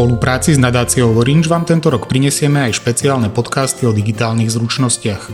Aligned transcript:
spolupráci 0.00 0.56
s 0.56 0.60
nadáciou 0.64 1.12
Orange 1.12 1.44
vám 1.44 1.68
tento 1.68 1.92
rok 1.92 2.08
prinesieme 2.08 2.64
aj 2.64 2.80
špeciálne 2.80 3.28
podcasty 3.28 3.84
o 3.84 3.92
digitálnych 3.92 4.48
zručnostiach. 4.48 5.28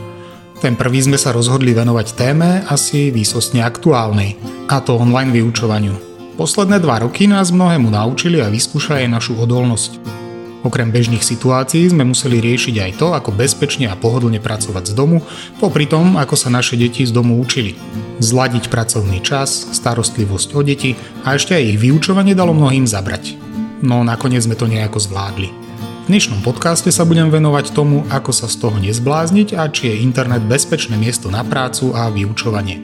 Ten 0.59 0.75
prvý 0.75 1.07
sme 1.07 1.15
sa 1.15 1.31
rozhodli 1.31 1.71
venovať 1.71 2.19
téme 2.19 2.67
asi 2.67 3.15
výsostne 3.15 3.63
aktuálnej, 3.63 4.35
a 4.67 4.83
to 4.83 4.99
online 4.99 5.31
vyučovaniu. 5.31 5.95
Posledné 6.35 6.83
dva 6.83 7.07
roky 7.07 7.31
nás 7.31 7.55
mnohému 7.55 7.95
naučili 7.95 8.43
a 8.43 8.51
vyskúšali 8.51 9.07
aj 9.07 9.15
našu 9.15 9.39
odolnosť. 9.39 10.03
Okrem 10.67 10.91
bežných 10.91 11.23
situácií 11.23 11.87
sme 11.87 12.03
museli 12.03 12.43
riešiť 12.43 12.91
aj 12.91 12.93
to, 12.99 13.15
ako 13.15 13.39
bezpečne 13.39 13.87
a 13.87 13.95
pohodlne 13.95 14.43
pracovať 14.43 14.91
z 14.91 14.99
domu, 14.99 15.23
popri 15.63 15.87
tom, 15.87 16.19
ako 16.19 16.35
sa 16.35 16.51
naše 16.51 16.75
deti 16.75 17.07
z 17.07 17.15
domu 17.15 17.39
učili. 17.39 17.79
Zladiť 18.19 18.67
pracovný 18.67 19.23
čas, 19.23 19.71
starostlivosť 19.71 20.59
o 20.59 20.61
deti 20.67 20.99
a 21.23 21.39
ešte 21.39 21.55
aj 21.55 21.63
ich 21.71 21.79
vyučovanie 21.79 22.35
dalo 22.35 22.51
mnohým 22.51 22.83
zabrať 22.83 23.47
no 23.83 24.05
nakoniec 24.07 24.45
sme 24.45 24.57
to 24.57 24.69
nejako 24.69 25.01
zvládli. 25.03 25.51
V 26.07 26.15
dnešnom 26.15 26.39
podcaste 26.47 26.95
sa 26.95 27.03
budem 27.03 27.35
venovať 27.35 27.75
tomu, 27.75 28.07
ako 28.07 28.31
sa 28.31 28.47
z 28.47 28.63
toho 28.63 28.79
nezblázniť 28.79 29.59
a 29.59 29.67
či 29.67 29.91
je 29.91 30.07
internet 30.07 30.47
bezpečné 30.47 30.95
miesto 30.95 31.27
na 31.35 31.43
prácu 31.43 31.91
a 31.91 32.07
vyučovanie. 32.07 32.79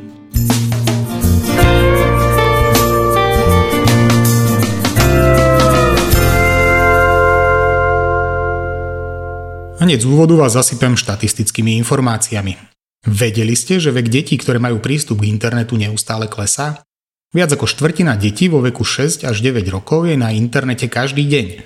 Hneď 9.83 9.99
z 10.03 10.07
úvodu 10.07 10.39
vás 10.39 10.55
zasypem 10.55 10.95
štatistickými 10.95 11.75
informáciami. 11.83 12.55
Vedeli 13.03 13.59
ste, 13.59 13.83
že 13.83 13.91
vek 13.91 14.07
detí, 14.07 14.39
ktoré 14.39 14.63
majú 14.63 14.79
prístup 14.79 15.27
k 15.27 15.31
internetu 15.31 15.75
neustále 15.75 16.31
klesá? 16.31 16.87
Viac 17.33 17.49
ako 17.57 17.65
štvrtina 17.65 18.13
detí 18.21 18.53
vo 18.53 18.61
veku 18.61 18.85
6 18.85 19.25
až 19.25 19.37
9 19.41 19.65
rokov 19.73 20.05
je 20.05 20.21
na 20.21 20.37
internete 20.37 20.85
každý 20.85 21.25
deň. 21.25 21.65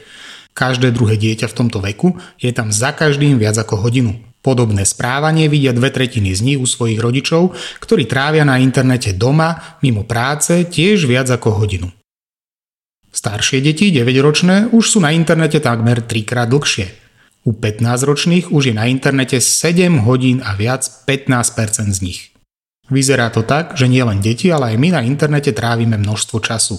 Každé 0.55 0.95
druhé 0.95 1.19
dieťa 1.19 1.51
v 1.51 1.57
tomto 1.59 1.83
veku 1.83 2.15
je 2.39 2.55
tam 2.55 2.71
za 2.71 2.95
každým 2.95 3.35
viac 3.35 3.59
ako 3.59 3.83
hodinu. 3.83 4.15
Podobné 4.47 4.87
správanie 4.87 5.51
vidia 5.51 5.75
dve 5.75 5.91
tretiny 5.91 6.31
z 6.39 6.41
nich 6.47 6.59
u 6.63 6.71
svojich 6.71 7.03
rodičov, 7.03 7.59
ktorí 7.83 8.07
trávia 8.07 8.47
na 8.47 8.63
internete 8.63 9.11
doma, 9.11 9.59
mimo 9.83 10.07
práce, 10.07 10.71
tiež 10.71 11.11
viac 11.11 11.27
ako 11.35 11.59
hodinu. 11.59 11.91
Staršie 13.11 13.59
deti, 13.59 13.91
9-ročné, 13.91 14.71
už 14.71 14.85
sú 14.87 14.99
na 15.03 15.11
internete 15.11 15.59
takmer 15.59 15.99
3 15.99 16.23
krát 16.23 16.47
dlhšie. 16.47 16.95
U 17.43 17.51
15-ročných 17.51 18.55
už 18.55 18.71
je 18.71 18.75
na 18.79 18.87
internete 18.87 19.43
7 19.43 19.99
hodín 20.07 20.47
a 20.47 20.55
viac 20.55 20.87
15% 21.11 21.91
z 21.91 22.01
nich. 22.07 22.36
Vyzerá 22.87 23.35
to 23.35 23.43
tak, 23.43 23.75
že 23.75 23.91
nielen 23.91 24.23
deti, 24.23 24.47
ale 24.47 24.75
aj 24.75 24.77
my 24.79 24.89
na 24.95 25.01
internete 25.03 25.51
trávime 25.51 25.99
množstvo 25.99 26.39
času. 26.39 26.79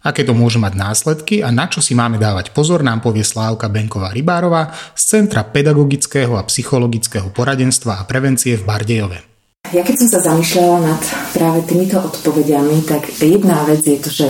Aké 0.00 0.24
to 0.24 0.32
môže 0.32 0.56
mať 0.56 0.76
následky 0.76 1.44
a 1.44 1.52
na 1.52 1.68
čo 1.68 1.84
si 1.84 1.92
máme 1.92 2.16
dávať 2.16 2.56
pozor, 2.56 2.80
nám 2.80 3.04
povie 3.04 3.20
Slávka 3.20 3.68
Benková 3.68 4.16
Rybárová 4.16 4.72
z 4.96 5.02
Centra 5.16 5.44
pedagogického 5.44 6.40
a 6.40 6.44
psychologického 6.48 7.28
poradenstva 7.32 8.00
a 8.00 8.06
prevencie 8.08 8.56
v 8.56 8.64
Bardejove. 8.64 9.18
Ja 9.76 9.84
keď 9.84 9.96
som 10.00 10.08
sa 10.08 10.20
zamýšľala 10.24 10.78
nad 10.88 11.02
práve 11.36 11.68
týmito 11.68 12.00
odpovediami, 12.00 12.80
tak 12.88 13.12
jedna 13.20 13.60
vec 13.68 13.84
je 13.84 13.98
to, 14.00 14.08
že 14.08 14.26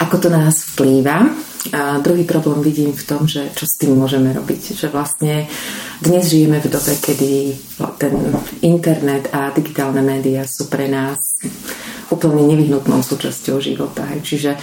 ako 0.00 0.16
to 0.16 0.28
na 0.32 0.48
nás 0.48 0.64
vplýva 0.72 1.49
a 1.68 2.00
druhý 2.00 2.24
problém 2.24 2.64
vidím 2.64 2.92
v 2.96 3.04
tom, 3.04 3.28
že 3.28 3.52
čo 3.52 3.68
s 3.68 3.76
tým 3.76 3.92
môžeme 3.92 4.32
robiť. 4.32 4.80
Že 4.80 4.88
vlastne 4.88 5.44
dnes 6.00 6.32
žijeme 6.32 6.56
v 6.56 6.72
dobe, 6.72 6.96
kedy 6.96 7.32
ten 8.00 8.16
internet 8.64 9.28
a 9.36 9.52
digitálne 9.52 10.00
médiá 10.00 10.48
sú 10.48 10.72
pre 10.72 10.88
nás 10.88 11.20
úplne 12.08 12.48
nevyhnutnou 12.48 13.04
súčasťou 13.04 13.60
života. 13.60 14.08
Čiže 14.08 14.56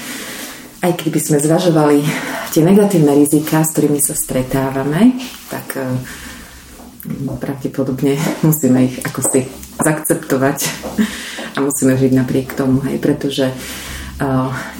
aj 0.81 0.93
keby 0.97 1.19
sme 1.21 1.37
zvažovali 1.37 2.01
tie 2.49 2.65
negatívne 2.65 3.13
rizika, 3.13 3.61
s 3.61 3.77
ktorými 3.77 4.01
sa 4.01 4.17
stretávame, 4.17 5.21
tak 5.53 5.77
eh, 5.77 5.85
pravdepodobne 7.37 8.17
musíme 8.41 8.89
ich 8.89 8.97
ako 9.05 9.21
si 9.21 9.45
zakceptovať 9.77 10.57
a 11.55 11.57
musíme 11.61 11.93
žiť 11.93 12.11
napriek 12.13 12.57
tomu, 12.57 12.81
hej, 12.89 12.97
pretože 12.97 13.53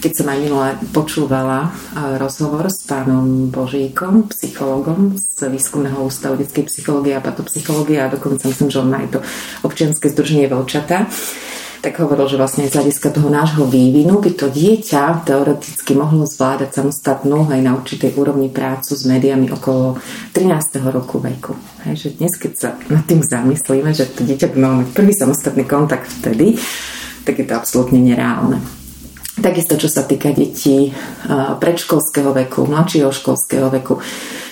keď 0.02 0.12
som 0.18 0.28
aj 0.34 0.40
minule 0.42 0.70
počúvala 0.90 1.70
rozhovor 2.18 2.74
s 2.74 2.81
pánom 2.90 3.53
Božíkom, 3.53 4.25
psychologom 4.34 5.14
z 5.14 5.46
Výskumného 5.53 6.02
ústavu 6.02 6.42
detskej 6.42 6.66
psychológie 6.66 7.14
a 7.14 7.22
patopsychológie 7.22 8.02
a 8.02 8.09
dokonca 8.09 8.50
myslím, 8.50 8.74
že 8.74 8.81
on 8.81 8.90
má 8.90 9.06
aj 9.06 9.09
to 9.14 9.20
občianske 9.62 10.09
združenie 10.09 10.50
Vlčata, 10.50 11.06
tak 11.78 12.02
hovoril, 12.02 12.25
že 12.25 12.42
vlastne 12.42 12.66
z 12.66 12.74
hľadiska 12.74 13.14
toho 13.14 13.30
nášho 13.30 13.70
vývinu 13.70 14.18
by 14.18 14.34
to 14.34 14.50
dieťa 14.50 15.22
teoreticky 15.30 15.94
mohlo 15.94 16.25
zvládať 16.25 16.74
samostatnú 16.74 17.46
aj 17.54 17.62
na 17.62 17.78
určitej 17.78 18.18
úrovni 18.18 18.50
prácu 18.50 18.98
s 18.98 19.06
médiami 19.06 19.54
okolo 19.54 20.02
13. 20.34 20.81
roku 20.90 21.22
veku. 21.22 21.54
Hej, 21.86 21.96
že 22.02 22.09
dnes, 22.18 22.34
keď 22.34 22.52
sa 22.58 22.69
nad 22.90 23.06
tým 23.06 23.22
zamyslíme, 23.22 23.94
že 23.94 24.09
to 24.09 24.25
dieťa 24.25 24.50
by 24.50 24.58
malo 24.58 24.75
mať 24.81 24.90
prvý 24.98 25.14
samostatný 25.14 25.69
kontakt 25.69 26.09
vtedy, 26.09 26.58
tak 27.22 27.38
je 27.38 27.46
to 27.46 27.54
absolútne 27.54 28.02
nereálne. 28.02 28.58
Takisto, 29.38 29.78
čo 29.78 29.86
sa 29.86 30.02
týka 30.02 30.34
detí 30.34 30.90
predškolského 31.62 32.34
veku, 32.34 32.66
mladšieho 32.66 33.14
školského 33.14 33.70
veku, 33.70 34.02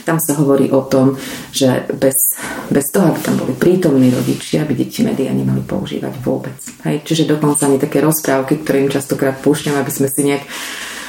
tam 0.05 0.21
sa 0.21 0.37
hovorí 0.37 0.69
o 0.69 0.85
tom, 0.85 1.17
že 1.49 1.89
bez, 1.97 2.37
bez 2.69 2.85
toho, 2.93 3.09
aby 3.09 3.19
tam 3.25 3.41
boli 3.41 3.57
prítomní 3.57 4.13
rodičia, 4.13 4.61
aby 4.61 4.77
deti 4.77 5.01
médiá 5.01 5.33
nemali 5.33 5.65
používať 5.65 6.13
vôbec. 6.21 6.53
Hej? 6.85 7.01
Čiže 7.01 7.25
dokonca 7.25 7.65
ani 7.65 7.81
také 7.81 8.05
rozprávky, 8.05 8.61
ktoré 8.61 8.85
im 8.85 8.93
častokrát 8.93 9.41
púšťam, 9.41 9.73
aby 9.81 9.89
sme 9.89 10.05
si 10.05 10.21
nejak 10.21 10.45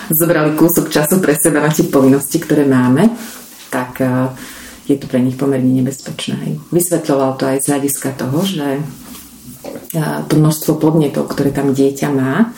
zobrali 0.09 0.57
kúsok 0.57 0.89
času 0.89 1.21
pre 1.21 1.37
seba 1.37 1.61
na 1.61 1.69
tie 1.69 1.85
povinnosti, 1.85 2.41
ktoré 2.41 2.65
máme, 2.65 3.13
tak 3.69 4.01
je 4.89 4.97
to 4.97 5.05
pre 5.05 5.21
nich 5.21 5.37
pomerne 5.37 5.69
nebezpečné. 5.69 6.35
Hej? 6.49 6.53
Vysvetľoval 6.73 7.37
to 7.37 7.45
aj 7.53 7.61
z 7.61 7.69
hľadiska 7.77 8.17
toho, 8.17 8.41
že 8.41 8.81
to 10.33 10.33
množstvo 10.41 10.81
podnetov, 10.81 11.29
ktoré 11.29 11.53
tam 11.53 11.77
dieťa 11.77 12.09
má, 12.09 12.57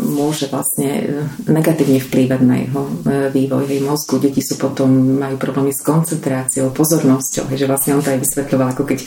môže 0.00 0.48
vlastne 0.48 1.22
negatívne 1.44 2.00
vplývať 2.00 2.40
na 2.40 2.56
jeho 2.64 2.82
e, 2.82 2.92
vývoj 3.28 3.68
jej 3.68 3.82
mozgu. 3.84 4.16
Deti 4.16 4.40
sú 4.40 4.56
potom, 4.56 4.88
majú 5.20 5.36
problémy 5.36 5.76
s 5.76 5.84
koncentráciou, 5.84 6.72
pozornosťou, 6.72 7.52
že 7.52 7.68
vlastne 7.68 8.00
on 8.00 8.02
to 8.04 8.16
aj 8.16 8.20
vysvetľoval, 8.24 8.72
ako 8.72 8.84
keď 8.88 9.04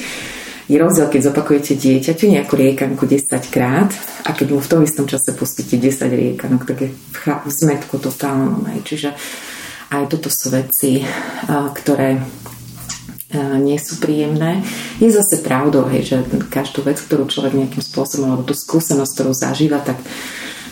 je 0.70 0.78
rozdiel, 0.78 1.10
keď 1.10 1.22
zopakujete 1.34 1.74
dieťaťu 1.82 2.30
nejakú 2.30 2.54
riekanku 2.54 3.10
10 3.10 3.26
krát 3.50 3.90
a 4.22 4.30
keď 4.38 4.54
mu 4.54 4.62
v 4.62 4.70
tom 4.70 4.82
istom 4.86 5.10
čase 5.10 5.34
pustíte 5.34 5.82
10 5.82 5.98
riekanok, 6.14 6.62
tak 6.70 6.78
je 6.86 6.90
v 6.94 7.50
zmetku 7.50 7.98
totálnom. 7.98 8.70
Čiže 8.86 9.18
aj 9.90 10.14
toto 10.14 10.30
sú 10.30 10.54
veci, 10.54 11.02
ktoré 11.50 12.22
nie 13.38 13.78
sú 13.78 14.02
príjemné. 14.02 14.66
Je 14.98 15.14
zase 15.14 15.46
pravdou, 15.46 15.86
hej, 15.86 16.02
že 16.02 16.18
každú 16.50 16.82
vec, 16.82 16.98
ktorú 16.98 17.30
človek 17.30 17.54
nejakým 17.54 17.84
spôsobom, 17.86 18.34
alebo 18.34 18.50
tú 18.50 18.58
skúsenosť, 18.58 19.12
ktorú 19.14 19.32
zažíva, 19.38 19.86
tak 19.86 20.02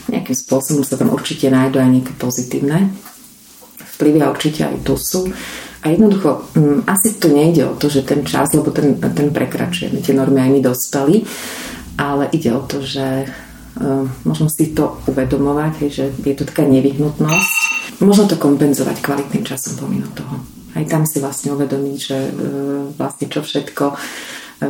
nejakým 0.09 0.33
spôsobom 0.33 0.81
sa 0.81 0.97
tam 0.97 1.13
určite 1.13 1.51
nájdú 1.53 1.77
aj 1.77 1.89
nejaké 1.91 2.13
pozitívne 2.17 2.89
vplyvy 3.97 4.19
a 4.21 4.29
určite 4.29 4.61
aj 4.65 4.85
tu 4.85 4.93
sú. 4.93 5.25
A 5.81 5.89
jednoducho, 5.89 6.45
um, 6.53 6.85
asi 6.85 7.17
tu 7.17 7.33
nejde 7.33 7.65
o 7.65 7.73
to, 7.73 7.89
že 7.89 8.05
ten 8.05 8.21
čas, 8.21 8.53
lebo 8.53 8.69
ten, 8.69 8.97
ten 8.97 9.33
prekračujeme, 9.33 10.01
tie 10.01 10.13
normy 10.13 10.41
aj 10.41 10.51
my 10.53 10.59
dospeli, 10.61 11.17
ale 11.97 12.29
ide 12.33 12.53
o 12.53 12.61
to, 12.61 12.85
že 12.85 13.25
um, 13.81 14.05
možno 14.25 14.49
si 14.49 14.73
to 14.73 15.01
uvedomovať, 15.09 15.73
že 15.89 16.13
je 16.13 16.35
to 16.37 16.45
taká 16.45 16.65
nevyhnutnosť. 16.65 17.53
Možno 18.01 18.29
to 18.29 18.37
kompenzovať 18.37 19.01
kvalitným 19.01 19.41
časom 19.41 19.73
pomimo 19.81 20.05
toho 20.13 20.56
aj 20.77 20.85
tam 20.85 21.03
si 21.09 21.17
vlastne 21.17 21.57
uvedomiť, 21.57 21.97
že 21.97 22.17
e, 22.17 22.31
vlastne 22.93 23.25
čo 23.25 23.41
všetko 23.41 23.85
e, 23.89 23.95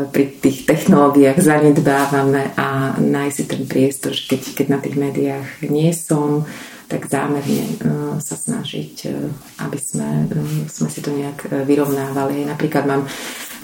pri 0.08 0.26
tých 0.40 0.64
technológiách 0.64 1.36
zanedbávame 1.36 2.56
a 2.56 2.96
nájsť 2.96 3.36
si 3.36 3.44
ten 3.44 3.64
priestor, 3.68 4.16
že 4.16 4.24
keď, 4.32 4.42
keď 4.56 4.68
na 4.72 4.80
tých 4.80 4.96
médiách 4.96 5.48
nie 5.68 5.92
som, 5.92 6.48
tak 6.88 7.12
zámerne 7.12 7.64
e, 7.68 7.76
sa 8.24 8.40
snažiť, 8.40 9.12
aby 9.60 9.80
sme, 9.80 10.32
sme 10.72 10.88
si 10.88 11.04
to 11.04 11.12
nejak 11.12 11.68
vyrovnávali. 11.68 12.48
Napríklad 12.48 12.88
mám 12.88 13.04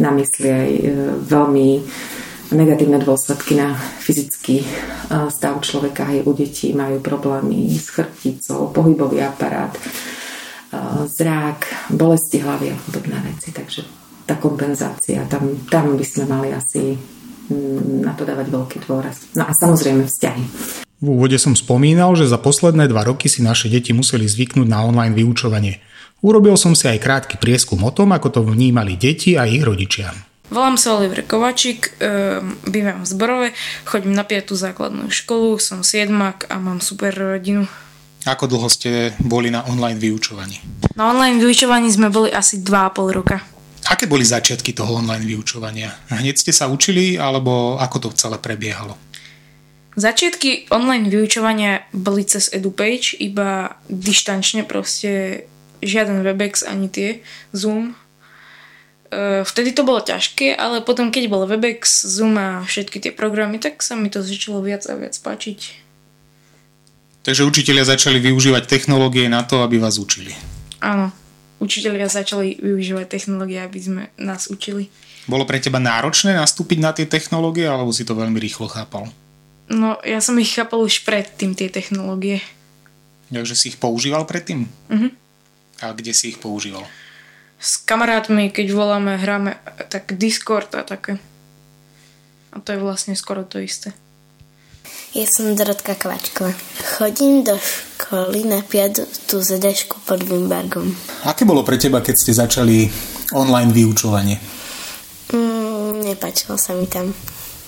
na 0.04 0.12
mysli 0.12 0.50
aj 0.51 0.72
veľmi 1.24 1.69
negatívne 2.54 3.00
dôsledky 3.01 3.56
na 3.56 3.74
fyzický 4.04 4.62
stav 5.31 5.57
človeka 5.66 6.06
aj 6.06 6.22
u 6.28 6.31
detí 6.38 6.69
majú 6.69 7.01
problémy 7.01 7.66
s 7.74 7.90
chrbticou, 7.90 8.69
pohybový 8.69 9.25
aparát, 9.25 9.74
zrák, 11.08 11.92
bolesti 11.94 12.42
hlavy 12.42 12.74
a 12.74 12.78
podobné 12.78 13.18
veci. 13.34 13.54
Takže 13.54 13.81
tá 14.24 14.40
kompenzácia, 14.40 15.28
tam, 15.28 15.68
tam 15.68 16.00
by 16.00 16.06
sme 16.06 16.25
mali 16.31 16.50
asi 16.56 16.96
mm, 17.52 18.02
na 18.04 18.16
to 18.16 18.24
dávať 18.24 18.48
veľký 18.50 18.78
dôraz. 18.88 19.28
No 19.36 19.44
a 19.48 19.52
samozrejme 19.52 20.08
vzťahy. 20.08 20.44
V 21.04 21.08
úvode 21.12 21.36
som 21.36 21.52
spomínal, 21.52 22.16
že 22.16 22.31
za 22.31 22.40
posledné 22.40 22.88
dva 22.88 23.04
roky 23.04 23.28
si 23.28 23.44
naše 23.44 23.68
deti 23.68 23.92
museli 23.92 24.24
zvyknúť 24.24 24.68
na 24.72 24.88
online 24.88 25.12
vyučovanie. 25.12 25.84
Urobil 26.24 26.56
som 26.56 26.72
si 26.72 26.88
aj 26.88 27.04
krátky 27.04 27.36
prieskum 27.36 27.84
o 27.84 27.92
tom, 27.92 28.16
ako 28.16 28.31
to 28.31 28.42
vnímali 28.48 28.96
deti 28.96 29.36
a 29.36 29.44
ich 29.44 29.60
rodičia. 29.60 30.16
Volám 30.48 30.80
sa 30.80 30.96
Oliver 30.96 31.28
Kovačík, 31.28 32.00
ehm, 32.00 32.56
bývam 32.64 33.04
v 33.04 33.10
Zborove, 33.10 33.48
chodím 33.84 34.16
na 34.16 34.24
5. 34.24 34.56
základnú 34.56 35.12
školu, 35.12 35.60
som 35.60 35.84
siedmak 35.84 36.48
a 36.48 36.64
mám 36.64 36.80
super 36.80 37.12
rodinu. 37.12 37.68
Ako 38.24 38.48
dlho 38.48 38.72
ste 38.72 39.12
boli 39.20 39.52
na 39.52 39.68
online 39.68 40.00
vyučovaní? 40.00 40.64
Na 40.96 41.12
online 41.12 41.44
vyučovaní 41.44 41.92
sme 41.92 42.08
boli 42.08 42.31
asi 42.31 42.64
2,5 42.64 43.20
roka. 43.20 43.44
Aké 43.92 44.08
boli 44.08 44.24
začiatky 44.24 44.72
toho 44.72 45.04
online 45.04 45.28
vyučovania? 45.28 45.92
Hneď 46.08 46.40
ste 46.40 46.56
sa 46.56 46.72
učili, 46.72 47.20
alebo 47.20 47.75
ako 47.75 48.08
to 48.08 48.10
celé 48.16 48.40
prebiehalo? 48.40 48.96
Začiatky 50.00 50.72
online 50.72 51.12
vyučovania 51.12 51.84
boli 51.92 52.24
cez 52.24 52.48
EduPage, 52.56 53.20
iba 53.20 53.75
dištančne 53.92 54.64
proste 54.64 55.44
žiaden 55.84 56.24
Webex 56.24 56.64
ani 56.64 56.88
tie, 56.88 57.19
Zoom. 57.52 57.92
E, 59.12 59.44
vtedy 59.44 59.76
to 59.76 59.84
bolo 59.84 60.00
ťažké, 60.00 60.56
ale 60.56 60.80
potom 60.80 61.12
keď 61.12 61.28
bol 61.28 61.44
Webex, 61.44 62.08
Zoom 62.08 62.40
a 62.40 62.64
všetky 62.64 63.04
tie 63.04 63.12
programy, 63.12 63.60
tak 63.60 63.84
sa 63.84 64.00
mi 64.00 64.08
to 64.08 64.24
začalo 64.24 64.64
viac 64.64 64.88
a 64.88 64.96
viac 64.96 65.14
páčiť. 65.19 65.82
Takže 67.24 67.48
učiteľia 67.48 67.88
začali 67.88 68.20
využívať 68.20 68.68
technológie 68.68 69.31
na 69.31 69.48
to, 69.48 69.64
aby 69.64 69.80
vás 69.80 69.96
učili. 69.96 70.36
Áno, 70.84 71.16
učiteľia 71.64 72.12
začali 72.12 72.60
využívať 72.60 73.08
technológie, 73.08 73.64
aby 73.64 73.80
sme 73.80 74.04
nás 74.20 74.52
učili. 74.52 74.92
Bolo 75.24 75.48
pre 75.48 75.64
teba 75.64 75.80
náročné 75.80 76.36
nastúpiť 76.36 76.80
na 76.84 76.92
tie 76.92 77.08
technológie, 77.08 77.64
alebo 77.64 77.96
si 77.96 78.04
to 78.04 78.12
veľmi 78.12 78.36
rýchlo 78.44 78.68
chápal? 78.68 79.08
No, 79.72 79.96
ja 80.04 80.20
som 80.20 80.36
ich 80.36 80.52
chápal 80.52 80.84
už 80.84 81.08
predtým, 81.08 81.56
tie 81.56 81.72
technológie. 81.72 82.44
Takže 83.31 83.56
si 83.56 83.72
ich 83.72 83.80
používal 83.80 84.28
predtým? 84.28 84.68
Mhm. 84.92 85.10
A 85.80 85.96
kde 85.96 86.12
si 86.12 86.36
ich 86.36 86.40
používal? 86.44 86.84
S 87.64 87.80
kamarátmi, 87.80 88.52
keď 88.52 88.76
voláme, 88.76 89.16
hráme 89.16 89.56
tak 89.88 90.19
Discord 90.19 90.76
a 90.76 90.84
také. 90.84 91.16
A 92.52 92.60
to 92.60 92.76
je 92.76 92.84
vlastne 92.84 93.16
skoro 93.16 93.48
to 93.48 93.64
isté. 93.64 93.96
Ja 95.13 95.30
som 95.30 95.54
Dorotka 95.54 95.94
Kvačková. 95.94 96.57
Chodím 96.98 97.45
do 97.45 97.54
školy 97.62 98.50
na 98.50 98.65
5. 98.65 99.30
zedešku 99.30 100.01
pod 100.10 100.25
Wimbergom. 100.25 100.89
Aké 101.30 101.45
bolo 101.45 101.62
pre 101.62 101.77
teba, 101.77 102.01
keď 102.01 102.15
ste 102.18 102.33
začali 102.33 102.89
online 103.38 103.69
vyučovanie? 103.69 104.42
Mm, 105.30 106.01
nepáčilo 106.01 106.57
sa 106.57 106.74
mi 106.74 106.89
tam. 106.89 107.13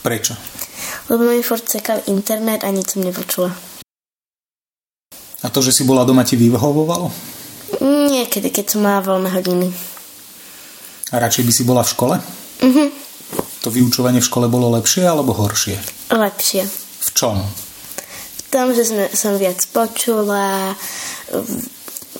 Prečo? 0.01 0.33
Lebo 1.13 1.29
mi 1.29 1.45
furt 1.45 1.69
cekal 1.69 2.01
internet 2.09 2.65
a 2.65 2.73
nič 2.73 2.97
som 2.97 3.05
nepočula. 3.05 3.53
A 5.45 5.47
to, 5.53 5.61
že 5.61 5.69
si 5.69 5.85
bola 5.85 6.01
doma, 6.01 6.25
ti 6.25 6.41
vyhovovalo? 6.41 7.13
Niekedy, 8.09 8.49
keď 8.49 8.65
som 8.73 8.89
mala 8.89 9.05
voľné 9.05 9.29
hodiny. 9.29 9.69
A 11.13 11.21
radšej 11.21 11.45
by 11.45 11.53
si 11.53 11.61
bola 11.61 11.85
v 11.85 11.93
škole? 11.93 12.15
Mhm. 12.65 12.85
To 13.61 13.69
vyučovanie 13.69 14.17
v 14.17 14.29
škole 14.33 14.49
bolo 14.49 14.73
lepšie 14.73 15.05
alebo 15.05 15.37
horšie? 15.37 16.09
Lepšie. 16.09 16.84
V 17.05 17.09
čom? 17.13 17.37
V 17.37 18.41
tom, 18.49 18.73
že 18.73 18.89
sme, 18.89 19.05
som 19.13 19.37
viac 19.37 19.61
počula, 19.69 20.73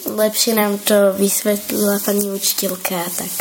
lepšie 0.06 0.54
nám 0.54 0.78
to 0.86 1.18
vysvetlila 1.18 1.98
pani 2.06 2.30
učiteľka 2.30 2.94
a 2.94 3.10
tak. 3.10 3.34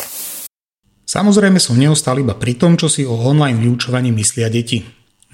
Samozrejme 1.05 1.61
som 1.61 1.77
neustal 1.77 2.17
iba 2.17 2.33
pri 2.33 2.57
tom, 2.57 2.73
čo 2.81 2.89
si 2.89 3.05
o 3.05 3.13
online 3.13 3.61
vyučovaní 3.61 4.09
myslia 4.17 4.49
deti. 4.49 4.81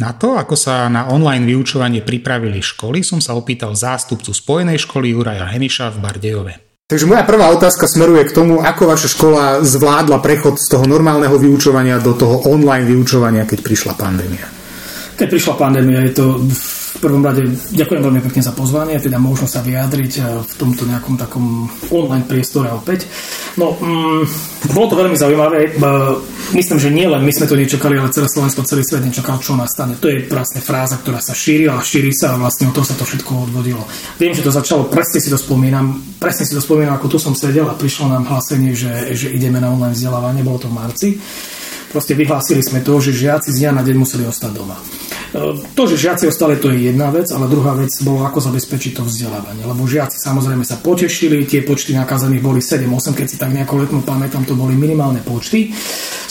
Na 0.04 0.12
to, 0.12 0.36
ako 0.36 0.58
sa 0.58 0.92
na 0.92 1.08
online 1.08 1.48
vyučovanie 1.48 2.04
pripravili 2.04 2.60
školy, 2.60 3.06
som 3.06 3.24
sa 3.24 3.38
opýtal 3.38 3.78
zástupcu 3.78 4.36
Spojenej 4.36 4.81
školy 4.84 5.16
Juraja 5.16 5.48
Heniša 5.48 5.96
v 5.96 5.98
Bardejove. 6.02 6.54
Takže 6.92 7.07
moja 7.07 7.24
prvá 7.24 7.48
otázka 7.56 7.88
smeruje 7.88 8.28
k 8.28 8.36
tomu, 8.36 8.60
ako 8.60 8.84
vaša 8.84 9.07
škola 9.07 9.44
zvládla 9.64 10.19
prechod 10.19 10.60
z 10.60 10.75
toho 10.75 10.84
normálneho 10.84 11.40
vyučovania 11.40 12.04
do 12.04 12.12
toho 12.19 12.52
online 12.52 12.84
vyučovania, 12.84 13.48
keď 13.48 13.64
prišla 13.64 13.96
pandémia 13.96 14.61
keď 15.21 15.29
prišla 15.29 15.53
pandémia, 15.53 16.01
je 16.09 16.18
to 16.18 16.25
v 16.50 16.97
prvom 16.97 17.21
rade 17.21 17.45
ďakujem 17.77 18.01
veľmi 18.01 18.21
pekne 18.25 18.41
za 18.41 18.57
pozvanie, 18.57 18.97
teda 18.97 19.21
možno 19.21 19.45
sa 19.45 19.62
vyjadriť 19.62 20.13
eh, 20.18 20.25
v 20.41 20.53
tomto 20.57 20.89
nejakom 20.89 21.13
takom 21.13 21.69
online 21.94 22.25
priestore 22.25 22.73
opäť. 22.73 23.06
No, 23.62 23.77
mm, 23.77 24.25
bolo 24.73 24.88
to 24.89 24.95
veľmi 24.97 25.13
zaujímavé. 25.13 25.77
Myslím, 26.57 26.77
že 26.81 26.89
nie 26.89 27.06
len 27.06 27.21
my 27.21 27.29
sme 27.29 27.45
to 27.45 27.53
nečakali, 27.53 28.01
ale 28.01 28.09
celé 28.09 28.25
Slovensko, 28.27 28.65
celý 28.65 28.81
svet 28.81 29.06
nečakal, 29.06 29.38
čo 29.38 29.53
nastane. 29.53 29.94
To 30.01 30.09
je 30.09 30.25
vlastne 30.25 30.59
fráza, 30.59 30.97
ktorá 30.97 31.21
sa 31.21 31.38
šíri 31.38 31.69
a 31.69 31.77
šíri 31.79 32.12
sa 32.12 32.33
a 32.33 32.41
vlastne 32.41 32.68
o 32.68 32.73
to 32.73 32.81
sa 32.81 32.97
to 32.97 33.06
všetko 33.06 33.45
odvodilo. 33.45 33.85
Viem, 34.18 34.33
že 34.33 34.41
to 34.41 34.50
začalo, 34.50 34.89
presne 34.89 35.21
si 35.21 35.29
to 35.29 35.38
spomínam, 35.38 36.18
presne 36.18 36.50
si 36.50 36.57
to 36.57 36.62
spomínam, 36.65 36.97
ako 36.97 37.13
tu 37.13 37.18
som 37.21 37.38
sedel 37.38 37.69
a 37.69 37.77
prišlo 37.77 38.09
nám 38.09 38.25
hlásenie, 38.25 38.73
že, 38.73 39.13
že 39.13 39.29
ideme 39.29 39.62
na 39.62 39.69
online 39.69 39.94
vzdelávanie, 39.94 40.41
bolo 40.41 40.65
to 40.65 40.68
v 40.68 40.75
marci. 40.75 41.09
Proste 41.92 42.16
vyhlásili 42.16 42.64
sme 42.64 42.80
to, 42.80 43.04
že 43.04 43.12
žiaci 43.12 43.52
z 43.52 43.68
dňa 43.68 43.72
na 43.76 43.84
deň 43.84 43.96
museli 44.00 44.24
ostať 44.24 44.52
doma. 44.56 44.80
To, 45.76 45.88
že 45.88 45.96
žiaci 45.96 46.28
ostali, 46.28 46.60
to 46.60 46.72
je 46.76 46.92
jedna 46.92 47.08
vec, 47.08 47.32
ale 47.32 47.48
druhá 47.48 47.72
vec 47.72 47.88
bolo, 48.04 48.28
ako 48.28 48.44
zabezpečiť 48.52 49.00
to 49.00 49.08
vzdelávanie. 49.08 49.64
Lebo 49.64 49.88
žiaci 49.88 50.20
samozrejme 50.20 50.68
sa 50.68 50.76
potešili, 50.80 51.48
tie 51.48 51.64
počty 51.64 51.96
nakazených 51.96 52.44
boli 52.44 52.60
7-8, 52.60 53.16
keď 53.16 53.28
si 53.28 53.40
tak 53.40 53.56
nejako 53.56 53.80
letnú 53.80 54.00
pamätám, 54.04 54.44
to 54.44 54.60
boli 54.60 54.76
minimálne 54.76 55.24
počty. 55.24 55.72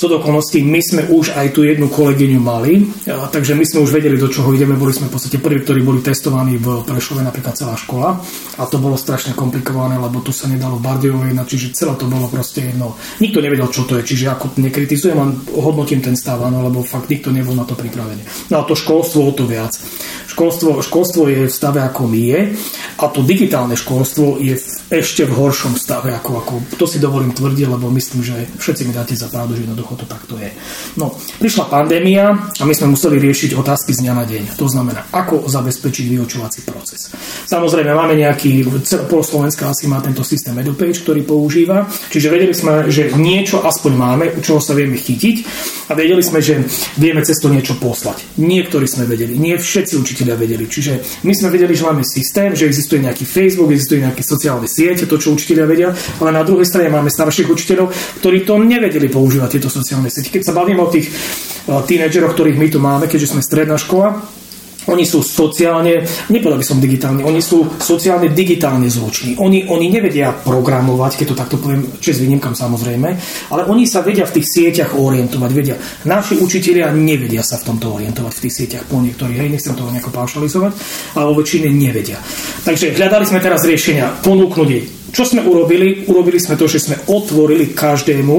Z 0.01 0.05
okolností 0.05 0.65
my 0.65 0.81
sme 0.81 1.03
už 1.12 1.33
aj 1.37 1.53
tú 1.53 1.65
jednu 1.65 1.89
kolegyňu 1.93 2.41
mali, 2.41 2.89
takže 3.05 3.53
my 3.53 3.65
sme 3.65 3.85
už 3.85 4.01
vedeli, 4.01 4.17
do 4.17 4.33
čoho 4.33 4.53
ideme. 4.53 4.77
Boli 4.77 4.93
sme 4.97 5.09
v 5.09 5.17
podstate 5.17 5.41
prví, 5.41 5.61
ktorí 5.65 5.81
boli 5.81 6.01
testovaní 6.05 6.57
v 6.57 6.85
Prešove, 6.85 7.21
napríklad 7.25 7.57
celá 7.57 7.77
škola. 7.77 8.21
A 8.61 8.65
to 8.65 8.81
bolo 8.81 9.01
strašne 9.01 9.37
komplikované, 9.37 9.97
lebo 10.01 10.21
tu 10.25 10.33
sa 10.33 10.49
nedalo 10.49 10.77
v 10.77 10.85
Bardejovej, 10.89 11.37
čiže 11.45 11.73
celé 11.73 11.97
to 12.01 12.09
bolo 12.09 12.29
proste 12.33 12.69
jedno. 12.73 12.97
Nikto 13.21 13.45
nevedel, 13.45 13.69
čo 13.69 13.85
to 13.85 13.97
je, 14.01 14.09
čiže 14.09 14.33
ako 14.33 14.57
nekritizujem, 14.61 15.17
len 15.17 15.31
hodnotím 15.58 16.00
ten 16.00 16.14
stav, 16.14 16.38
áno, 16.38 16.62
lebo 16.62 16.87
fakt 16.87 17.11
nikto 17.11 17.35
nebol 17.35 17.58
na 17.58 17.67
to 17.67 17.75
pripravený. 17.75 18.50
No 18.55 18.62
a 18.62 18.67
to 18.67 18.79
školstvo 18.79 19.26
o 19.26 19.32
to 19.35 19.47
viac. 19.47 19.75
Školstvo, 20.40 20.81
školstvo 20.81 21.28
je 21.28 21.44
v 21.44 21.52
stave, 21.52 21.84
my 21.84 22.22
je 22.25 22.56
a 22.96 23.04
to 23.12 23.20
digitálne 23.20 23.76
školstvo 23.76 24.40
je 24.40 24.56
v, 24.56 24.64
ešte 24.88 25.28
v 25.28 25.37
horšom 25.37 25.76
stave. 25.76 26.16
Ako, 26.16 26.40
ako, 26.40 26.54
to 26.81 26.88
si 26.88 26.96
dovolím 26.96 27.37
tvrdiť, 27.37 27.69
lebo 27.69 27.92
myslím, 27.92 28.25
že 28.25 28.48
všetci 28.56 28.88
mi 28.88 28.96
dáte 28.96 29.12
za 29.12 29.28
pravdu, 29.28 29.52
že 29.52 29.69
jednoducho 29.69 30.00
to 30.00 30.08
takto 30.08 30.40
je. 30.40 30.48
No, 30.96 31.12
prišla 31.44 31.69
pandémia 31.69 32.32
a 32.56 32.62
my 32.64 32.72
sme 32.72 32.96
museli 32.96 33.20
riešiť 33.20 33.52
otázky 33.52 33.92
z 33.92 34.00
dňa 34.00 34.12
na 34.16 34.25
deň. 34.25 34.42
To 34.56 34.64
znamená, 34.64 35.12
ako 35.12 35.44
zabezpečiť 35.44 36.08
vyučovací 36.08 36.64
proces. 36.64 37.12
Samozrejme, 37.44 37.92
máme 37.92 38.16
nejaký, 38.16 38.64
Slovenska 39.20 39.69
asi 39.69 39.92
má 39.92 40.00
tento 40.00 40.25
systém 40.25 40.56
EduPage, 40.56 41.04
ktorý 41.04 41.20
používa, 41.20 41.84
čiže 42.08 42.32
vedeli 42.32 42.56
sme, 42.56 42.88
že 42.88 43.12
niečo 43.12 43.60
aspoň 43.60 43.92
máme, 43.92 44.25
u 44.32 44.40
čoho 44.40 44.56
sa 44.56 44.73
vieme 44.73 44.97
chytiť 44.97 45.37
a 45.88 45.92
vedeli 45.92 46.25
sme, 46.25 46.40
že 46.40 46.64
vieme 46.97 47.20
cez 47.20 47.37
to 47.37 47.52
niečo 47.52 47.76
poslať. 47.76 48.40
Niektorí 48.40 48.88
sme 48.88 49.04
vedeli, 49.04 49.37
nie 49.37 49.61
všetci 49.61 50.00
učiteľia 50.30 50.37
vedeli. 50.38 50.64
Čiže 50.70 50.92
my 51.26 51.32
sme 51.34 51.49
vedeli, 51.50 51.75
že 51.75 51.87
máme 51.87 52.04
systém, 52.06 52.54
že 52.54 52.66
existuje 52.66 53.02
nejaký 53.02 53.25
Facebook, 53.26 53.75
existuje 53.75 54.02
nejaké 54.02 54.22
sociálne 54.22 54.68
siete, 54.70 55.06
to, 55.06 55.18
čo 55.18 55.34
učiteľia 55.34 55.66
vedia, 55.66 55.88
ale 56.22 56.30
na 56.30 56.46
druhej 56.46 56.66
strane 56.66 56.92
máme 56.92 57.10
starších 57.10 57.50
učiteľov, 57.50 57.90
ktorí 58.22 58.46
to 58.46 58.54
nevedeli 58.62 59.10
používať, 59.10 59.58
tieto 59.58 59.70
sociálne 59.72 60.10
siete. 60.12 60.30
Keď 60.30 60.42
sa 60.46 60.54
bavíme 60.54 60.80
o 60.82 60.92
tých 60.92 61.10
eh, 61.10 61.82
tínedžeroch, 61.82 62.34
ktorých 62.34 62.60
my 62.60 62.68
tu 62.70 62.78
máme, 62.78 63.04
keďže 63.10 63.34
sme 63.34 63.42
stredná 63.42 63.75
škola, 63.75 64.39
oni 64.88 65.04
sú 65.04 65.20
sociálne, 65.20 66.08
nepovedal 66.32 66.56
by 66.56 66.66
som 66.66 66.80
digitálne, 66.80 67.20
oni 67.20 67.44
sú 67.44 67.68
sociálne 67.76 68.32
digitálne 68.32 68.88
zloční. 68.88 69.37
Oni, 69.37 69.68
oni 69.68 69.92
nevedia 69.92 70.32
programovať, 70.32 71.20
keď 71.20 71.26
to 71.28 71.37
takto 71.37 71.56
poviem, 71.60 71.84
s 72.00 72.16
výnimkám 72.16 72.56
samozrejme, 72.56 73.08
ale 73.52 73.62
oni 73.68 73.84
sa 73.84 74.00
vedia 74.00 74.25
v 74.25 74.40
tých 74.40 74.46
sieťach 74.49 74.96
orientovať. 74.96 75.50
Vedia. 75.52 75.76
Naši 76.08 76.40
učitelia 76.40 76.88
nevedia 76.96 77.44
sa 77.44 77.60
v 77.60 77.75
tomto 77.75 78.00
orientovať 78.00 78.32
v 78.32 78.42
tých 78.49 78.54
sieťach 78.56 78.84
po 78.88 79.02
niektorých. 79.02 79.37
Hej, 79.37 79.50
nechcem 79.52 79.76
toho 79.76 79.92
nejako 79.92 80.14
paušalizovať, 80.14 80.72
ale 81.16 81.25
vo 81.28 81.34
väčšine 81.37 81.68
nevedia. 81.68 82.16
Takže 82.64 82.96
hľadali 82.96 83.25
sme 83.28 83.40
teraz 83.42 83.66
riešenia, 83.66 84.22
ponúknuť 84.25 85.00
čo 85.11 85.26
sme 85.26 85.43
urobili? 85.43 86.07
Urobili 86.07 86.38
sme 86.38 86.55
to, 86.55 86.71
že 86.71 86.83
sme 86.87 86.97
otvorili 87.11 87.75
každému, 87.75 88.37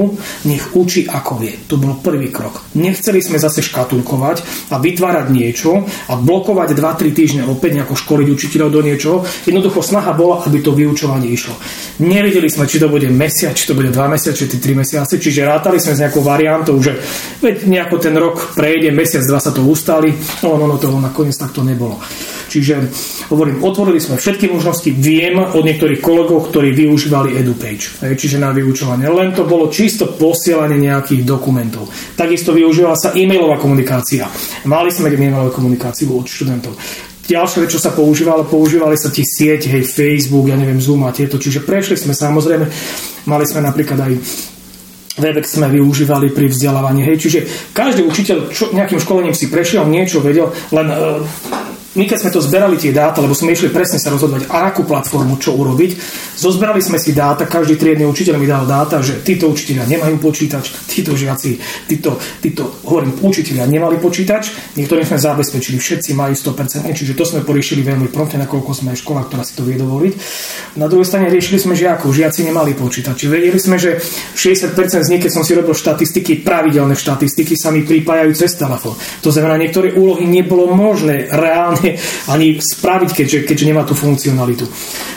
nech 0.48 0.72
učí 0.72 1.04
ako 1.04 1.32
vie. 1.40 1.54
To 1.68 1.76
bol 1.76 2.00
prvý 2.00 2.32
krok. 2.32 2.64
Nechceli 2.76 3.20
sme 3.20 3.36
zase 3.36 3.60
škatulkovať 3.60 4.70
a 4.72 4.80
vytvárať 4.80 5.26
niečo 5.28 5.84
a 5.84 6.12
blokovať 6.16 6.72
2-3 6.72 7.12
týždne 7.12 7.42
opäť 7.44 7.80
nejako 7.80 7.94
školiť 7.96 8.28
učiteľov 8.32 8.70
do 8.72 8.80
niečoho. 8.80 9.16
Jednoducho 9.44 9.84
snaha 9.84 10.16
bola, 10.16 10.44
aby 10.48 10.64
to 10.64 10.72
vyučovanie 10.72 11.28
išlo. 11.28 11.54
Nevedeli 12.00 12.48
sme, 12.48 12.64
či 12.64 12.80
to 12.80 12.88
bude 12.88 13.06
mesiac, 13.12 13.52
či 13.52 13.68
to 13.68 13.76
bude 13.76 13.92
2 13.92 14.14
mesiace, 14.14 14.48
či 14.48 14.56
3 14.56 14.80
mesiace, 14.80 15.20
čiže 15.20 15.44
rátali 15.44 15.76
sme 15.76 15.94
s 15.94 16.02
nejakou 16.02 16.24
variantou, 16.24 16.80
že 16.80 16.96
veď 17.44 17.68
nejako 17.68 17.96
ten 18.00 18.16
rok 18.16 18.56
prejde, 18.56 18.88
mesiac, 18.90 19.22
dva 19.28 19.38
sa 19.38 19.52
to 19.52 19.60
ustali, 19.62 20.10
no, 20.42 20.56
no, 20.56 20.64
no 20.66 20.76
to 20.80 20.88
nakoniec 20.88 21.36
takto 21.36 21.60
nebolo. 21.60 22.00
Čiže 22.52 22.92
hovorím, 23.32 23.64
otvorili 23.64 23.96
sme 23.96 24.20
všetky 24.20 24.52
možnosti, 24.52 24.92
viem 24.92 25.40
od 25.40 25.64
niektorých 25.64 26.04
kolegov, 26.04 26.52
ktorí 26.52 26.76
využívali 26.76 27.32
EduPage, 27.40 28.04
čiže 28.12 28.36
na 28.36 28.52
vyučovanie. 28.52 29.08
Len 29.08 29.32
to 29.32 29.48
bolo 29.48 29.72
čisto 29.72 30.12
posielanie 30.12 30.76
nejakých 30.76 31.24
dokumentov. 31.24 31.88
Takisto 32.12 32.52
využívala 32.52 33.00
sa 33.00 33.16
e-mailová 33.16 33.56
komunikácia. 33.56 34.28
Mali 34.68 34.92
sme 34.92 35.08
e-mailovú 35.08 35.48
komunikáciu 35.48 36.12
od 36.12 36.28
študentov. 36.28 36.76
Ďalšia 37.24 37.64
vec, 37.64 37.70
čo 37.72 37.80
sa 37.80 37.96
používalo, 37.96 38.44
používali 38.44 39.00
sa 39.00 39.08
tie 39.08 39.24
sieť, 39.24 39.72
hej, 39.72 39.88
Facebook, 39.88 40.52
ja 40.52 40.58
neviem, 40.58 40.82
Zoom 40.82 41.08
a 41.08 41.14
tieto. 41.14 41.40
Čiže 41.40 41.64
prešli 41.64 41.96
sme 41.96 42.12
samozrejme, 42.12 42.66
mali 43.24 43.44
sme 43.48 43.64
napríklad 43.64 43.96
aj 43.96 44.12
Webex 45.12 45.60
sme 45.60 45.68
využívali 45.68 46.32
pri 46.32 46.48
vzdelávaní. 46.48 47.04
Hej. 47.04 47.16
Čiže 47.20 47.40
každý 47.76 48.08
učiteľ 48.08 48.48
čo, 48.48 48.72
nejakým 48.72 48.96
školením 48.96 49.36
si 49.36 49.52
prešiel, 49.52 49.84
niečo 49.84 50.24
vedel, 50.24 50.48
len 50.72 50.88
uh, 50.88 51.20
my 51.92 52.04
keď 52.08 52.18
sme 52.24 52.30
to 52.32 52.40
zberali 52.40 52.80
tie 52.80 52.88
dáta, 52.88 53.20
lebo 53.20 53.36
sme 53.36 53.52
išli 53.52 53.68
presne 53.68 54.00
sa 54.00 54.08
rozhodovať, 54.08 54.48
akú 54.48 54.88
platformu, 54.88 55.36
čo 55.36 55.52
urobiť, 55.52 55.90
zozberali 56.40 56.80
sme 56.80 56.96
si 56.96 57.12
dáta, 57.12 57.44
každý 57.44 57.76
triedny 57.76 58.08
učiteľ 58.08 58.40
mi 58.40 58.48
dal 58.48 58.64
dáta, 58.64 59.04
že 59.04 59.20
títo 59.20 59.52
učiteľia 59.52 59.84
nemajú 59.84 60.16
počítač, 60.16 60.72
títo 60.88 61.12
žiaci, 61.12 61.60
títo, 61.88 62.16
títo 62.40 62.80
hovorím, 62.88 63.20
učiteľia 63.20 63.68
nemali 63.68 64.00
počítač, 64.00 64.74
niektorým 64.80 65.04
sme 65.04 65.20
zabezpečili, 65.20 65.76
všetci 65.76 66.16
majú 66.16 66.32
100%, 66.32 66.88
čiže 66.96 67.12
to 67.12 67.24
sme 67.28 67.44
poriešili 67.44 67.84
veľmi 67.84 68.08
promptne, 68.08 68.40
nakoľko 68.48 68.70
sme 68.72 68.96
škola, 68.96 69.28
ktorá 69.28 69.44
si 69.44 69.52
to 69.52 69.62
vie 69.68 69.76
dovoliť. 69.76 70.12
Na 70.80 70.88
druhej 70.88 71.04
strane 71.04 71.28
riešili 71.28 71.60
sme 71.60 71.76
žiakov, 71.76 72.08
žiaci 72.08 72.48
nemali 72.48 72.72
počítač. 72.72 73.28
Vedeli 73.28 73.60
sme, 73.60 73.76
že 73.76 74.00
60% 74.32 74.72
z 75.04 75.10
nich, 75.12 75.20
keď 75.20 75.32
som 75.32 75.44
si 75.44 75.52
robil 75.52 75.76
štatistiky, 75.76 76.40
pravidelné 76.40 76.96
štatistiky 76.96 77.52
sa 77.52 77.68
mi 77.68 77.84
pripájajú 77.84 78.32
cez 78.32 78.56
telefón. 78.56 78.96
To 79.20 79.28
znamená, 79.28 79.60
niektoré 79.60 79.92
úlohy 79.92 80.24
nebolo 80.24 80.72
možné 80.72 81.28
reálne 81.28 81.81
ani 82.32 82.58
spraviť, 82.58 83.10
keďže, 83.12 83.38
keďže 83.44 83.68
nemá 83.68 83.82
tú 83.82 83.94
funkcionalitu. 83.98 84.64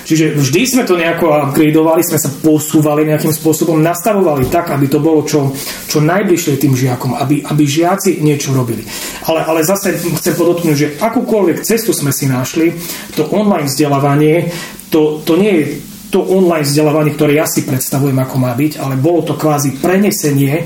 Čiže 0.06 0.38
vždy 0.38 0.62
sme 0.66 0.84
to 0.86 1.00
nejako 1.00 1.50
upgradeovali, 1.50 2.02
sme 2.06 2.22
sa 2.22 2.30
posúvali 2.30 3.10
nejakým 3.10 3.34
spôsobom, 3.34 3.82
nastavovali 3.82 4.50
tak, 4.50 4.74
aby 4.74 4.86
to 4.86 5.02
bolo 5.02 5.26
čo, 5.26 5.50
čo 5.90 6.02
najbližšie 6.02 6.62
tým 6.62 6.78
žiakom, 6.78 7.18
aby, 7.18 7.42
aby 7.42 7.64
žiaci 7.66 8.22
niečo 8.22 8.54
robili. 8.54 8.86
Ale, 9.26 9.42
ale 9.46 9.66
zase 9.66 9.98
chcem 9.98 10.38
podotknúť, 10.38 10.76
že 10.78 10.92
akúkoľvek 11.02 11.66
cestu 11.66 11.94
sme 11.94 12.14
si 12.14 12.30
našli, 12.30 12.78
to 13.18 13.26
online 13.34 13.66
vzdelávanie, 13.66 14.54
to, 14.94 15.26
to 15.26 15.34
nie 15.36 15.54
je 15.58 15.66
to 16.14 16.22
online 16.22 16.64
vzdelávanie, 16.64 17.12
ktoré 17.12 17.42
ja 17.42 17.50
si 17.50 17.68
predstavujem, 17.68 18.16
ako 18.16 18.36
má 18.40 18.56
byť, 18.56 18.80
ale 18.80 18.96
bolo 18.96 19.26
to 19.28 19.36
kvázi 19.36 19.84
prenesenie 19.84 20.64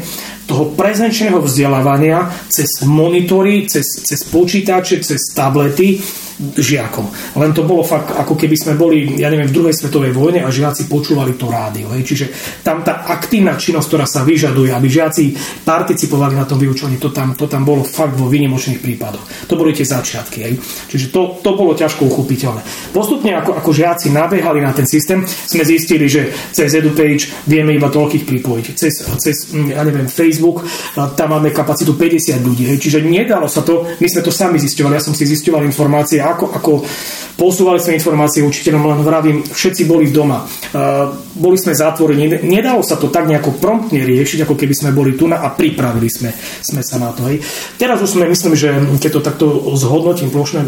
toho 0.50 0.74
prezenčného 0.74 1.38
vzdelávania 1.46 2.25
cez 2.50 2.82
monitory, 2.89 3.70
cez, 3.70 3.86
cez 4.01 4.25
počítače, 4.25 4.98
cez 5.06 5.22
tablety 5.38 6.01
žiakom. 6.39 7.36
Len 7.36 7.51
to 7.51 7.67
bolo 7.67 7.84
fakt, 7.84 8.15
ako 8.15 8.39
keby 8.39 8.55
sme 8.55 8.74
boli, 8.79 9.19
ja 9.19 9.27
neviem, 9.27 9.51
v 9.51 9.55
druhej 9.60 9.75
svetovej 9.75 10.15
vojne 10.15 10.48
a 10.48 10.50
žiaci 10.50 10.88
počúvali 10.88 11.36
to 11.36 11.51
rádio. 11.51 11.91
Hej. 11.91 12.08
Čiže 12.08 12.25
tam 12.63 12.79
tá 12.79 13.03
aktívna 13.03 13.60
činnosť, 13.60 13.88
ktorá 13.91 14.05
sa 14.08 14.24
vyžaduje, 14.24 14.72
aby 14.72 14.88
žiaci 14.88 15.36
participovali 15.67 16.39
na 16.39 16.48
tom 16.48 16.55
vyučovaní, 16.55 16.96
to 16.96 17.12
tam, 17.12 17.36
to 17.36 17.43
tam 17.51 17.67
bolo 17.67 17.84
fakt 17.84 18.15
vo 18.15 18.31
výnimočných 18.31 18.79
prípadoch. 18.79 19.51
To 19.51 19.60
boli 19.60 19.75
tie 19.75 19.84
začiatky. 19.84 20.38
Hej. 20.48 20.53
Čiže 20.88 21.12
to, 21.12 21.43
to 21.43 21.51
bolo 21.60 21.75
ťažko 21.75 22.08
uchopiteľné. 22.08 22.63
Postupne, 22.96 23.36
ako, 23.36 23.60
ako 23.60 23.69
žiaci 23.75 24.08
nabehali 24.15 24.63
na 24.63 24.72
ten 24.72 24.88
systém, 24.88 25.27
sme 25.27 25.67
zistili, 25.67 26.08
že 26.08 26.31
cez 26.55 26.72
EduPage 26.72 27.51
vieme 27.51 27.75
iba 27.75 27.91
toľkých 27.91 28.24
pripojiť. 28.24 28.65
Cez, 28.79 28.93
cez 29.19 29.36
ja 29.51 29.84
neviem, 29.84 30.08
Facebook, 30.08 30.63
tam 30.96 31.36
máme 31.36 31.51
kapacitu 31.51 32.00
50 32.00 32.48
ľudí. 32.48 32.63
Hej. 32.72 32.79
Čiže 32.79 33.03
nedalo 33.03 33.51
sa 33.51 33.60
to, 33.60 33.84
my 34.00 34.08
sme 34.08 34.24
to 34.24 34.31
sami 34.31 34.55
zisťovali, 34.55 34.96
ja 34.96 35.03
som 35.03 35.12
si 35.12 35.27
zisťoval 35.27 35.67
informácie, 35.67 36.28
ako, 36.36 36.45
ako 36.53 36.71
posúvali 37.39 37.79
sme 37.79 37.95
informácie 37.95 38.43
učiteľom, 38.43 38.83
len 38.83 39.01
vravím, 39.01 39.38
všetci 39.48 39.88
boli 39.88 40.12
doma. 40.12 40.43
Uh, 40.43 41.15
boli 41.39 41.55
sme 41.55 41.71
zatvorení, 41.71 42.43
nedalo 42.43 42.83
sa 42.83 43.00
to 43.00 43.07
tak 43.07 43.31
nejako 43.31 43.55
promptne 43.57 44.03
riešiť, 44.03 44.43
ako 44.43 44.59
keby 44.59 44.75
sme 44.75 44.91
boli 44.91 45.15
tu 45.15 45.31
a 45.31 45.50
pripravili 45.55 46.12
sme, 46.12 46.36
sme 46.59 46.83
sa 46.83 47.00
na 47.00 47.15
to. 47.15 47.31
Hej. 47.31 47.39
Teraz 47.79 48.03
už 48.03 48.19
sme, 48.19 48.27
myslím, 48.27 48.59
že 48.59 48.75
keď 49.00 49.12
to 49.15 49.21
takto 49.24 49.45
zhodnotím 49.79 50.29
plošne, 50.33 50.67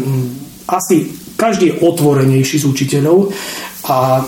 asi 0.70 1.12
každý 1.36 1.74
je 1.74 1.78
otvorenejší 1.82 2.62
z 2.62 2.68
učiteľov 2.70 3.34
a 3.90 4.22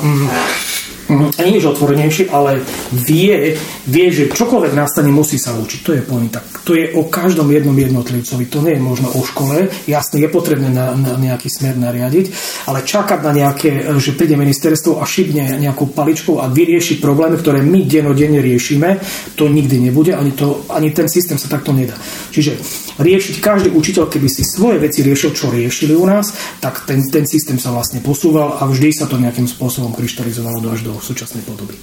nie 1.13 1.61
je 1.61 1.69
otvorenejší, 1.69 2.33
ale 2.33 2.65
vie, 2.93 3.57
vie, 3.85 4.07
že 4.09 4.33
čokoľvek 4.33 4.73
nastane, 4.73 5.13
musí 5.13 5.37
sa 5.37 5.53
učiť. 5.53 5.81
To 5.85 5.93
je 5.93 6.03
pointa. 6.03 6.41
To 6.65 6.73
je 6.73 6.97
o 6.97 7.05
každom 7.05 7.53
jednom 7.53 7.77
jednotlivcovi. 7.77 8.49
To 8.49 8.65
nie 8.65 8.77
je 8.77 8.83
možno 8.83 9.13
o 9.13 9.21
škole. 9.21 9.69
Jasne, 9.85 10.25
je 10.25 10.29
potrebné 10.33 10.73
na, 10.73 10.97
na 10.97 11.21
nejaký 11.21 11.53
smer 11.53 11.77
nariadiť, 11.77 12.33
ale 12.71 12.87
čakať 12.87 13.21
na 13.21 13.33
nejaké, 13.37 13.71
že 14.01 14.17
príde 14.17 14.39
ministerstvo 14.41 15.01
a 15.01 15.05
šibne 15.05 15.61
nejakou 15.61 15.93
paličkou 15.93 16.41
a 16.41 16.49
vyrieši 16.49 17.05
problémy, 17.05 17.37
ktoré 17.37 17.61
my 17.61 17.85
denodenne 17.85 18.41
riešime, 18.41 18.97
to 19.37 19.53
nikdy 19.53 19.77
nebude, 19.77 20.17
ani, 20.17 20.33
to, 20.33 20.65
ani 20.73 20.89
ten 20.97 21.11
systém 21.11 21.37
sa 21.37 21.53
takto 21.53 21.77
nedá. 21.77 21.95
Čiže 22.33 22.57
riešiť 22.97 23.45
každý 23.45 23.69
učiteľ, 23.75 24.09
keby 24.09 24.29
si 24.31 24.47
svoje 24.47 24.81
veci 24.81 25.05
riešil, 25.05 25.37
čo 25.37 25.53
riešili 25.53 25.93
u 25.93 26.07
nás, 26.09 26.33
tak 26.63 26.89
ten, 26.89 27.03
ten 27.11 27.29
systém 27.29 27.61
sa 27.61 27.75
vlastne 27.75 28.01
posúval 28.01 28.57
a 28.57 28.65
vždy 28.65 28.95
sa 28.95 29.05
to 29.11 29.21
nejakým 29.21 29.45
spôsobom 29.51 29.93
kryštalizovalo 29.93 30.63
do 30.63 30.69
až 30.71 30.81
do 30.87 30.94
súčasnej 31.03 31.47
podoby. 31.47 31.75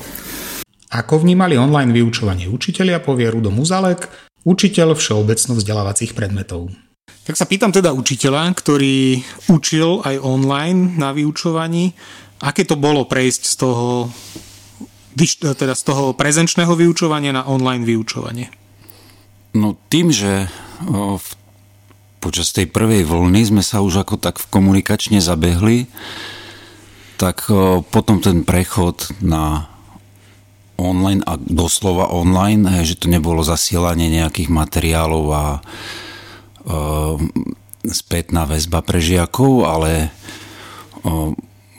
Ako 0.91 1.23
vnímali 1.23 1.55
online 1.55 1.95
vyučovanie 1.95 2.51
učiteľia, 2.51 2.99
povie 2.99 3.31
Rudo 3.31 3.47
Muzalek, 3.47 4.11
učiteľ 4.43 4.99
všeobecno 4.99 5.55
vzdelávacích 5.55 6.11
predmetov. 6.11 6.67
Tak 7.21 7.37
sa 7.37 7.45
pýtam 7.47 7.71
teda 7.71 7.95
učiteľa, 7.95 8.51
ktorý 8.57 9.21
učil 9.47 10.03
aj 10.03 10.19
online 10.19 10.99
na 10.99 11.15
vyučovaní, 11.15 11.93
aké 12.41 12.65
to 12.65 12.75
bolo 12.75 13.05
prejsť 13.05 13.43
z 13.45 13.55
toho, 13.55 13.87
teda 15.39 15.77
z 15.77 15.83
toho 15.85 16.17
prezenčného 16.17 16.73
vyučovania 16.73 17.31
na 17.31 17.45
online 17.45 17.85
vyučovanie? 17.85 18.49
No 19.53 19.77
tým, 19.87 20.09
že 20.09 20.49
v, 20.91 21.27
počas 22.17 22.49
tej 22.51 22.67
prvej 22.67 23.05
vlny 23.05 23.53
sme 23.53 23.63
sa 23.63 23.85
už 23.85 24.01
ako 24.01 24.17
tak 24.17 24.41
komunikačne 24.49 25.21
zabehli, 25.21 25.85
tak 27.21 27.45
potom 27.93 28.17
ten 28.17 28.41
prechod 28.41 29.13
na 29.21 29.69
online 30.81 31.21
a 31.21 31.37
doslova 31.37 32.09
online, 32.09 32.81
že 32.81 32.97
to 32.97 33.05
nebolo 33.05 33.45
zasielanie 33.45 34.09
nejakých 34.09 34.49
materiálov 34.49 35.25
a 35.29 35.45
spätná 37.85 38.49
väzba 38.49 38.81
pre 38.81 38.97
žiakov, 38.97 39.69
ale 39.69 40.09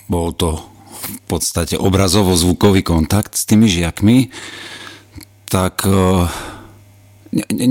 bol 0.07 0.31
to 0.31 0.63
v 1.03 1.21
podstate 1.27 1.75
obrazovo-zvukový 1.75 2.87
kontakt 2.87 3.35
s 3.35 3.43
tými 3.43 3.67
žiakmi, 3.67 4.31
tak 5.51 5.83
ne, 7.35 7.47
ne, 7.51 7.67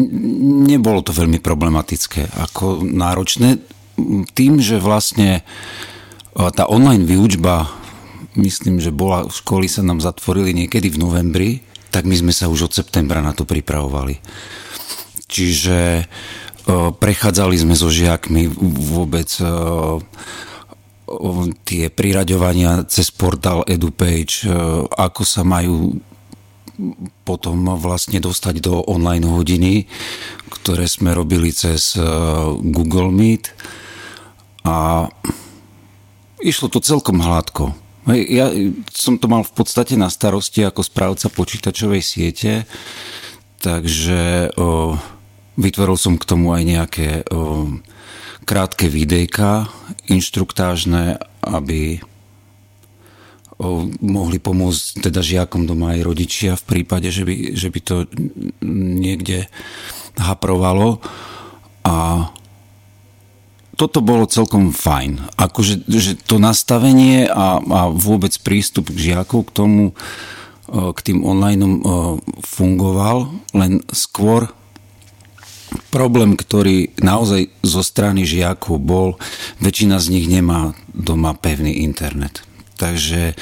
nebolo 0.67 0.99
to 0.99 1.15
veľmi 1.15 1.39
problematické, 1.39 2.35
ako 2.35 2.83
náročné. 2.83 3.63
Tým, 4.35 4.59
že 4.59 4.83
vlastne 4.83 5.47
tá 6.35 6.63
online 6.67 7.03
výučba, 7.03 7.67
myslím, 8.39 8.79
že 8.79 8.95
bola, 8.95 9.27
školy 9.27 9.67
sa 9.67 9.83
nám 9.83 9.99
zatvorili 9.99 10.55
niekedy 10.55 10.87
v 10.87 11.01
novembri, 11.01 11.49
tak 11.91 12.07
my 12.07 12.15
sme 12.15 12.31
sa 12.31 12.47
už 12.47 12.71
od 12.71 12.73
septembra 12.73 13.19
na 13.19 13.35
to 13.35 13.43
pripravovali. 13.43 14.23
Čiže 15.27 16.07
prechádzali 17.01 17.55
sme 17.59 17.75
so 17.75 17.91
žiakmi 17.91 18.47
vôbec 18.79 19.27
tie 21.67 21.83
priraďovania 21.91 22.87
cez 22.87 23.11
portál 23.11 23.67
EduPage, 23.67 24.47
ako 24.95 25.27
sa 25.27 25.43
majú 25.43 25.99
potom 27.27 27.75
vlastne 27.75 28.23
dostať 28.23 28.63
do 28.63 28.79
online 28.87 29.27
hodiny, 29.27 29.91
ktoré 30.47 30.87
sme 30.87 31.11
robili 31.11 31.51
cez 31.51 31.99
Google 32.63 33.11
Meet 33.11 33.51
a 34.63 35.11
išlo 36.41 36.67
to 36.67 36.81
celkom 36.81 37.21
hladko. 37.21 37.73
Ja 38.09 38.49
som 38.89 39.21
to 39.21 39.29
mal 39.29 39.45
v 39.45 39.53
podstate 39.53 39.93
na 39.93 40.09
starosti 40.09 40.65
ako 40.65 40.81
správca 40.81 41.29
počítačovej 41.29 42.01
siete, 42.01 42.65
takže 43.61 44.49
o, 44.57 44.97
vytvoril 45.53 45.97
som 46.01 46.17
k 46.17 46.25
tomu 46.25 46.49
aj 46.49 46.63
nejaké 46.65 47.07
o, 47.29 47.69
krátke 48.41 48.89
videjka 48.89 49.69
inštruktážne, 50.09 51.21
aby 51.45 52.01
o, 53.61 53.85
mohli 54.01 54.41
pomôcť 54.41 55.05
teda 55.05 55.21
žiakom 55.21 55.69
doma 55.69 55.93
aj 55.93 56.01
rodičia 56.01 56.51
v 56.57 56.65
prípade, 56.65 57.13
že 57.13 57.21
by, 57.21 57.53
že 57.53 57.69
by 57.69 57.79
to 57.85 58.09
niekde 58.65 59.45
haprovalo. 60.17 61.05
A 61.85 62.25
toto 63.81 64.05
bolo 64.05 64.29
celkom 64.29 64.69
fajn. 64.69 65.33
Akože 65.41 65.89
že 65.89 66.13
to 66.13 66.37
nastavenie 66.37 67.25
a, 67.25 67.57
a 67.57 67.81
vôbec 67.89 68.29
prístup 68.45 68.93
k 68.93 69.09
žiakov 69.09 69.49
k 69.49 69.55
tomu, 69.57 69.83
e, 69.89 69.93
k 70.93 70.99
tým 71.01 71.25
online 71.25 71.65
e, 71.65 71.69
fungoval, 72.45 73.33
len 73.57 73.81
skôr 73.89 74.53
problém, 75.89 76.37
ktorý 76.37 76.93
naozaj 77.01 77.49
zo 77.65 77.81
strany 77.81 78.21
žiakov 78.21 78.77
bol, 78.77 79.09
väčšina 79.57 79.97
z 79.97 80.13
nich 80.13 80.29
nemá 80.29 80.77
doma 80.93 81.33
pevný 81.33 81.81
internet. 81.81 82.45
Takže 82.77 83.33
e, 83.33 83.35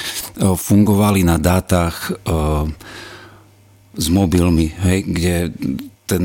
fungovali 0.55 1.27
na 1.27 1.35
dátach 1.35 2.15
s 3.99 4.07
mobilmi, 4.07 4.71
hej, 4.87 5.03
kde 5.03 5.35
ten 6.07 6.23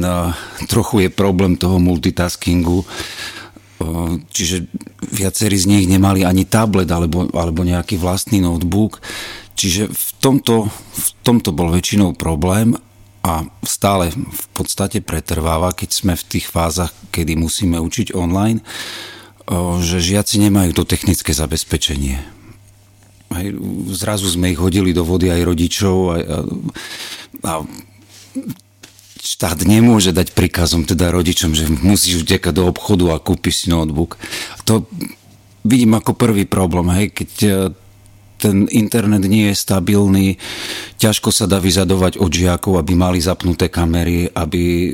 trochu 0.71 1.09
je 1.09 1.11
problém 1.11 1.59
toho 1.59 1.83
multitaskingu, 1.83 2.87
čiže 4.31 4.71
viacerí 5.11 5.57
z 5.59 5.67
nich 5.67 5.85
nemali 5.91 6.23
ani 6.23 6.47
tablet 6.47 6.89
alebo, 6.89 7.27
alebo 7.35 7.67
nejaký 7.67 7.99
vlastný 7.99 8.39
notebook. 8.39 9.03
Čiže 9.55 9.91
v 9.91 10.09
tomto, 10.19 10.67
v 10.71 11.09
tomto 11.23 11.55
bol 11.55 11.71
väčšinou 11.71 12.15
problém 12.15 12.75
a 13.25 13.49
stále 13.65 14.13
v 14.13 14.47
podstate 14.53 15.01
pretrváva, 15.01 15.73
keď 15.73 15.91
sme 15.91 16.13
v 16.13 16.25
tých 16.29 16.47
fázach, 16.51 16.93
kedy 17.09 17.41
musíme 17.41 17.81
učiť 17.81 18.13
online. 18.13 18.61
že 19.81 19.99
žiaci 20.01 20.41
nemajú 20.45 20.77
to 20.77 20.85
technické 20.85 21.33
zabezpečenie. 21.33 22.21
Hej, 23.35 23.57
zrazu 23.97 24.31
sme 24.31 24.53
ich 24.53 24.61
hodili 24.61 24.95
do 24.95 25.03
vody 25.03 25.33
aj 25.33 25.43
rodičov 25.43 25.97
a, 26.13 26.15
a, 26.15 26.39
a 27.43 27.53
štát 29.25 29.65
nemôže 29.65 30.13
dať 30.13 30.37
príkazom 30.37 30.85
teda 30.85 31.09
rodičom, 31.09 31.57
že 31.57 31.65
musíš 31.81 32.29
utekať 32.29 32.61
do 32.61 32.69
obchodu 32.69 33.17
a 33.17 33.23
kúpiš 33.25 33.65
si 33.65 33.67
notebook. 33.73 34.21
To 34.69 34.85
vidím 35.65 35.97
ako 35.97 36.13
prvý 36.13 36.45
problém, 36.45 36.93
hej, 36.93 37.09
keď 37.17 37.31
e, 37.41 37.51
ten 38.37 38.69
internet 38.69 39.25
nie 39.25 39.49
je 39.49 39.57
stabilný, 39.57 40.37
ťažko 41.01 41.33
sa 41.33 41.49
dá 41.49 41.57
vyzadovať 41.57 42.21
od 42.21 42.29
žiakov, 42.29 42.77
aby 42.77 42.93
mali 42.93 43.17
zapnuté 43.25 43.73
kamery, 43.73 44.29
aby 44.29 44.93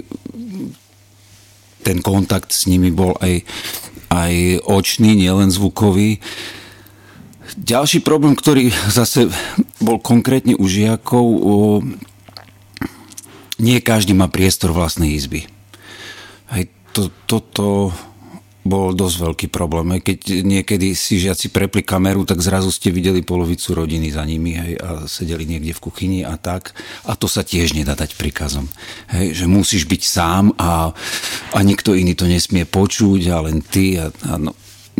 ten 1.82 1.98
kontakt 1.98 2.54
s 2.54 2.70
nimi 2.70 2.94
bol 2.94 3.18
aj, 3.18 3.42
aj 4.14 4.62
očný, 4.62 5.18
nielen 5.18 5.50
zvukový. 5.50 6.22
Ďalší 7.58 8.06
problém, 8.06 8.38
ktorý 8.38 8.70
zase 8.94 9.26
bol 9.82 9.98
konkrétne 9.98 10.54
u 10.54 10.70
žiakov, 10.70 11.26
nie 13.60 13.78
každý 13.84 14.16
má 14.16 14.26
priestor 14.26 14.72
vlastnej 14.72 15.12
izby. 15.14 15.46
Hej, 16.50 16.72
to, 16.96 17.12
toto 17.28 17.94
bol 18.60 18.92
dosť 18.92 19.16
veľký 19.16 19.46
problém. 19.48 19.96
Keď 20.04 20.44
niekedy 20.44 20.92
si 20.92 21.16
žiaci 21.16 21.48
prepli 21.48 21.80
kameru, 21.80 22.28
tak 22.28 22.44
zrazu 22.44 22.68
ste 22.68 22.92
videli 22.92 23.24
polovicu 23.24 23.72
rodiny 23.72 24.12
za 24.12 24.20
nimi 24.28 24.52
hej, 24.52 24.72
a 24.76 24.88
sedeli 25.08 25.48
niekde 25.48 25.72
v 25.72 25.80
kuchyni 25.80 26.20
a 26.28 26.36
tak. 26.36 26.76
A 27.08 27.16
to 27.16 27.24
sa 27.24 27.40
tiež 27.40 27.72
nedá 27.72 27.96
dať 27.96 28.20
príkazom. 28.20 28.68
Hej, 29.08 29.44
že 29.44 29.44
musíš 29.48 29.88
byť 29.88 30.02
sám 30.04 30.44
a, 30.60 30.92
a 31.56 31.58
nikto 31.64 31.96
iný 31.96 32.12
to 32.12 32.28
nesmie 32.28 32.68
počuť 32.68 33.20
a 33.32 33.36
len 33.48 33.64
ty. 33.64 33.96
A, 33.96 34.12
a 34.28 34.36
no, 34.36 34.52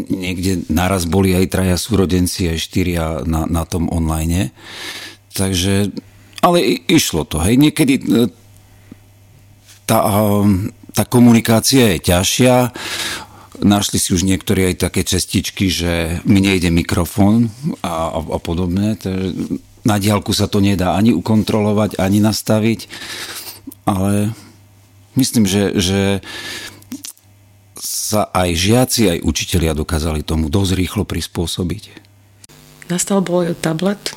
niekde 0.08 0.64
naraz 0.72 1.04
boli 1.04 1.36
aj 1.36 1.52
traja 1.52 1.76
súrodenci, 1.76 2.48
aj 2.48 2.58
štyria 2.64 3.20
na, 3.28 3.44
na 3.44 3.68
tom 3.68 3.92
online. 3.92 4.56
Takže, 5.36 5.92
ale 6.40 6.58
išlo 6.88 7.28
to. 7.28 7.44
Hej. 7.44 7.60
Niekedy 7.60 7.94
e, 8.00 8.02
tá, 9.90 9.98
tá 10.94 11.02
komunikácia 11.02 11.98
je 11.98 12.14
ťažšia 12.14 12.54
Našli 13.60 14.00
si 14.00 14.16
už 14.16 14.24
niektorí 14.24 14.72
aj 14.72 14.88
také 14.88 15.04
cestičky, 15.04 15.68
že 15.68 16.24
mi 16.24 16.40
nejde 16.40 16.72
mikrofón 16.72 17.52
a, 17.84 18.16
a, 18.16 18.18
a 18.24 18.38
podobné. 18.40 18.96
Na 19.84 20.00
diálku 20.00 20.32
sa 20.32 20.48
to 20.48 20.64
nedá 20.64 20.96
ani 20.96 21.12
ukontrolovať, 21.12 22.00
ani 22.00 22.24
nastaviť, 22.24 22.88
ale 23.84 24.32
myslím, 25.20 25.44
že, 25.44 25.76
že 25.76 26.00
sa 27.76 28.32
aj 28.32 28.48
žiaci, 28.56 29.02
aj 29.12 29.24
učitelia 29.28 29.76
dokázali 29.76 30.24
tomu 30.24 30.48
dosť 30.48 30.72
rýchlo 30.80 31.04
prispôsobiť. 31.04 32.00
Nastal 32.88 33.20
bol 33.20 33.44
tablet, 33.60 34.16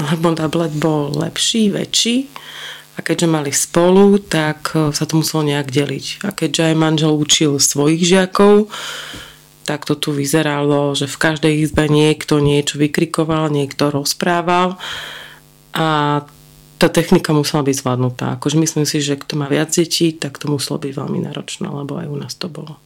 lebo 0.00 0.32
tablet 0.32 0.72
bol 0.72 1.12
lepší, 1.12 1.68
väčší 1.68 2.24
a 2.98 3.00
keďže 3.00 3.30
mali 3.30 3.54
spolu, 3.54 4.18
tak 4.18 4.74
e, 4.74 4.90
sa 4.90 5.06
to 5.06 5.22
muselo 5.22 5.46
nejak 5.46 5.70
deliť. 5.70 6.26
A 6.26 6.34
keďže 6.34 6.74
aj 6.74 6.74
manžel 6.74 7.14
učil 7.14 7.62
svojich 7.62 8.02
žiakov, 8.02 8.66
tak 9.62 9.86
to 9.86 9.94
tu 9.94 10.10
vyzeralo, 10.10 10.98
že 10.98 11.06
v 11.06 11.20
každej 11.20 11.54
izbe 11.62 11.86
niekto 11.86 12.42
niečo 12.42 12.82
vykrikoval, 12.82 13.54
niekto 13.54 13.94
rozprával 13.94 14.80
a 15.76 16.20
tá 16.78 16.88
technika 16.88 17.36
musela 17.36 17.62
byť 17.62 17.76
zvládnutá. 17.76 18.26
Akože 18.38 18.56
myslím 18.58 18.86
si, 18.88 18.98
že 18.98 19.18
kto 19.18 19.38
má 19.38 19.46
viac 19.46 19.70
detí, 19.70 20.14
tak 20.14 20.38
to 20.40 20.50
muselo 20.50 20.82
byť 20.82 20.92
veľmi 20.94 21.20
náročné, 21.26 21.66
lebo 21.70 22.00
aj 22.00 22.06
u 22.06 22.16
nás 22.16 22.34
to 22.34 22.50
bolo. 22.50 22.80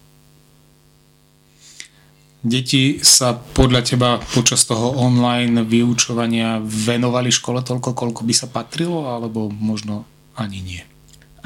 Deti 2.42 2.98
sa 2.98 3.38
podľa 3.38 3.87
teba 3.87 4.11
počas 4.18 4.66
toho 4.66 4.98
online 4.98 5.62
vyučovania 5.62 6.59
venovali 6.59 7.31
škole 7.31 7.62
toľko, 7.62 7.94
koľko 7.94 8.26
by 8.26 8.35
sa 8.35 8.50
patrilo, 8.50 9.07
alebo 9.07 9.46
možno 9.46 10.02
ani 10.35 10.59
nie? 10.59 10.83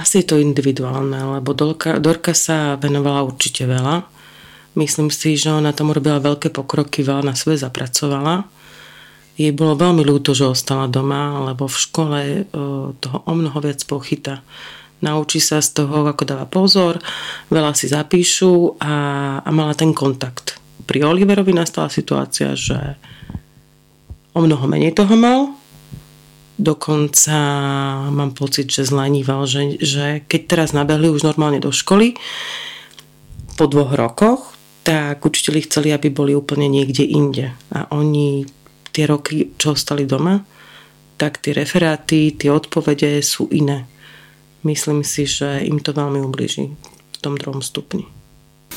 Asi 0.00 0.24
je 0.24 0.32
to 0.32 0.40
individuálne, 0.40 1.36
lebo 1.36 1.52
Dorka, 1.52 2.00
Dorka 2.00 2.32
sa 2.32 2.80
venovala 2.80 3.28
určite 3.28 3.68
veľa. 3.68 4.08
Myslím 4.76 5.12
si, 5.12 5.36
že 5.36 5.52
ona 5.52 5.76
tam 5.76 5.92
robila 5.92 6.16
veľké 6.16 6.48
pokroky, 6.48 7.04
veľa 7.04 7.28
na 7.28 7.34
sebe 7.36 7.60
zapracovala. 7.60 8.48
Jej 9.36 9.52
bolo 9.52 9.76
veľmi 9.76 10.00
ľúto, 10.00 10.32
že 10.32 10.48
ostala 10.48 10.88
doma, 10.88 11.44
lebo 11.52 11.68
v 11.68 11.76
škole 11.76 12.20
e, 12.24 12.40
toho 12.96 13.18
o 13.20 13.32
mnoho 13.36 13.56
viac 13.60 13.84
pochyta. 13.84 14.40
Naučí 15.04 15.44
sa 15.44 15.60
z 15.60 15.76
toho, 15.76 16.08
ako 16.08 16.24
dáva 16.24 16.48
pozor, 16.48 16.96
veľa 17.52 17.76
si 17.76 17.84
zapíšu 17.84 18.80
a, 18.80 18.92
a 19.44 19.48
mala 19.52 19.76
ten 19.76 19.92
kontakt 19.92 20.45
pri 20.84 21.08
Oliverovi 21.08 21.56
nastala 21.56 21.88
situácia, 21.88 22.52
že 22.52 23.00
o 24.36 24.44
mnoho 24.44 24.68
menej 24.68 24.92
toho 24.92 25.16
mal. 25.16 25.56
Dokonca 26.56 27.36
mám 28.12 28.32
pocit, 28.36 28.68
že 28.68 28.88
zlaníval, 28.88 29.44
že, 29.48 29.80
že 29.80 30.24
keď 30.28 30.40
teraz 30.44 30.68
nabehli 30.76 31.08
už 31.08 31.24
normálne 31.24 31.60
do 31.60 31.72
školy 31.72 32.16
po 33.56 33.64
dvoch 33.68 33.92
rokoch, 33.96 34.56
tak 34.84 35.24
učiteľi 35.24 35.60
chceli, 35.68 35.88
aby 35.92 36.08
boli 36.12 36.32
úplne 36.32 36.68
niekde 36.68 37.04
inde. 37.04 37.52
A 37.72 37.88
oni 37.92 38.48
tie 38.92 39.04
roky, 39.04 39.52
čo 39.60 39.76
ostali 39.76 40.08
doma, 40.08 40.40
tak 41.20 41.40
tie 41.44 41.52
referáty, 41.56 42.32
tie 42.32 42.52
odpovede 42.52 43.20
sú 43.20 43.48
iné. 43.52 43.84
Myslím 44.64 45.04
si, 45.04 45.28
že 45.28 45.64
im 45.64 45.80
to 45.80 45.92
veľmi 45.92 46.20
ubliží 46.24 46.72
v 47.12 47.16
tom 47.20 47.36
druhom 47.36 47.60
stupni. 47.60 48.15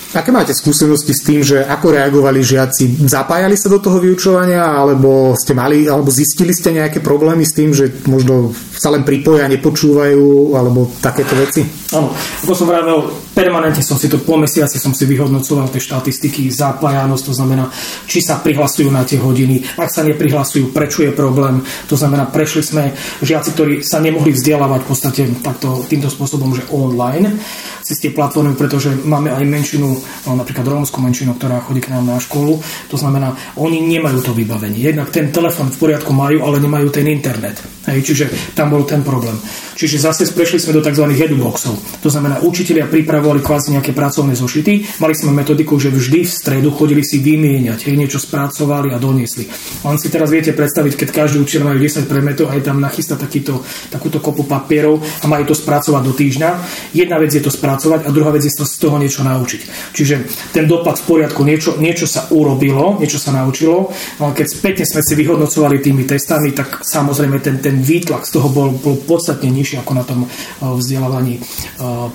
Aké 0.09 0.33
máte 0.33 0.57
skúsenosti 0.57 1.13
s 1.13 1.21
tým, 1.21 1.45
že 1.45 1.61
ako 1.61 1.93
reagovali 1.93 2.41
žiaci? 2.41 3.05
Zapájali 3.05 3.53
sa 3.53 3.69
do 3.69 3.77
toho 3.77 4.01
vyučovania, 4.01 4.65
alebo 4.65 5.37
ste 5.37 5.53
mali, 5.53 5.85
alebo 5.85 6.09
zistili 6.09 6.49
ste 6.49 6.73
nejaké 6.73 6.97
problémy 6.97 7.45
s 7.45 7.53
tým, 7.53 7.69
že 7.77 7.93
možno 8.09 8.49
sa 8.73 8.89
len 8.89 9.05
pripoja, 9.05 9.45
nepočúvajú, 9.45 10.57
alebo 10.57 10.89
takéto 10.97 11.37
veci? 11.37 11.61
Áno, 11.89 12.13
ako 12.45 12.53
som 12.53 12.69
vravel, 12.69 13.09
permanentne 13.33 13.81
som 13.81 13.97
si 13.97 14.05
to 14.05 14.21
po 14.21 14.37
mesiaci 14.37 14.77
som 14.77 14.93
si 14.93 15.09
vyhodnocoval 15.09 15.73
tie 15.73 15.81
štatistiky, 15.81 16.45
zapájanosť, 16.53 17.23
to 17.25 17.33
znamená, 17.33 17.65
či 18.05 18.21
sa 18.21 18.37
prihlasujú 18.37 18.93
na 18.93 19.01
tie 19.01 19.17
hodiny, 19.17 19.65
ak 19.73 19.89
sa 19.89 20.05
neprihlasujú, 20.05 20.69
prečo 20.69 21.01
je 21.01 21.09
problém, 21.09 21.65
to 21.89 21.97
znamená, 21.97 22.29
prešli 22.29 22.61
sme 22.61 22.83
žiaci, 23.25 23.57
ktorí 23.57 23.73
sa 23.81 23.97
nemohli 23.97 24.37
vzdelávať 24.37 24.85
v 24.85 24.89
podstate 24.89 25.21
takto, 25.41 25.81
týmto 25.89 26.13
spôsobom, 26.13 26.53
že 26.53 26.69
online, 26.69 27.41
cez 27.81 27.97
tie 27.97 28.13
platformy, 28.13 28.53
pretože 28.53 28.93
máme 28.93 29.33
aj 29.33 29.49
menšinu 29.49 29.89
no, 30.29 30.31
napríklad 30.37 30.69
rómskú 30.69 31.01
menšinu, 31.01 31.41
ktorá 31.41 31.57
chodí 31.65 31.81
k 31.81 31.89
nám 31.89 32.05
na 32.05 32.21
školu. 32.21 32.61
To 32.93 32.97
znamená, 33.01 33.33
oni 33.57 33.81
nemajú 33.81 34.21
to 34.21 34.37
vybavenie. 34.37 34.77
Jednak 34.77 35.09
ten 35.09 35.33
telefon 35.33 35.73
v 35.73 35.81
poriadku 35.81 36.13
majú, 36.13 36.45
ale 36.45 36.61
nemajú 36.61 36.93
ten 36.93 37.09
internet. 37.09 37.57
Hej, 37.87 38.11
čiže 38.11 38.25
tam 38.59 38.75
bol 38.75 38.83
ten 38.83 38.99
problém. 39.01 39.39
Čiže 39.79 40.03
zase 40.03 40.27
prešli 40.35 40.59
sme 40.59 40.75
do 40.75 40.83
tzv. 40.83 41.07
eduboxov. 41.15 41.79
To 42.03 42.11
znamená, 42.11 42.43
učitelia 42.43 42.83
pripravovali 42.91 43.39
kvázi 43.39 43.71
nejaké 43.71 43.95
pracovné 43.95 44.35
zošity. 44.35 44.99
Mali 44.99 45.15
sme 45.15 45.31
metodiku, 45.31 45.79
že 45.79 45.87
vždy 45.87 46.27
v 46.27 46.31
stredu 46.31 46.75
chodili 46.75 46.99
si 46.99 47.23
vymieňať, 47.23 47.87
hej, 47.87 47.95
niečo 47.95 48.19
spracovali 48.19 48.91
a 48.91 48.99
doniesli. 48.99 49.47
Len 49.87 49.95
si 49.95 50.11
teraz 50.11 50.27
viete 50.27 50.51
predstaviť, 50.51 50.99
keď 50.99 51.07
každý 51.15 51.39
učiteľ 51.39 51.71
majú 51.71 51.79
10 51.79 52.11
predmetov 52.11 52.51
a 52.51 52.59
je 52.59 52.63
tam 52.67 52.83
nachystá 52.83 53.15
takýto, 53.15 53.63
takúto 53.87 54.19
kopu 54.19 54.43
papierov 54.43 54.99
a 54.99 55.25
majú 55.31 55.47
to 55.47 55.55
spracovať 55.55 56.01
do 56.03 56.11
týždňa. 56.11 56.49
Jedna 56.91 57.15
vec 57.15 57.31
je 57.31 57.39
to 57.39 57.49
spracovať 57.49 58.03
a 58.03 58.09
druhá 58.11 58.35
vec 58.35 58.43
je 58.43 58.51
to 58.51 58.67
z 58.67 58.75
toho 58.75 58.99
niečo 58.99 59.23
naučiť. 59.23 59.95
Čiže 59.95 60.15
ten 60.51 60.67
dopad 60.67 60.99
v 60.99 61.07
poriadku, 61.07 61.47
niečo, 61.47 61.79
niečo 61.79 62.03
sa 62.03 62.27
urobilo, 62.35 62.99
niečo 62.99 63.15
sa 63.15 63.31
naučilo. 63.31 63.87
No 64.19 64.35
keď 64.35 64.47
spätne 64.51 64.83
sme 64.83 64.99
si 64.99 65.15
vyhodnocovali 65.15 65.79
tými 65.79 66.03
testami, 66.03 66.51
tak 66.51 66.83
samozrejme 66.83 67.39
ten, 67.39 67.63
ten 67.63 67.68
výtlak 67.77 68.25
z 68.25 68.31
toho 68.33 68.49
bol, 68.49 68.73
bol 68.73 68.97
podstatne 68.97 69.53
nižší 69.53 69.77
ako 69.77 69.93
na 69.93 70.03
tom 70.07 70.25
eh, 70.25 70.29
vzdelávaní 70.65 71.37
eh, 71.37 71.43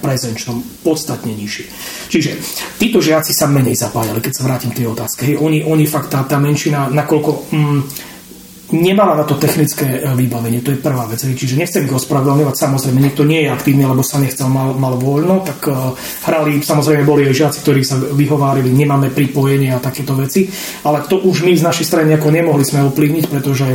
prezenčnom, 0.02 0.58
podstatne 0.82 1.30
nižší. 1.30 1.70
Čiže 2.10 2.30
títo 2.82 2.98
žiaci 2.98 3.30
sa 3.30 3.46
menej 3.46 3.78
zapájali, 3.78 4.18
keď 4.18 4.32
sa 4.34 4.46
vrátim 4.46 4.74
k 4.74 4.82
tej 4.82 4.90
otázke. 4.90 5.22
Oni, 5.38 5.62
oni 5.62 5.86
fakt, 5.86 6.10
tá, 6.10 6.26
tá 6.26 6.42
menšina, 6.42 6.90
nakoľko 6.90 7.30
mm, 7.54 7.80
nemala 8.72 9.14
na 9.14 9.24
to 9.24 9.36
technické 9.36 10.00
eh, 10.00 10.12
vybavenie, 10.16 10.64
to 10.64 10.72
je 10.72 10.80
prvá 10.80 11.04
vec. 11.06 11.20
Čiže 11.20 11.58
nechcem 11.58 11.84
ich 11.84 11.94
ospravedlňovať, 11.94 12.54
samozrejme, 12.56 12.98
niekto 12.98 13.22
nie 13.22 13.44
je 13.44 13.52
aktívny, 13.52 13.84
lebo 13.84 14.00
sa 14.00 14.18
nechcel, 14.18 14.48
mal, 14.48 14.72
mal 14.74 14.96
voľno, 14.96 15.44
tak 15.44 15.60
uh, 15.68 15.92
hrali, 16.26 16.58
samozrejme 16.64 17.04
boli 17.04 17.28
aj 17.28 17.36
žiaci, 17.36 17.58
ktorí 17.60 17.80
sa 17.84 18.00
vyhovárili, 18.00 18.72
nemáme 18.72 19.12
pripojenie 19.12 19.70
a 19.74 19.82
takéto 19.82 20.16
veci, 20.16 20.48
ale 20.82 21.04
to 21.06 21.20
už 21.22 21.44
my 21.44 21.52
z 21.54 21.66
našej 21.66 21.86
strany 21.86 22.06
nejako 22.14 22.30
nemohli 22.32 22.64
sme 22.64 22.86
ovplyvniť, 22.88 23.24
pretože 23.28 23.66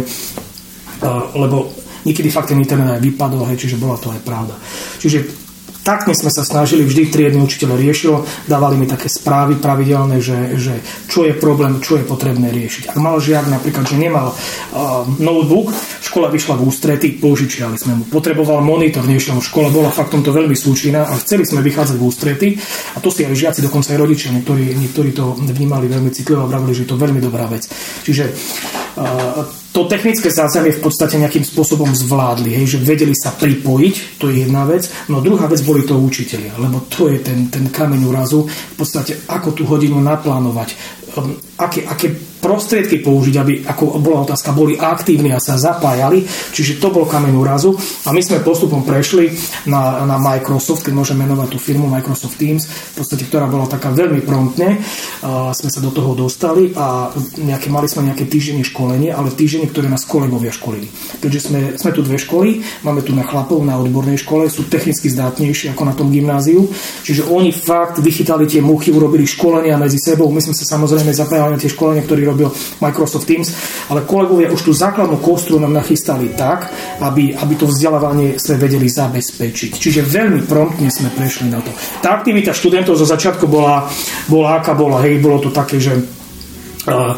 lebo 1.35 1.71
niekedy 2.07 2.31
fakt 2.31 2.51
ten 2.51 2.59
internet 2.59 2.99
aj 2.99 3.03
vypadol, 3.03 3.47
hej, 3.51 3.67
čiže 3.67 3.81
bola 3.81 3.99
to 3.99 4.12
aj 4.12 4.21
pravda. 4.23 4.55
Čiže 4.99 5.49
taktne 5.89 6.13
sme 6.13 6.29
sa 6.29 6.45
snažili, 6.45 6.85
vždy 6.85 7.09
triedny 7.09 7.41
učiteľ 7.41 7.73
riešil, 7.73 8.13
dávali 8.45 8.77
mi 8.77 8.85
také 8.85 9.09
správy 9.09 9.57
pravidelné, 9.57 10.21
že, 10.21 10.53
že 10.59 10.77
čo 11.09 11.25
je 11.25 11.33
problém, 11.33 11.81
čo 11.81 11.97
je 11.97 12.05
potrebné 12.05 12.53
riešiť. 12.53 12.93
Ak 12.93 12.97
mal 13.01 13.17
žiak 13.17 13.49
napríklad, 13.49 13.89
že 13.89 13.97
nemal 13.97 14.29
uh, 14.29 15.07
notebook, 15.17 15.73
škola 16.03 16.29
vyšla 16.29 16.62
v 16.62 16.65
ústrety, 16.67 17.07
požičiali 17.17 17.79
sme 17.79 17.97
mu. 17.97 18.03
Potreboval 18.05 18.62
monitor, 18.62 19.01
nešiel 19.01 19.41
škola 19.41 19.73
bola 19.73 19.89
fakt 19.89 20.13
tomto 20.13 20.29
veľmi 20.29 20.53
súčinná 20.53 21.09
a 21.09 21.17
chceli 21.17 21.47
sme 21.47 21.65
vychádzať 21.65 21.97
v 21.97 22.05
ústrety 22.05 22.47
a 22.93 23.01
to 23.01 23.09
si 23.09 23.25
aj 23.25 23.33
žiaci, 23.33 23.65
dokonca 23.65 23.89
aj 23.89 23.99
rodičia, 23.99 24.29
niektorí, 24.35 24.77
niektorí 24.77 25.09
to 25.15 25.33
vnímali 25.41 25.89
veľmi 25.89 26.13
citlivo 26.13 26.45
a 26.45 26.49
vravili, 26.51 26.75
že 26.75 26.83
je 26.85 26.91
to 26.91 27.01
veľmi 27.01 27.17
dobrá 27.17 27.49
vec. 27.49 27.65
Čiže 28.05 28.23
uh, 28.29 29.68
to 29.79 29.87
technické 29.87 30.27
zázemie 30.27 30.75
v 30.75 30.83
podstate 30.83 31.15
nejakým 31.15 31.47
spôsobom 31.47 31.87
zvládli, 31.95 32.51
hej, 32.51 32.75
že 32.75 32.83
vedeli 32.83 33.15
sa 33.15 33.31
pripojiť, 33.31 34.19
to 34.19 34.27
je 34.27 34.43
jedna 34.43 34.67
vec, 34.67 34.91
no 35.07 35.23
druhá 35.23 35.47
vec 35.47 35.63
boli 35.63 35.87
to 35.87 35.95
učiteľia, 35.95 36.59
lebo 36.59 36.83
to 36.91 37.07
je 37.07 37.23
ten, 37.23 37.47
ten 37.47 37.71
kameň 37.71 38.03
úrazu, 38.03 38.43
v 38.43 38.75
podstate 38.75 39.23
ako 39.31 39.55
tú 39.55 39.63
hodinu 39.63 39.95
naplánovať, 40.03 40.75
um, 41.15 41.31
aké, 41.55 41.87
aké 41.87 42.11
prostriedky 42.39 43.04
použiť, 43.04 43.36
aby, 43.36 43.54
ako 43.67 43.99
bola 43.99 44.23
otázka, 44.23 44.56
boli 44.56 44.80
aktívni 44.80 45.36
a 45.36 45.43
sa 45.43 45.60
zapájali, 45.60 46.23
čiže 46.25 46.80
to 46.80 46.89
bol 46.89 47.04
kameň 47.04 47.36
úrazu. 47.36 47.75
A 48.08 48.15
my 48.15 48.23
sme 48.23 48.39
postupom 48.39 48.88
prešli 48.88 49.36
na, 49.67 50.08
na 50.08 50.15
Microsoft, 50.15 50.88
keď 50.88 50.93
môžem 50.95 51.19
menovať 51.19 51.47
tú 51.52 51.60
firmu 51.60 51.91
Microsoft 51.91 52.39
Teams, 52.39 52.65
v 52.65 52.93
podstate, 52.95 53.28
ktorá 53.28 53.52
bola 53.52 53.67
taká 53.67 53.91
veľmi 53.91 54.23
promptne, 54.23 54.80
uh, 54.80 55.52
sme 55.52 55.69
sa 55.69 55.84
do 55.84 55.91
toho 55.91 56.15
dostali 56.15 56.71
a 56.73 57.12
nejaké, 57.43 57.67
mali 57.67 57.91
sme 57.91 58.08
nejaké 58.08 58.25
týždenie 58.25 58.63
školenie, 58.63 59.12
ale 59.12 59.36
týždenie, 59.36 59.67
ktoré 59.67 59.91
nás 59.91 60.08
kolegovia 60.08 60.56
školili. 60.56 60.88
Keďže 61.19 61.39
sme, 61.43 61.60
sme 61.75 61.91
tu 61.91 62.02
dve 62.02 62.15
školy, 62.15 62.63
máme 62.88 63.04
tu 63.04 63.12
na 63.12 63.28
chlapov 63.28 63.60
na 63.67 63.75
odbornej 63.75 64.15
škole, 64.15 64.47
sú 64.47 64.71
technicky 64.71 65.12
zdátnejší 65.12 65.75
ako 65.75 65.84
na 65.84 65.93
tom 65.93 66.08
gymnáziu, 66.08 66.71
čiže 67.04 67.28
oni 67.28 67.52
fakt 67.52 67.99
vychytali 67.99 68.47
tie 68.47 68.63
muchy, 68.63 68.95
urobili 68.95 69.28
školenia 69.28 69.75
medzi 69.75 69.99
sebou, 69.99 70.32
my 70.32 70.39
sme 70.39 70.56
sa 70.56 70.80
samozrejme 70.80 71.12
zapájali 71.12 71.58
na 71.58 71.60
tie 71.60 71.67
školenia, 71.67 72.08
ktoré 72.08 72.28
robil 72.29 72.53
Microsoft 72.79 73.25
Teams, 73.25 73.49
ale 73.89 74.05
kolegovia 74.05 74.53
už 74.53 74.61
tú 74.61 74.71
základnú 74.71 75.17
kostru 75.19 75.57
nám 75.57 75.73
nachystali 75.73 76.31
tak, 76.37 76.69
aby, 77.01 77.33
aby 77.33 77.53
to 77.57 77.65
vzdelávanie 77.65 78.37
sme 78.37 78.61
vedeli 78.61 78.85
zabezpečiť. 78.85 79.71
Čiže 79.75 80.05
veľmi 80.05 80.45
promptne 80.45 80.93
sme 80.93 81.09
prešli 81.09 81.49
na 81.49 81.59
to. 81.59 81.73
Tá 81.99 82.21
aktivita 82.21 82.53
študentov 82.53 82.95
zo 82.95 83.09
začiatku 83.09 83.49
bola, 83.49 83.89
bola 84.29 84.61
aká 84.61 84.77
bola, 84.77 85.01
hej, 85.01 85.17
bolo 85.17 85.41
to 85.41 85.49
také, 85.49 85.81
že 85.81 85.97
uh, 85.97 87.17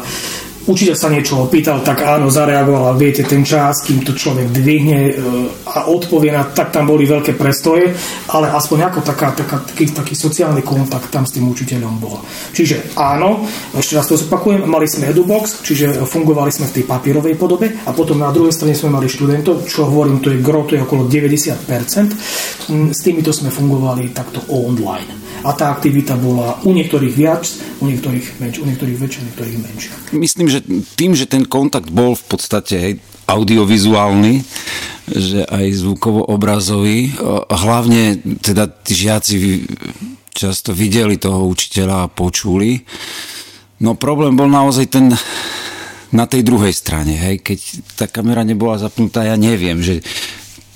učiteľ 0.66 0.96
sa 0.96 1.08
niečo 1.10 1.42
opýtal, 1.42 1.82
tak 1.82 2.06
áno, 2.06 2.30
zareagoval, 2.30 2.94
viete, 2.94 3.26
ten 3.26 3.42
čas, 3.42 3.82
kým 3.82 4.06
to 4.06 4.14
človek 4.14 4.50
dvihne 4.50 4.98
e, 5.08 5.12
a 5.66 5.90
odpovie 5.90 6.30
na, 6.30 6.46
tak 6.50 6.70
tam 6.70 6.86
boli 6.86 7.08
veľké 7.08 7.34
prestoje, 7.34 7.90
ale 8.30 8.46
aspoň 8.52 8.78
ako 8.92 8.98
taká, 9.02 9.34
taká, 9.34 9.62
taký, 9.62 9.90
taký 9.90 10.14
sociálny 10.14 10.62
kontakt 10.62 11.10
tam 11.10 11.26
s 11.26 11.34
tým 11.34 11.50
učiteľom 11.50 11.94
bol. 11.98 12.22
Čiže 12.54 12.94
áno, 12.98 13.46
ešte 13.74 13.98
raz 13.98 14.06
to 14.06 14.14
zopakujem, 14.18 14.66
mali 14.66 14.86
sme 14.86 15.10
EduBox, 15.10 15.66
čiže 15.66 16.06
fungovali 16.06 16.50
sme 16.54 16.70
v 16.70 16.74
tej 16.80 16.84
papierovej 16.86 17.34
podobe 17.34 17.72
a 17.86 17.90
potom 17.90 18.22
na 18.22 18.30
druhej 18.30 18.54
strane 18.54 18.76
sme 18.76 18.94
mali 18.94 19.10
študentov, 19.10 19.66
čo 19.66 19.88
hovorím, 19.88 20.22
to 20.22 20.30
je 20.30 20.42
gro, 20.42 20.66
to 20.66 20.78
je 20.78 20.84
okolo 20.84 21.08
90%. 21.10 22.70
Mm, 22.70 22.90
s 22.94 23.00
týmito 23.02 23.34
sme 23.34 23.50
fungovali 23.50 24.14
takto 24.14 24.44
online 24.52 25.21
a 25.42 25.50
tá 25.54 25.74
aktivita 25.74 26.14
bola 26.18 26.58
u 26.62 26.70
niektorých 26.70 27.14
viac, 27.14 27.44
u 27.82 27.90
niektorých 27.90 28.26
menš, 28.38 28.56
u 28.62 28.66
niektorých 28.66 28.98
väčšia, 28.98 29.20
u 29.22 29.26
niektorých 29.26 29.58
menšia. 29.58 29.92
Myslím, 30.14 30.46
že 30.46 30.62
tým, 30.94 31.12
že 31.18 31.26
ten 31.26 31.46
kontakt 31.46 31.90
bol 31.90 32.14
v 32.14 32.24
podstate 32.30 32.76
audiovizuálny, 33.26 34.42
že 35.10 35.42
aj 35.46 35.66
zvukovo-obrazový, 35.82 37.14
hlavne 37.50 38.22
teda 38.38 38.70
tí 38.70 38.94
žiaci 38.94 39.36
často 40.32 40.72
videli 40.72 41.18
toho 41.18 41.44
učiteľa 41.50 42.06
a 42.06 42.12
počuli. 42.12 42.82
No 43.82 43.98
problém 43.98 44.38
bol 44.38 44.48
naozaj 44.48 44.86
ten 44.88 45.10
na 46.12 46.28
tej 46.28 46.44
druhej 46.44 46.76
strane, 46.76 47.16
hej, 47.16 47.40
keď 47.40 47.58
tá 47.96 48.04
kamera 48.04 48.44
nebola 48.44 48.76
zapnutá, 48.76 49.24
ja 49.24 49.34
neviem, 49.40 49.80
že 49.80 50.04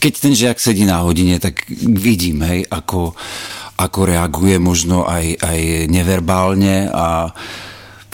keď 0.00 0.12
ten 0.16 0.32
žiak 0.32 0.56
sedí 0.56 0.88
na 0.88 1.04
hodine, 1.04 1.36
tak 1.36 1.68
vidím, 1.84 2.40
hej, 2.40 2.64
ako, 2.72 3.12
ako 3.76 4.08
reaguje 4.08 4.56
možno 4.56 5.04
aj, 5.04 5.40
aj 5.40 5.60
neverbálne 5.92 6.88
a 6.88 7.30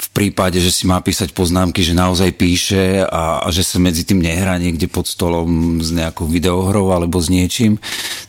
v 0.03 0.09
prípade, 0.11 0.59
že 0.59 0.75
si 0.75 0.85
má 0.85 0.99
písať 0.99 1.33
poznámky, 1.33 1.81
že 1.81 1.97
naozaj 1.97 2.35
píše 2.37 3.07
a, 3.07 3.47
a 3.47 3.49
že 3.55 3.63
sa 3.65 3.79
medzi 3.79 4.03
tým 4.03 4.21
nehrá 4.21 4.59
niekde 4.59 4.91
pod 4.91 5.07
stolom 5.07 5.79
s 5.79 5.95
nejakou 5.95 6.27
videohrou 6.27 6.91
alebo 6.93 7.23
s 7.23 7.31
niečím. 7.31 7.79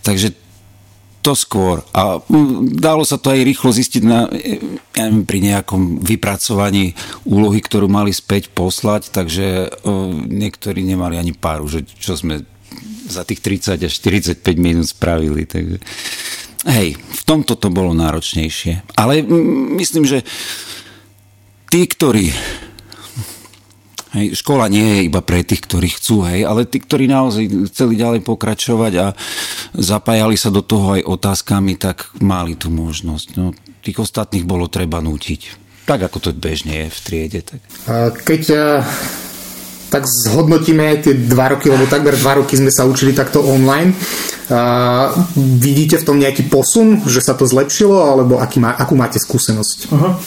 Takže 0.06 0.38
to 1.24 1.34
skôr. 1.40 1.82
A 1.96 2.20
dalo 2.76 3.08
sa 3.08 3.16
to 3.16 3.32
aj 3.32 3.48
rýchlo 3.48 3.72
zistiť 3.72 4.04
na, 4.04 4.28
ja 4.92 5.08
neviem, 5.08 5.24
pri 5.24 5.40
nejakom 5.40 6.04
vypracovaní 6.04 6.94
úlohy, 7.24 7.64
ktorú 7.64 7.88
mali 7.88 8.12
späť 8.12 8.52
poslať, 8.52 9.10
takže 9.10 9.72
o, 9.88 10.12
niektorí 10.14 10.84
nemali 10.84 11.16
ani 11.16 11.32
páru, 11.32 11.72
že 11.72 11.88
čo 11.88 12.20
sme 12.20 12.44
za 13.08 13.24
tých 13.24 13.40
30 13.40 13.88
až 13.88 13.94
45 14.04 14.44
minút 14.60 14.92
spravili. 14.92 15.48
Takže 15.48 15.80
Hej, 16.64 16.96
v 16.96 17.22
tomto 17.28 17.60
to 17.60 17.68
bolo 17.68 17.92
náročnejšie. 17.92 18.96
Ale 18.96 19.20
myslím, 19.76 20.08
že 20.08 20.24
tí, 21.68 21.84
ktorí 21.84 22.32
Hej, 24.14 24.46
škola 24.46 24.70
nie 24.70 24.86
je 24.86 25.10
iba 25.10 25.26
pre 25.26 25.42
tých, 25.42 25.66
ktorí 25.66 25.90
chcú, 25.90 26.22
hej, 26.30 26.46
ale 26.46 26.70
tí, 26.70 26.78
ktorí 26.78 27.10
naozaj 27.10 27.50
chceli 27.74 27.98
ďalej 27.98 28.22
pokračovať 28.22 28.94
a 29.02 29.08
zapájali 29.74 30.38
sa 30.38 30.54
do 30.54 30.62
toho 30.62 31.02
aj 31.02 31.10
otázkami, 31.10 31.82
tak 31.82 32.14
mali 32.22 32.54
tú 32.54 32.70
možnosť. 32.70 33.28
No, 33.42 33.58
tých 33.82 33.98
ostatných 33.98 34.46
bolo 34.46 34.70
treba 34.70 35.02
nútiť. 35.02 35.66
Tak, 35.90 36.14
ako 36.14 36.30
to 36.30 36.30
bežne 36.38 36.86
je 36.86 36.88
v 36.94 37.00
triede. 37.02 37.42
Tak. 37.42 38.22
Keď 38.22 38.42
tak 39.94 40.10
zhodnotíme 40.10 41.06
tie 41.06 41.14
dva 41.14 41.54
roky, 41.54 41.70
lebo 41.70 41.86
takmer 41.86 42.18
dva 42.18 42.42
roky 42.42 42.58
sme 42.58 42.74
sa 42.74 42.90
učili 42.90 43.14
takto 43.14 43.46
online. 43.46 43.94
A 44.50 45.14
vidíte 45.38 46.02
v 46.02 46.08
tom 46.10 46.18
nejaký 46.18 46.50
posun, 46.50 47.06
že 47.06 47.22
sa 47.22 47.38
to 47.38 47.46
zlepšilo, 47.46 47.94
alebo 47.94 48.42
aký 48.42 48.58
má, 48.58 48.74
akú 48.74 48.98
máte 48.98 49.22
skúsenosť? 49.22 49.94
Uh-huh. 49.94 50.18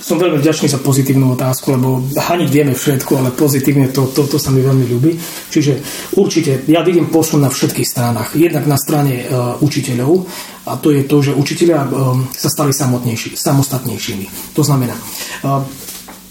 Som 0.00 0.16
veľmi 0.16 0.40
vďačný 0.40 0.68
za 0.68 0.80
pozitívnu 0.80 1.36
otázku, 1.36 1.76
lebo 1.76 2.00
haniť 2.12 2.48
vieme 2.48 2.72
všetko, 2.72 3.20
ale 3.20 3.36
pozitívne 3.36 3.92
to, 3.92 4.08
to, 4.12 4.24
to 4.28 4.40
sa 4.40 4.48
mi 4.48 4.64
veľmi 4.64 4.84
ľúbi. 4.88 5.12
Čiže 5.52 5.72
určite 6.16 6.64
ja 6.68 6.80
vidím 6.80 7.12
posun 7.12 7.44
na 7.44 7.52
všetkých 7.52 7.84
stranách. 7.84 8.32
Jednak 8.32 8.64
na 8.64 8.80
strane 8.80 9.28
uh, 9.28 9.60
učiteľov 9.60 10.24
a 10.68 10.80
to 10.80 10.92
je 10.96 11.04
to, 11.04 11.16
že 11.20 11.36
učiteľia 11.36 11.84
uh, 11.84 12.16
sa 12.32 12.48
stali 12.48 12.72
samotnejší, 12.72 13.36
samostatnejšími. 13.36 14.56
To 14.56 14.62
znamená, 14.64 14.96
uh, 14.96 15.68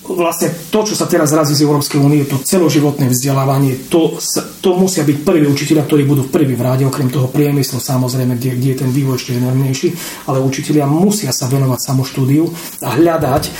vlastne 0.09 0.49
to, 0.73 0.81
čo 0.81 0.97
sa 0.97 1.05
teraz 1.05 1.29
razí 1.29 1.53
z 1.53 1.65
Európskej 1.65 2.01
únie, 2.01 2.25
to 2.25 2.41
celoživotné 2.41 3.13
vzdelávanie, 3.13 3.89
to, 3.93 4.17
to 4.61 4.73
musia 4.73 5.05
byť 5.05 5.17
prví 5.21 5.45
učiteľia, 5.45 5.85
ktorí 5.85 6.03
budú 6.09 6.25
prvý 6.33 6.57
v 6.57 6.65
ráde, 6.65 6.83
okrem 6.89 7.13
toho 7.13 7.29
priemyslu 7.29 7.77
samozrejme, 7.77 8.37
kde, 8.37 8.57
kde 8.57 8.69
je 8.73 8.79
ten 8.81 8.89
vývoj 8.89 9.21
ešte 9.21 9.37
enormnejší, 9.37 9.87
ale 10.25 10.41
učiteľia 10.41 10.89
musia 10.89 11.29
sa 11.29 11.45
venovať 11.45 11.79
samoštúdiu 11.79 12.49
a 12.81 12.89
hľadať 12.97 13.43
uh, 13.45 13.51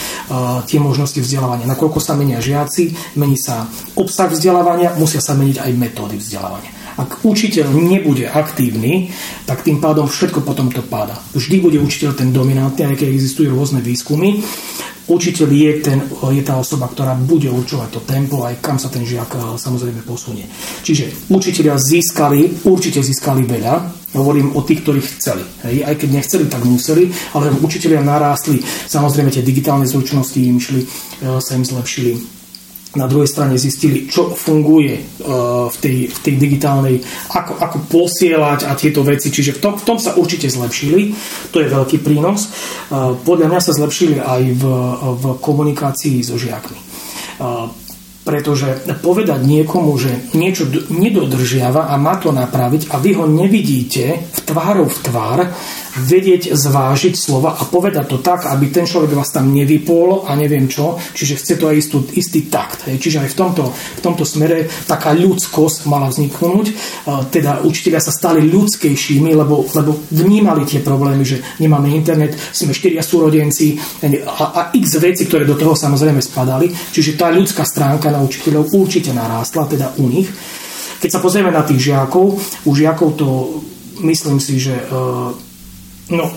tie 0.66 0.82
možnosti 0.82 1.22
vzdelávania. 1.22 1.70
Nakoľko 1.70 2.00
sa 2.02 2.18
menia 2.18 2.42
žiaci, 2.42 3.16
mení 3.20 3.38
sa 3.38 3.70
obsah 3.94 4.32
vzdelávania, 4.32 4.98
musia 4.98 5.22
sa 5.22 5.38
meniť 5.38 5.62
aj 5.62 5.72
metódy 5.78 6.18
vzdelávania. 6.18 6.72
Ak 7.00 7.24
učiteľ 7.24 7.72
nebude 7.80 8.28
aktívny, 8.28 9.08
tak 9.48 9.64
tým 9.64 9.80
pádom 9.80 10.04
všetko 10.04 10.44
potom 10.44 10.68
to 10.68 10.84
páda. 10.84 11.16
Vždy 11.32 11.64
bude 11.64 11.80
učiteľ 11.80 12.12
ten 12.12 12.36
dominantný, 12.36 12.92
aj 12.92 13.00
keď 13.00 13.08
existujú 13.08 13.56
rôzne 13.56 13.80
výskumy 13.80 14.44
učiteľ 15.10 15.50
je, 15.50 15.72
ten, 15.82 16.00
je 16.08 16.44
tá 16.46 16.56
osoba, 16.62 16.86
ktorá 16.88 17.18
bude 17.18 17.50
určovať 17.50 17.90
to 17.90 18.02
tempo 18.06 18.46
aj 18.46 18.62
kam 18.62 18.78
sa 18.78 18.88
ten 18.94 19.04
žiak 19.04 19.34
eh, 19.36 19.42
samozrejme 19.58 20.06
posunie. 20.06 20.46
Čiže 20.86 21.30
učiteľia 21.34 21.76
získali, 21.76 22.70
určite 22.70 23.02
získali 23.02 23.44
veľa, 23.44 23.76
hovorím 24.14 24.58
o 24.58 24.62
tých, 24.66 24.82
ktorí 24.86 25.02
chceli. 25.02 25.44
Hej. 25.66 25.86
Aj 25.86 25.94
keď 25.98 26.10
nechceli, 26.22 26.46
tak 26.50 26.66
museli, 26.66 27.10
ale 27.34 27.54
učiteľia 27.62 28.02
narástli, 28.02 28.62
samozrejme 28.66 29.30
tie 29.30 29.46
digitálne 29.46 29.86
zručnosti 29.86 30.38
im 30.38 30.62
šli, 30.62 30.82
eh, 30.86 31.42
sa 31.42 31.58
im 31.58 31.66
zlepšili 31.66 32.39
na 32.98 33.06
druhej 33.06 33.30
strane 33.30 33.54
zistili, 33.62 34.10
čo 34.10 34.34
funguje 34.34 34.98
e, 34.98 35.04
v 35.70 35.78
tej, 35.78 35.98
v 36.10 36.20
tej 36.26 36.36
digitálnej, 36.42 36.96
ako, 37.38 37.54
ako 37.62 37.78
posielať 37.86 38.66
a 38.66 38.74
tieto 38.74 39.06
veci. 39.06 39.30
Čiže 39.30 39.58
v 39.58 39.62
tom, 39.62 39.74
v 39.78 39.86
tom 39.86 39.98
sa 40.02 40.18
určite 40.18 40.50
zlepšili. 40.50 41.14
To 41.54 41.62
je 41.62 41.70
veľký 41.70 42.02
prínos. 42.02 42.50
E, 42.50 43.14
podľa 43.22 43.46
mňa 43.46 43.62
sa 43.62 43.78
zlepšili 43.78 44.18
aj 44.18 44.42
v, 44.58 44.64
v 45.22 45.24
komunikácii 45.38 46.26
so 46.26 46.42
žiakmi. 46.42 46.80
E, 46.82 46.84
pretože 48.26 48.86
povedať 49.02 49.42
niekomu, 49.42 49.94
že 49.98 50.34
niečo 50.38 50.70
nedodržiava 50.94 51.90
a 51.90 51.96
má 51.98 52.22
to 52.22 52.30
napraviť 52.30 52.94
a 52.94 53.02
vy 53.02 53.18
ho 53.18 53.26
nevidíte 53.26 54.30
v 54.30 54.40
tvárov 54.46 54.86
v 54.86 55.00
tvár 55.02 55.40
vedieť 56.00 56.56
zvážiť 56.56 57.14
slova 57.20 57.60
a 57.60 57.68
povedať 57.68 58.06
to 58.08 58.18
tak, 58.24 58.48
aby 58.48 58.72
ten 58.72 58.88
človek 58.88 59.12
vás 59.12 59.36
tam 59.36 59.52
nevypol 59.52 60.24
a 60.24 60.34
neviem 60.40 60.72
čo. 60.72 60.96
Čiže 60.96 61.36
chce 61.36 61.54
to 61.60 61.68
aj 61.68 61.76
istú, 61.76 61.98
istý 62.16 62.48
takt. 62.48 62.88
Hej. 62.88 62.98
Čiže 63.04 63.18
aj 63.28 63.30
v 63.32 63.38
tomto, 63.38 63.64
v 63.74 64.02
tomto 64.02 64.24
smere 64.24 64.72
taká 64.88 65.12
ľudskosť 65.12 65.86
mala 65.86 66.08
vzniknúť. 66.08 66.66
Teda 67.30 67.60
učiteľia 67.62 68.00
sa 68.00 68.16
stali 68.16 68.48
ľudskejšími, 68.48 69.36
lebo, 69.36 69.68
lebo 69.76 69.92
vnímali 70.16 70.64
tie 70.64 70.80
problémy, 70.80 71.24
že 71.28 71.44
nemáme 71.60 71.92
internet, 71.92 72.40
sme 72.56 72.72
štyria 72.72 73.04
súrodenci 73.04 73.76
a, 74.24 74.44
a 74.56 74.62
x 74.72 74.98
veci, 74.98 75.28
ktoré 75.28 75.44
do 75.44 75.60
toho 75.60 75.76
samozrejme 75.76 76.24
spadali. 76.24 76.72
Čiže 76.72 77.20
tá 77.20 77.28
ľudská 77.34 77.68
stránka 77.68 78.08
na 78.08 78.24
učiteľov 78.24 78.72
určite 78.72 79.12
narástla, 79.12 79.68
teda 79.68 80.00
u 80.00 80.08
nich. 80.08 80.30
Keď 81.00 81.10
sa 81.10 81.24
pozrieme 81.24 81.52
na 81.52 81.64
tých 81.64 81.92
žiakov, 81.92 82.36
u 82.68 82.72
žiakov 82.76 83.16
to 83.16 83.28
myslím 84.04 84.40
si, 84.40 84.60
že 84.60 84.76
uh, 84.76 85.32
no, 86.10 86.30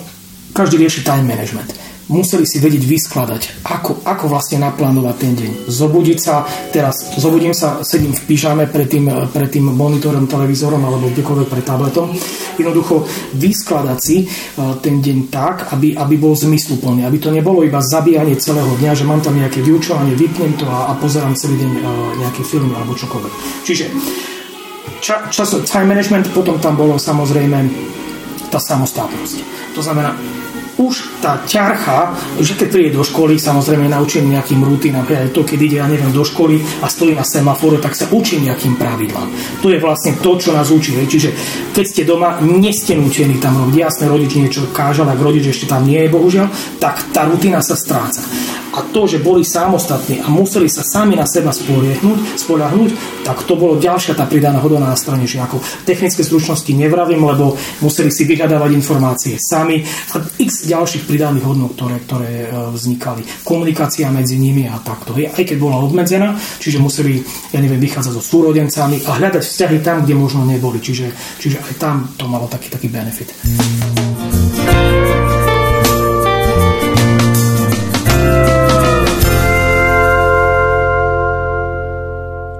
každý 0.53 0.77
rieši 0.77 1.01
time 1.01 1.27
management. 1.27 1.73
Museli 2.11 2.43
si 2.43 2.59
vedieť 2.59 2.83
vyskladať, 2.83 3.63
ako, 3.63 4.03
ako 4.03 4.27
vlastne 4.27 4.59
naplánovať 4.59 5.15
ten 5.15 5.33
deň. 5.39 5.51
Zobudiť 5.71 6.19
sa, 6.19 6.43
teraz 6.75 7.15
zobudím 7.15 7.55
sa, 7.55 7.79
sedím 7.79 8.11
v 8.11 8.27
pyžame 8.27 8.67
pred 8.67 8.91
tým, 8.91 9.07
pred 9.31 9.47
tým 9.47 9.71
monitorom, 9.71 10.27
televízorom 10.27 10.83
alebo 10.83 11.07
kdekoľvek 11.15 11.47
pred 11.47 11.63
tabletom. 11.63 12.11
Jednoducho 12.59 13.07
vyskladať 13.39 13.97
si 14.03 14.27
uh, 14.27 14.75
ten 14.83 14.99
deň 14.99 15.31
tak, 15.31 15.71
aby, 15.71 15.95
aby 15.95 16.15
bol 16.19 16.35
zmysluplný, 16.35 17.07
aby 17.07 17.23
to 17.23 17.31
nebolo 17.31 17.63
iba 17.63 17.79
zabíjanie 17.79 18.35
celého 18.35 18.75
dňa, 18.83 18.91
že 18.99 19.07
mám 19.07 19.23
tam 19.23 19.39
nejaké 19.39 19.63
vyučovanie, 19.63 20.11
vypnem 20.19 20.59
to 20.59 20.67
a, 20.67 20.91
a 20.91 20.99
pozerám 20.99 21.39
celý 21.39 21.55
deň 21.55 21.71
uh, 21.71 21.87
nejaké 22.19 22.43
filmy 22.43 22.75
alebo 22.75 22.99
čokoľvek. 22.99 23.63
Čiže 23.63 23.85
ča, 24.99 25.31
čas, 25.31 25.55
time 25.71 25.95
management, 25.95 26.35
potom 26.35 26.59
tam 26.59 26.75
bolo 26.75 26.99
samozrejme 26.99 27.63
tá 28.53 28.61
samostatnosť. 28.61 29.37
To 29.73 29.81
znamená, 29.81 30.13
už 30.77 31.21
tá 31.21 31.37
ťarcha, 31.45 32.17
že 32.41 32.57
keď 32.57 32.67
príde 32.69 32.91
do 32.97 33.05
školy, 33.05 33.37
samozrejme 33.37 33.85
naučím 33.89 34.33
nejakým 34.33 34.61
rutinám, 34.65 35.05
aj 35.05 35.29
to, 35.29 35.45
keď 35.45 35.59
ide, 35.61 35.77
ja 35.77 35.87
neviem, 35.89 36.09
do 36.09 36.25
školy 36.25 36.61
a 36.81 36.89
stojí 36.89 37.13
na 37.13 37.21
semaforu, 37.21 37.77
tak 37.77 37.93
sa 37.93 38.09
učím 38.09 38.49
nejakým 38.49 38.73
pravidlám. 38.77 39.29
To 39.61 39.69
je 39.69 39.77
vlastne 39.77 40.17
to, 40.17 40.33
čo 40.41 40.49
nás 40.49 40.73
učí. 40.73 40.97
Čiže 40.97 41.29
keď 41.77 41.85
ste 41.85 42.01
doma, 42.09 42.41
neste 42.41 42.97
nutení 42.97 43.37
tam 43.37 43.57
robiť. 43.61 43.75
Jasné, 43.77 44.09
rodič 44.09 44.33
niečo 44.33 44.69
kážal, 44.73 45.09
ak 45.09 45.21
rodič 45.21 45.45
ešte 45.53 45.69
tam 45.69 45.85
nie 45.85 46.01
je, 46.05 46.09
bohužiaľ, 46.09 46.47
tak 46.81 47.13
tá 47.13 47.29
rutina 47.29 47.61
sa 47.61 47.77
stráca 47.77 48.21
a 48.73 48.79
to, 48.89 49.05
že 49.05 49.21
boli 49.21 49.45
samostatní 49.45 50.25
a 50.25 50.27
museli 50.33 50.65
sa 50.65 50.81
sami 50.81 51.13
na 51.13 51.29
seba 51.29 51.53
spoliehnuť, 51.53 52.41
spolahnúť, 52.41 52.91
tak 53.21 53.45
to 53.45 53.53
bolo 53.53 53.77
ďalšia 53.77 54.17
tá 54.17 54.25
pridaná 54.25 54.57
hodnota 54.57 54.89
na 54.89 54.97
strane 54.97 55.29
žiakov. 55.29 55.61
Technické 55.85 56.25
zručnosti 56.25 56.69
nevravím, 56.73 57.21
lebo 57.21 57.53
museli 57.85 58.09
si 58.09 58.25
vyhľadávať 58.25 58.73
informácie 58.73 59.37
sami 59.37 59.85
a 59.85 60.15
x 60.41 60.65
ďalších 60.65 61.05
pridaných 61.05 61.45
hodnot, 61.45 61.77
ktoré, 61.77 61.95
ktoré 62.01 62.31
e, 62.43 62.47
vznikali. 62.73 63.21
Komunikácia 63.45 64.09
medzi 64.09 64.41
nimi 64.41 64.65
a 64.65 64.81
takto. 64.81 65.13
Aj 65.13 65.43
keď 65.45 65.57
bola 65.61 65.77
obmedzená, 65.85 66.33
čiže 66.57 66.81
museli, 66.81 67.21
ja 67.53 67.61
neviem, 67.61 67.79
vychádzať 67.79 68.13
so 68.17 68.23
súrodencami 68.25 69.05
a 69.05 69.21
hľadať 69.21 69.43
vzťahy 69.45 69.77
tam, 69.85 70.01
kde 70.01 70.17
možno 70.17 70.41
neboli. 70.49 70.81
Čiže, 70.81 71.13
čiže 71.37 71.61
aj 71.61 71.73
tam 71.77 72.09
to 72.17 72.25
malo 72.25 72.49
taký, 72.49 72.73
taký 72.73 72.89
benefit. 72.89 73.29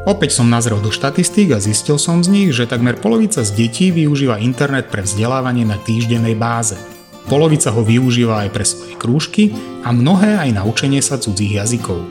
Opäť 0.03 0.35
som 0.35 0.51
nazrel 0.51 0.83
do 0.83 0.91
štatistík 0.91 1.55
a 1.55 1.63
zistil 1.63 1.95
som 1.95 2.19
z 2.19 2.27
nich, 2.27 2.51
že 2.51 2.67
takmer 2.67 2.99
polovica 2.99 3.39
z 3.39 3.55
detí 3.55 3.87
využíva 3.87 4.35
internet 4.43 4.91
pre 4.91 4.99
vzdelávanie 4.99 5.63
na 5.63 5.79
týždennej 5.79 6.35
báze. 6.35 6.75
Polovica 7.31 7.71
ho 7.71 7.87
využíva 7.87 8.43
aj 8.43 8.49
pre 8.51 8.67
svoje 8.67 8.99
krúžky 8.99 9.55
a 9.87 9.95
mnohé 9.95 10.43
aj 10.43 10.59
na 10.59 10.67
učenie 10.67 10.99
sa 10.99 11.15
cudzích 11.15 11.55
jazykov. 11.55 12.03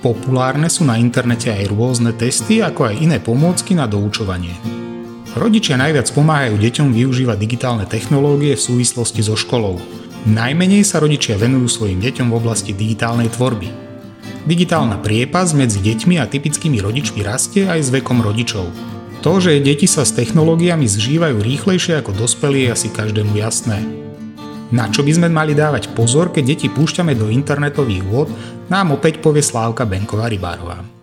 Populárne 0.00 0.72
sú 0.72 0.88
na 0.88 0.96
internete 0.96 1.52
aj 1.52 1.68
rôzne 1.68 2.16
testy, 2.16 2.64
ako 2.64 2.88
aj 2.88 2.96
iné 2.96 3.20
pomôcky 3.20 3.76
na 3.76 3.84
doučovanie. 3.84 4.56
Rodičia 5.36 5.76
najviac 5.76 6.08
pomáhajú 6.08 6.56
deťom 6.56 6.96
využívať 6.96 7.36
digitálne 7.36 7.84
technológie 7.84 8.56
v 8.56 8.64
súvislosti 8.72 9.20
so 9.20 9.36
školou. 9.36 9.76
Najmenej 10.24 10.80
sa 10.80 10.96
rodičia 10.96 11.36
venujú 11.36 11.68
svojim 11.68 12.00
deťom 12.00 12.32
v 12.32 12.36
oblasti 12.40 12.72
digitálnej 12.72 13.28
tvorby. 13.36 13.87
Digitálna 14.48 14.96
priepas 15.04 15.52
medzi 15.52 15.76
deťmi 15.76 16.16
a 16.16 16.24
typickými 16.24 16.80
rodičmi 16.80 17.20
rastie 17.20 17.68
aj 17.68 17.84
s 17.84 17.92
vekom 17.92 18.24
rodičov. 18.24 18.72
To, 19.20 19.44
že 19.44 19.60
deti 19.60 19.84
sa 19.84 20.08
s 20.08 20.16
technológiami 20.16 20.88
zžívajú 20.88 21.36
rýchlejšie 21.36 22.00
ako 22.00 22.16
dospelí 22.16 22.64
je 22.64 22.72
asi 22.72 22.88
každému 22.88 23.36
jasné. 23.36 23.84
Na 24.72 24.88
čo 24.88 25.04
by 25.04 25.12
sme 25.12 25.28
mali 25.28 25.52
dávať 25.52 25.92
pozor, 25.92 26.32
keď 26.32 26.56
deti 26.56 26.72
púšťame 26.72 27.12
do 27.12 27.28
internetových 27.28 28.04
vôd, 28.08 28.32
nám 28.72 28.96
opäť 28.96 29.20
povie 29.20 29.44
Slávka 29.44 29.84
Benková 29.84 30.32
Rybárová. 30.32 30.97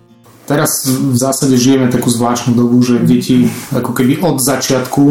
Teraz 0.45 0.86
v 0.86 1.17
zásade 1.17 1.58
žijeme 1.58 1.89
takú 1.89 2.13
zvláštnu 2.13 2.53
dobu, 2.53 2.77
že 2.86 3.01
deti 3.01 3.49
ako 3.73 3.97
keby 3.97 4.21
od 4.21 4.38
začiatku, 4.38 5.01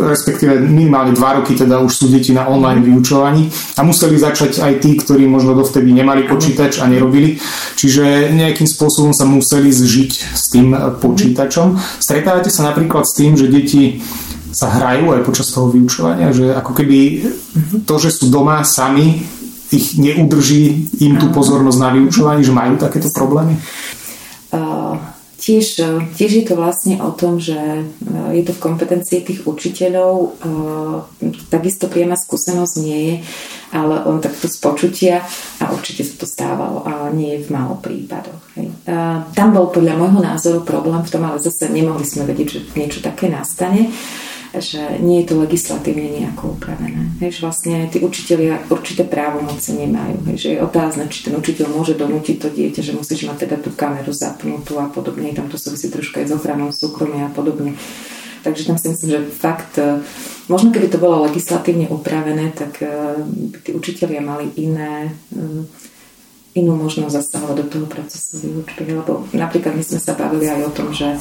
respektíve 0.00 0.64
minimálne 0.64 1.12
dva 1.12 1.36
roky 1.36 1.52
teda 1.52 1.76
už 1.84 1.92
sú 1.92 2.06
deti 2.08 2.32
na 2.32 2.48
online 2.48 2.80
vyučovaní 2.80 3.52
a 3.76 3.84
museli 3.84 4.16
začať 4.16 4.64
aj 4.64 4.80
tí, 4.80 4.96
ktorí 4.96 5.28
možno 5.28 5.52
dovtedy 5.52 5.92
nemali 5.92 6.24
počítač 6.24 6.80
a 6.80 6.88
nerobili. 6.88 7.36
Čiže 7.76 8.32
nejakým 8.32 8.64
spôsobom 8.64 9.12
sa 9.12 9.28
museli 9.28 9.68
zžiť 9.68 10.12
s 10.32 10.44
tým 10.48 10.72
počítačom. 11.04 11.76
Stretávate 12.00 12.48
sa 12.48 12.72
napríklad 12.72 13.04
s 13.04 13.12
tým, 13.12 13.36
že 13.36 13.52
deti 13.52 14.00
sa 14.56 14.72
hrajú 14.72 15.12
aj 15.12 15.20
počas 15.20 15.52
toho 15.52 15.68
vyučovania, 15.68 16.32
že 16.32 16.48
ako 16.48 16.72
keby 16.72 17.28
to, 17.84 17.94
že 18.00 18.08
sú 18.08 18.32
doma 18.32 18.64
sami, 18.64 19.20
ich 19.72 19.96
neudrží 19.96 20.92
im 21.00 21.16
tú 21.16 21.32
pozornosť 21.32 21.78
na 21.80 21.88
vyučovaní, 21.96 22.40
že 22.44 22.52
majú 22.52 22.76
takéto 22.76 23.08
problémy? 23.12 23.56
Tiež, 25.42 25.82
tiež 26.14 26.32
je 26.38 26.44
to 26.46 26.54
vlastne 26.54 27.02
o 27.02 27.10
tom, 27.10 27.42
že 27.42 27.58
je 28.30 28.42
to 28.46 28.54
v 28.54 28.62
kompetencii 28.62 29.26
tých 29.26 29.40
učiteľov. 29.42 30.38
Takisto 31.50 31.90
priama 31.90 32.14
skúsenosť 32.14 32.74
nie 32.78 33.00
je, 33.02 33.16
ale 33.74 34.06
on 34.06 34.22
takto 34.22 34.46
z 34.46 34.54
počutia 34.62 35.18
a 35.58 35.74
určite 35.74 36.06
sa 36.06 36.14
to 36.14 36.30
stávalo, 36.30 36.86
ale 36.86 37.10
nie 37.18 37.42
v 37.42 37.50
málo 37.50 37.74
prípadoch. 37.82 38.38
Hej. 38.54 38.70
Tam 39.34 39.48
bol 39.50 39.74
podľa 39.74 39.98
môjho 39.98 40.22
názoru 40.22 40.62
problém 40.62 41.02
v 41.02 41.10
tom, 41.10 41.26
ale 41.26 41.42
zase 41.42 41.66
nemohli 41.74 42.06
sme 42.06 42.22
vedieť, 42.22 42.46
že 42.46 42.60
niečo 42.78 43.02
také 43.02 43.26
nastane 43.26 43.90
že 44.52 45.00
nie 45.00 45.24
je 45.24 45.32
to 45.32 45.40
legislatívne 45.40 46.12
nejako 46.12 46.60
upravené. 46.60 47.16
Hej, 47.24 47.40
že 47.40 47.44
vlastne 47.48 47.76
tí 47.88 48.04
učitelia 48.04 48.60
určité 48.68 49.00
právomoci 49.08 49.80
nemajú. 49.80 50.28
Hej, 50.28 50.36
že 50.36 50.48
je 50.52 50.60
otázne, 50.60 51.08
či 51.08 51.24
ten 51.24 51.32
učiteľ 51.32 51.72
môže 51.72 51.96
donútiť 51.96 52.36
to 52.36 52.52
dieťa, 52.52 52.84
že 52.84 52.92
musíš 52.92 53.24
mať 53.24 53.48
teda 53.48 53.56
tú 53.64 53.72
kameru 53.72 54.12
zapnutú 54.12 54.76
a 54.76 54.92
podobne. 54.92 55.32
Tam 55.32 55.48
to 55.48 55.56
súvisí 55.56 55.88
troška 55.88 56.20
aj 56.20 56.26
s 56.28 56.36
ochranou 56.36 56.68
súkromia 56.68 57.28
a 57.28 57.32
podobne. 57.32 57.72
Takže 58.42 58.66
tam 58.68 58.76
si 58.76 58.90
myslím, 58.92 59.08
že 59.10 59.20
fakt, 59.30 59.78
e, 59.78 60.02
možno 60.50 60.74
keby 60.74 60.90
to 60.90 60.98
bolo 60.98 61.24
legislatívne 61.24 61.86
upravené, 61.88 62.50
tak 62.52 62.82
e, 62.82 63.22
by 63.24 63.58
tí 63.62 63.70
učiteľia 63.70 64.20
mali 64.20 64.50
iné 64.58 65.08
e, 65.08 65.10
inú 66.58 66.76
možnosť 66.76 67.22
zasahovať 67.22 67.56
do 67.56 67.66
toho 67.70 67.86
procesu 67.88 68.42
výučby. 68.42 68.98
Lebo 68.98 69.24
napríklad 69.32 69.78
my 69.78 69.84
sme 69.86 70.02
sa 70.02 70.12
bavili 70.18 70.50
aj 70.50 70.60
o 70.68 70.74
tom, 70.74 70.90
že 70.90 71.16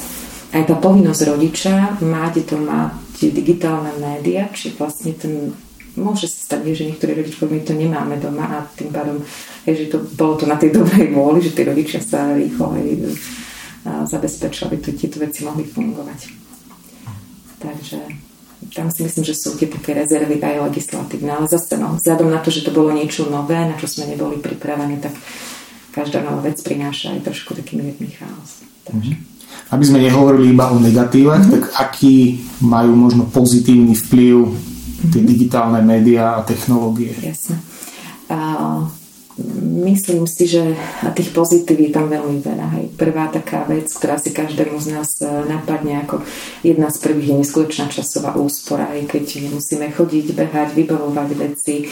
aj 0.52 0.68
tá 0.68 0.76
povinnosť 0.76 1.22
rodiča 1.32 1.74
mať 2.04 2.34
doma 2.44 2.92
tie 3.22 3.30
digitálne 3.30 3.94
médiá, 4.02 4.50
či 4.50 4.74
vlastne 4.74 5.14
ten 5.14 5.54
môže 5.94 6.26
sa 6.26 6.58
stať, 6.58 6.74
že 6.74 6.88
niektorí 6.90 7.14
rodičia 7.14 7.46
my 7.46 7.62
to 7.62 7.74
nemáme 7.78 8.16
doma 8.18 8.46
a 8.48 8.58
tým 8.74 8.90
pádom, 8.90 9.22
že 9.68 9.92
to, 9.92 10.02
bolo 10.18 10.40
to 10.40 10.50
na 10.50 10.56
tej 10.56 10.74
dobrej 10.74 11.12
vôli, 11.14 11.44
že 11.44 11.54
tí 11.54 11.62
rodičia 11.62 12.00
sa 12.00 12.32
rýchlo 12.34 12.74
aj 12.74 12.88
zabezpečili, 14.08 14.66
aby 14.72 14.78
to, 14.80 14.90
tieto 14.96 15.18
veci 15.20 15.44
mohli 15.44 15.68
fungovať. 15.68 16.20
Takže 17.62 17.98
tam 18.74 18.88
si 18.90 19.04
myslím, 19.04 19.24
že 19.26 19.36
sú 19.36 19.58
tie 19.60 19.68
také 19.68 19.94
rezervy 19.94 20.40
aj 20.42 20.72
legislatívne, 20.72 21.30
ale 21.30 21.46
zase 21.52 21.78
no, 21.78 22.00
vzhľadom 22.00 22.30
na 22.32 22.40
to, 22.40 22.50
že 22.50 22.66
to 22.66 22.72
bolo 22.72 22.96
niečo 22.96 23.28
nové, 23.28 23.60
na 23.60 23.76
čo 23.76 23.86
sme 23.86 24.10
neboli 24.10 24.40
pripravení, 24.40 25.02
tak 25.02 25.14
každá 25.92 26.24
nová 26.24 26.46
vec 26.46 26.62
prináša 26.64 27.14
aj 27.14 27.26
trošku 27.28 27.52
taký 27.54 27.78
mierny 27.78 28.16
chaos. 28.16 28.64
Takže. 28.88 29.14
Mm-hmm 29.14 29.31
aby 29.72 29.84
sme 29.88 30.04
nehovorili 30.04 30.52
iba 30.52 30.72
o 30.72 30.78
negatívach, 30.78 31.44
mm-hmm. 31.44 31.54
tak 31.56 31.64
aký 31.80 32.44
majú 32.60 32.92
možno 32.94 33.24
pozitívny 33.28 33.96
vplyv 33.96 34.36
tie 35.10 35.20
mm-hmm. 35.20 35.30
digitálne 35.30 35.80
médiá 35.82 36.38
a 36.38 36.46
technológie? 36.46 37.16
Jasne. 37.24 37.58
Uh, 38.32 38.88
myslím 39.84 40.28
si, 40.28 40.48
že 40.48 40.76
tých 41.16 41.32
pozitív 41.32 41.80
je 41.80 41.92
tam 41.92 42.12
veľmi 42.12 42.44
veľa. 42.44 42.68
Hej. 42.78 42.86
Prvá 43.00 43.32
taká 43.32 43.64
vec, 43.66 43.88
ktorá 43.88 44.20
si 44.20 44.36
každému 44.36 44.78
z 44.80 44.88
nás 44.92 45.10
e, 45.24 45.28
napadne 45.48 46.04
ako 46.04 46.24
jedna 46.62 46.92
z 46.92 46.98
prvých 47.00 47.28
je 47.32 47.40
neskutočná 47.46 47.88
časová 47.88 48.36
úspora, 48.36 48.92
aj 48.92 49.08
keď 49.08 49.48
nemusíme 49.48 49.88
chodiť, 49.92 50.36
behať, 50.36 50.70
vybavovať 50.76 51.30
veci. 51.38 51.88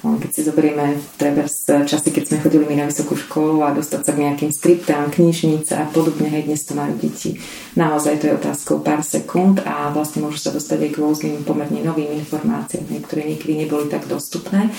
Keď 0.00 0.30
si 0.32 0.40
zoberieme 0.48 0.96
treba 1.20 1.44
z 1.44 1.84
časy, 1.84 2.08
keď 2.08 2.24
sme 2.32 2.40
chodili 2.40 2.64
my 2.64 2.80
na 2.80 2.88
vysokú 2.88 3.20
školu 3.20 3.60
a 3.60 3.76
dostať 3.76 4.00
sa 4.00 4.12
k 4.16 4.22
nejakým 4.24 4.48
skriptám, 4.48 5.12
knižnice 5.12 5.76
a 5.76 5.84
podobne, 5.92 6.24
hej, 6.32 6.48
dnes 6.48 6.64
to 6.64 6.72
majú 6.72 6.96
deti. 6.96 7.36
Naozaj 7.76 8.24
to 8.24 8.24
je 8.32 8.38
otázkou 8.40 8.80
pár 8.80 9.04
sekúnd 9.04 9.60
a 9.60 9.92
vlastne 9.92 10.24
môžu 10.24 10.40
sa 10.40 10.56
dostať 10.56 10.88
aj 10.88 10.90
k 10.96 11.00
rôznym 11.04 11.36
pomerne 11.44 11.84
novým 11.84 12.16
informáciám, 12.16 12.88
ktoré 13.04 13.28
niekedy 13.28 13.60
neboli 13.60 13.92
tak 13.92 14.08
dostupné. 14.08 14.72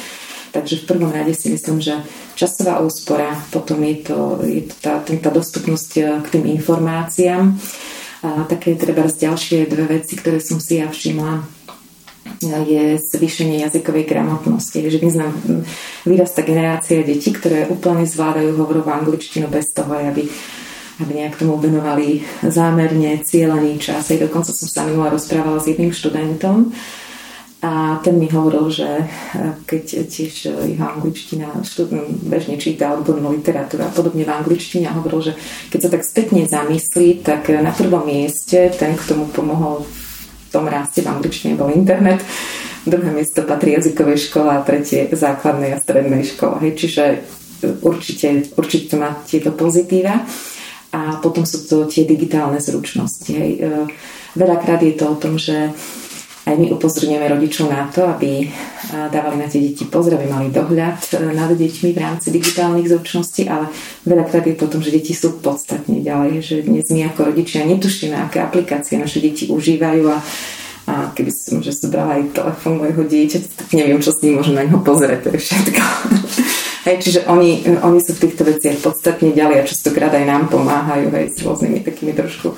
Takže 0.51 0.83
v 0.83 0.87
prvom 0.89 1.13
rade 1.13 1.31
si 1.37 1.53
myslím, 1.53 1.79
že 1.79 2.01
časová 2.35 2.83
úspora, 2.83 3.37
potom 3.53 3.79
je 3.87 3.97
to, 4.03 4.41
je 4.43 4.67
to 4.67 4.75
tá, 4.83 4.99
tá 4.99 5.31
dostupnosť 5.31 5.91
e, 5.95 6.01
k 6.19 6.27
tým 6.27 6.45
informáciám. 6.59 7.55
A 8.21 8.45
také 8.45 8.75
treba 8.77 9.07
z 9.07 9.25
ďalšie 9.31 9.65
dve 9.65 9.97
veci, 9.97 10.13
ktoré 10.19 10.43
som 10.43 10.59
si 10.59 10.77
ja 10.77 10.91
všimla, 10.91 11.60
je 12.41 12.97
zvýšenie 12.97 13.61
jazykovej 13.61 14.09
gramotnosti. 14.09 14.81
Že 14.81 14.99
my 15.01 15.09
sme 15.09 15.25
vyrastá 16.05 16.41
generácia 16.41 17.05
detí, 17.05 17.29
ktoré 17.29 17.69
úplne 17.69 18.09
zvládajú 18.09 18.57
hovorovú 18.57 18.89
angličtinu 18.89 19.47
bez 19.47 19.69
toho, 19.73 19.93
aby 19.93 20.25
aby 21.01 21.17
nejak 21.17 21.41
tomu 21.41 21.57
venovali 21.57 22.21
zámerne, 22.45 23.25
cieľený 23.25 23.81
čas. 23.81 24.13
Aj 24.13 24.21
dokonca 24.21 24.53
som 24.53 24.69
sa 24.69 24.85
minula 24.85 25.09
rozprávala 25.09 25.57
s 25.57 25.73
jedným 25.73 25.89
študentom, 25.89 26.69
a 27.61 28.01
ten 28.01 28.17
mi 28.17 28.25
hovoril, 28.25 28.73
že 28.73 28.89
e, 28.89 29.05
keď 29.69 30.09
tiež 30.09 30.49
jeho 30.49 30.81
angličtina 30.81 31.45
bežne 32.25 32.57
číta 32.57 32.89
odbornú 32.97 33.37
literatúru 33.37 33.85
a 33.85 33.93
podobne 33.93 34.25
v 34.25 34.33
angličtine 34.33 34.89
a 34.89 34.97
hovoril, 34.97 35.29
že 35.29 35.33
keď 35.69 35.79
sa 35.85 35.89
tak 35.93 36.01
spätne 36.01 36.49
zamyslí, 36.49 37.21
tak 37.21 37.53
na 37.53 37.69
prvom 37.69 38.01
mieste 38.01 38.73
ten, 38.73 38.97
kto 38.97 39.13
mu 39.13 39.25
pomohol 39.29 39.85
v 39.85 40.00
tom 40.51 40.67
raste 40.67 41.01
v 41.01 41.11
angličtine 41.11 41.55
bol 41.55 41.71
internet, 41.71 42.21
druhé 42.83 43.09
miesto 43.15 43.47
patrí 43.47 43.73
jazykovej 43.79 44.29
škole 44.29 44.51
a 44.51 44.65
tretie 44.65 45.07
základnej 45.07 45.73
a 45.73 45.81
strednej 45.81 46.27
škole. 46.27 46.59
Hej, 46.67 46.73
čiže 46.75 47.03
určite, 47.81 48.51
určite 48.57 48.85
to 48.91 48.95
má 48.97 49.15
tieto 49.25 49.53
pozitíva. 49.53 50.25
A 50.91 51.23
potom 51.23 51.47
sú 51.47 51.63
to 51.71 51.87
tie 51.87 52.03
digitálne 52.03 52.59
zručnosti. 52.59 53.31
Hej. 53.31 53.51
E, 53.63 53.87
veľakrát 54.35 54.83
je 54.83 54.91
to 54.91 55.07
o 55.07 55.15
tom, 55.15 55.39
že 55.39 55.71
aj 56.41 56.55
my 56.57 56.73
upozorňujeme 56.73 57.27
rodičov 57.29 57.69
na 57.69 57.85
to, 57.93 58.01
aby 58.09 58.49
dávali 58.91 59.37
na 59.37 59.47
tie 59.47 59.61
deti 59.61 59.85
pozor, 59.85 60.17
aby 60.17 60.27
mali 60.27 60.49
dohľad 60.49 60.99
e, 61.15 61.31
nad 61.31 61.53
deťmi 61.53 61.89
v 61.93 61.99
rámci 62.01 62.33
digitálnych 62.33 62.89
zručností, 62.89 63.45
ale 63.47 63.69
veľakrát 64.03 64.43
je 64.49 64.57
to 64.57 64.65
o 64.67 64.71
tom, 64.73 64.81
že 64.81 64.91
deti 64.91 65.13
sú 65.13 65.39
podstatne 65.39 66.01
ďalej, 66.01 66.31
že 66.43 66.55
dnes 66.65 66.89
my 66.89 67.13
ako 67.13 67.31
rodičia 67.31 67.63
netušíme, 67.69 68.17
aké 68.17 68.41
aplikácie 68.41 68.97
naše 68.97 69.21
deti 69.21 69.47
užívajú 69.47 70.03
a, 70.09 70.17
a 70.89 70.93
keby 71.13 71.31
som 71.31 71.61
že 71.61 71.77
zobrala 71.77 72.19
aj 72.19 72.33
telefón 72.33 72.81
môjho 72.81 73.03
dieťa, 73.05 73.37
tak 73.55 73.69
neviem, 73.77 74.01
čo 74.01 74.11
s 74.11 74.19
ním 74.25 74.41
môžem 74.41 74.57
na 74.57 74.65
ňo 74.65 74.81
pozrieť, 74.81 75.29
to 75.29 75.29
je 75.37 75.39
všetko. 75.45 75.83
Hej, 76.89 76.97
čiže 76.97 77.19
oni, 77.29 77.61
oni 77.85 78.01
sú 78.01 78.17
v 78.17 78.25
týchto 78.25 78.41
veciach 78.41 78.81
podstatne 78.81 79.29
ďalej 79.37 79.61
a 79.61 79.69
častokrát 79.69 80.09
aj 80.17 80.25
nám 80.25 80.49
pomáhajú 80.49 81.13
hej, 81.13 81.29
s 81.29 81.45
rôznymi 81.45 81.85
takými 81.85 82.17
trošku 82.17 82.57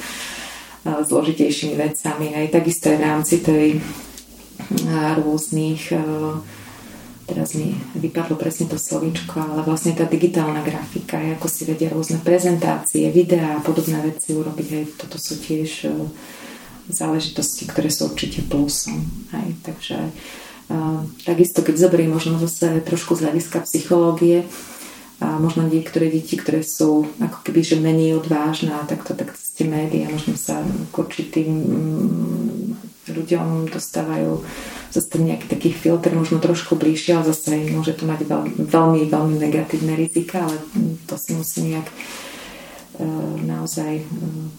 zložitejšími 0.84 1.76
vecami. 1.80 2.36
Aj 2.36 2.48
takisto 2.52 2.92
aj 2.92 2.98
v 3.00 3.06
rámci 3.08 3.36
tej 3.40 3.68
rôznych 5.24 5.92
teraz 7.24 7.56
mi 7.56 7.72
vypadlo 7.96 8.36
presne 8.36 8.68
to 8.68 8.76
slovíčko, 8.76 9.40
ale 9.40 9.64
vlastne 9.64 9.96
tá 9.96 10.04
digitálna 10.04 10.60
grafika, 10.60 11.16
ako 11.40 11.48
si 11.48 11.64
vedia 11.64 11.88
rôzne 11.88 12.20
prezentácie, 12.20 13.08
videá 13.16 13.58
a 13.58 13.64
podobné 13.64 14.04
veci 14.04 14.36
urobiť, 14.36 14.68
aj 14.76 14.86
toto 15.00 15.16
sú 15.16 15.40
tiež 15.40 15.88
záležitosti, 16.92 17.64
ktoré 17.64 17.88
sú 17.88 18.12
určite 18.12 18.44
plusom. 18.44 19.08
Aj, 19.32 19.48
takže 19.64 20.12
takisto, 21.24 21.64
keď 21.64 21.88
zoberiem 21.88 22.12
možno 22.12 22.36
zase 22.44 22.84
trošku 22.84 23.16
z 23.16 23.24
hľadiska 23.24 23.64
psychológie, 23.64 24.44
a 25.24 25.40
možno 25.40 25.64
niektoré 25.64 26.12
deti, 26.12 26.36
ktoré 26.36 26.60
sú 26.68 27.08
ako 27.24 27.48
keby 27.48 27.64
že 27.64 27.80
menej 27.80 28.20
odvážne 28.20 28.76
a 28.76 28.84
takto, 28.84 29.16
tak 29.16 29.32
ste 29.54 29.70
médiá 29.70 30.10
možno 30.10 30.34
sa 30.34 30.66
k 30.66 30.96
určitým 30.98 31.46
mm, 31.54 32.54
ľuďom 33.06 33.70
dostávajú 33.70 34.42
zase 34.90 35.22
nejaký 35.22 35.46
taký 35.46 35.70
filter 35.70 36.18
možno 36.18 36.42
trošku 36.42 36.74
bližšie, 36.74 37.22
ale 37.22 37.30
zase 37.30 37.70
môže 37.70 37.94
to 37.94 38.10
mať 38.10 38.26
veľmi, 38.66 39.06
veľmi, 39.06 39.36
negatívne 39.38 39.94
rizika, 39.94 40.50
ale 40.50 40.58
to 41.06 41.14
si 41.22 41.38
musí 41.38 41.70
nejak 41.70 41.86
e, 41.86 41.96
naozaj 43.46 44.02
e, 44.02 44.06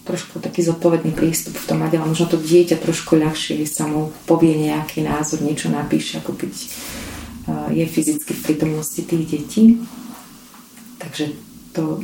trošku 0.07 0.39
taký 0.39 0.63
zodpovedný 0.63 1.11
prístup 1.11 1.59
v 1.59 1.67
tom 1.67 1.83
mať, 1.83 1.99
ale 1.99 2.15
možno 2.15 2.31
to 2.31 2.39
dieťa 2.39 2.79
trošku 2.79 3.19
ľahšie 3.19 3.67
sa 3.67 3.91
mu 3.91 4.15
povie 4.23 4.55
nejaký 4.55 5.03
názor, 5.03 5.43
niečo 5.43 5.67
napíše, 5.67 6.23
ako 6.23 6.39
keď 6.39 6.51
e, 6.55 6.67
je 7.83 7.85
fyzicky 7.87 8.31
v 8.31 8.43
prítomnosti 8.47 9.01
tých 9.03 9.23
detí. 9.27 9.63
Takže 11.03 11.35
to, 11.75 11.99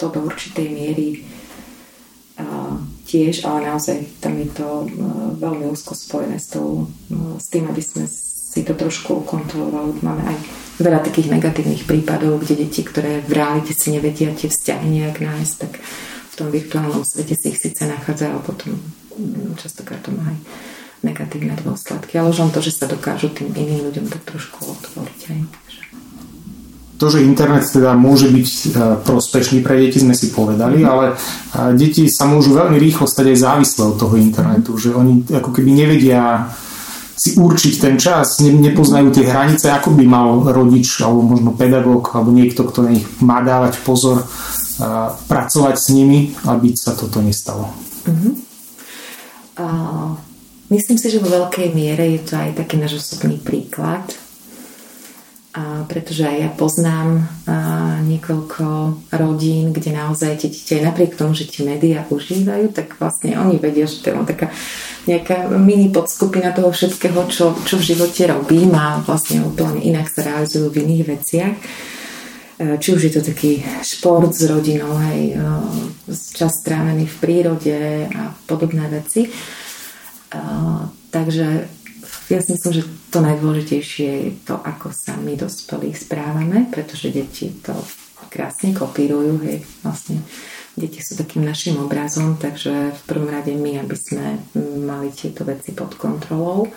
to 0.00 0.08
do 0.08 0.20
určitej 0.24 0.72
miery 0.72 1.24
tiež, 3.06 3.44
ale 3.44 3.68
naozaj 3.68 4.20
tam 4.22 4.38
je 4.38 4.48
to 4.52 4.86
veľmi 5.42 5.68
úzko 5.68 5.92
spojené 5.92 6.38
s, 6.40 6.54
tou, 6.54 6.88
s 7.38 7.46
tým, 7.52 7.68
aby 7.68 7.82
sme 7.82 8.06
si 8.08 8.60
to 8.64 8.76
trošku 8.76 9.24
ukontrolovali. 9.24 10.00
Máme 10.04 10.22
aj 10.28 10.38
veľa 10.80 11.00
takých 11.00 11.32
negatívnych 11.32 11.84
prípadov, 11.88 12.40
kde 12.44 12.68
deti, 12.68 12.84
ktoré 12.84 13.24
v 13.24 13.32
realite 13.32 13.72
si 13.72 13.92
nevedia 13.92 14.32
tie 14.36 14.48
vzťahy 14.48 14.86
nejak 14.88 15.24
nájsť, 15.24 15.54
tak 15.56 15.72
v 16.32 16.34
tom 16.36 16.48
virtuálnom 16.48 17.04
svete 17.04 17.36
si 17.36 17.52
ich 17.52 17.60
síce 17.60 17.84
nachádza, 17.84 18.32
ale 18.32 18.40
potom 18.40 18.76
častokrát 19.60 20.00
to 20.00 20.12
má 20.12 20.32
aj 20.32 20.38
negatívne 21.04 21.52
dôsledky. 21.60 22.16
Ale 22.16 22.32
už 22.32 22.40
len 22.44 22.52
to, 22.54 22.60
že 22.64 22.72
sa 22.72 22.86
dokážu 22.88 23.28
tým 23.32 23.52
iným 23.52 23.90
ľuďom 23.90 24.06
tak 24.08 24.22
trošku 24.24 24.64
otvoriť. 24.64 25.20
Aj 25.28 25.40
to, 27.02 27.10
že 27.10 27.26
internet 27.26 27.66
teda 27.66 27.98
môže 27.98 28.30
byť 28.30 28.48
e, 28.54 28.66
prospešný 29.02 29.58
pre 29.58 29.74
deti, 29.82 29.98
sme 29.98 30.14
si 30.14 30.30
povedali, 30.30 30.86
ale 30.86 31.18
e, 31.18 31.74
deti 31.74 32.06
sa 32.06 32.30
môžu 32.30 32.54
veľmi 32.54 32.78
rýchlo 32.78 33.10
stať 33.10 33.34
aj 33.34 33.38
závislé 33.42 33.82
od 33.90 33.98
toho 33.98 34.14
internetu, 34.14 34.78
že 34.78 34.94
oni 34.94 35.26
ako 35.26 35.50
keby 35.50 35.74
nevedia 35.74 36.46
si 37.18 37.34
určiť 37.34 37.74
ten 37.82 37.98
čas, 37.98 38.38
nepoznajú 38.38 39.10
tie 39.10 39.26
hranice, 39.26 39.74
ako 39.74 39.98
by 39.98 40.04
mal 40.06 40.46
rodič 40.46 41.02
alebo 41.02 41.26
možno 41.26 41.50
pedagóg 41.58 42.14
alebo 42.14 42.30
niekto, 42.30 42.62
kto 42.70 42.86
na 42.86 42.94
nich 42.94 43.06
má 43.18 43.42
dávať 43.42 43.82
pozor, 43.82 44.22
e, 44.22 44.26
pracovať 45.26 45.74
s 45.74 45.86
nimi, 45.90 46.30
aby 46.46 46.70
sa 46.78 46.94
toto 46.94 47.18
nestalo. 47.18 47.66
Uh-huh. 48.06 48.34
Uh, 49.58 50.14
myslím 50.70 51.02
si, 51.02 51.10
že 51.10 51.18
vo 51.18 51.28
veľkej 51.28 51.74
miere 51.74 52.14
je 52.14 52.20
to 52.30 52.38
aj 52.38 52.62
taký 52.62 52.78
náš 52.78 53.02
osobný 53.02 53.42
príklad, 53.42 54.06
pretože 55.86 56.24
aj 56.24 56.36
ja 56.40 56.48
poznám 56.48 57.28
niekoľko 58.08 58.64
rodín, 59.12 59.76
kde 59.76 59.92
naozaj 59.92 60.40
tie 60.40 60.48
deti 60.48 60.72
aj 60.80 60.88
napriek 60.88 61.12
tomu, 61.12 61.36
že 61.36 61.44
tie 61.44 61.68
médiá 61.68 62.08
užívajú, 62.08 62.72
tak 62.72 62.96
vlastne 62.96 63.36
oni 63.36 63.60
vedia, 63.60 63.84
že 63.84 64.00
to 64.00 64.16
je 64.16 64.32
taká 64.32 64.48
nejaká 65.06 65.50
mini 65.50 65.90
podskupina 65.90 66.54
toho 66.54 66.70
všetkého, 66.70 67.26
čo, 67.26 67.58
čo 67.66 67.74
v 67.76 67.86
živote 67.94 68.22
robím 68.30 68.70
a 68.74 69.02
vlastne 69.02 69.42
úplne 69.42 69.82
inak 69.82 70.06
sa 70.06 70.22
realizujú 70.22 70.70
v 70.70 70.80
iných 70.86 71.04
veciach. 71.04 71.54
E, 72.62 72.78
či 72.78 72.88
už 72.94 73.10
je 73.10 73.12
to 73.18 73.22
taký 73.26 73.66
šport 73.82 74.30
s 74.30 74.46
rodinou, 74.46 74.94
hej, 75.10 75.34
e, 75.34 76.14
čas 76.14 76.62
strávený 76.62 77.10
v 77.10 77.16
prírode 77.18 77.78
a 78.14 78.30
podobné 78.46 78.86
veci. 78.86 79.26
E, 79.26 79.30
takže 81.10 81.66
ja 82.32 82.40
si 82.40 82.56
myslím, 82.56 82.72
že 82.80 82.88
to 83.12 83.18
najdôležitejšie 83.20 84.08
je 84.08 84.32
to, 84.48 84.56
ako 84.56 84.88
sa 84.88 85.20
my 85.20 85.36
dospelí 85.36 85.92
správame, 85.92 86.64
pretože 86.72 87.12
deti 87.12 87.52
to 87.60 87.76
krásne 88.32 88.72
kopírujú, 88.72 89.44
hej, 89.44 89.60
vlastne 89.84 90.24
deti 90.72 91.04
sú 91.04 91.20
takým 91.20 91.44
našim 91.44 91.76
obrazom, 91.76 92.40
takže 92.40 92.96
v 92.96 93.02
prvom 93.04 93.28
rade 93.28 93.52
my, 93.52 93.84
aby 93.84 93.96
sme 93.96 94.40
mali 94.80 95.12
tieto 95.12 95.44
veci 95.44 95.76
pod 95.76 96.00
kontrolou, 96.00 96.72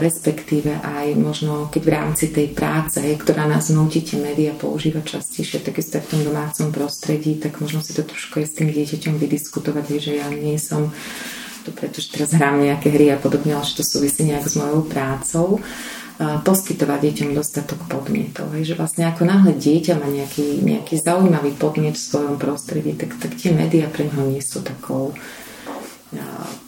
respektíve 0.00 0.80
aj 0.80 1.12
možno, 1.20 1.68
keď 1.68 1.82
v 1.84 1.92
rámci 1.92 2.24
tej 2.32 2.56
práce, 2.56 3.00
ktorá 3.00 3.44
nás 3.44 3.68
nutí 3.68 4.00
tie 4.00 4.16
médiá 4.16 4.56
používať 4.56 5.20
častejšie, 5.20 5.60
takisto 5.60 6.00
v 6.00 6.08
tom 6.08 6.20
domácom 6.24 6.72
prostredí, 6.72 7.36
tak 7.36 7.60
možno 7.60 7.84
si 7.84 7.92
to 7.92 8.00
trošku 8.04 8.40
aj 8.40 8.46
s 8.48 8.56
tým 8.56 8.72
dieťaťom 8.72 9.20
vydiskutovať, 9.20 9.84
že 10.00 10.12
ja 10.20 10.28
nie 10.32 10.56
som 10.56 10.92
to 11.64 11.72
pretože 11.72 12.12
teraz 12.12 12.36
hrám 12.36 12.60
nejaké 12.60 12.92
hry 12.92 13.10
a 13.10 13.18
podobne, 13.18 13.56
ale 13.56 13.64
že 13.64 13.80
to 13.80 13.84
súvisí 13.84 14.28
nejak 14.28 14.44
s 14.44 14.54
mojou 14.60 14.84
prácou 14.84 15.64
poskytovať 16.20 17.00
deťom 17.10 17.30
dostatok 17.34 17.90
podmietov. 17.90 18.54
Hej, 18.54 18.70
že 18.70 18.78
vlastne 18.78 19.10
ako 19.10 19.26
náhle 19.26 19.50
dieťa 19.58 19.98
má 19.98 20.06
nejaký, 20.06 20.62
nejaký 20.62 20.94
zaujímavý 21.02 21.58
podmiet 21.58 21.98
v 21.98 22.06
svojom 22.06 22.36
prostredí, 22.38 22.94
tak, 22.94 23.18
tak 23.18 23.34
tie 23.34 23.50
médiá 23.50 23.90
pre 23.90 24.06
neho 24.06 24.22
nie 24.30 24.38
sú 24.38 24.62
takou 24.62 25.10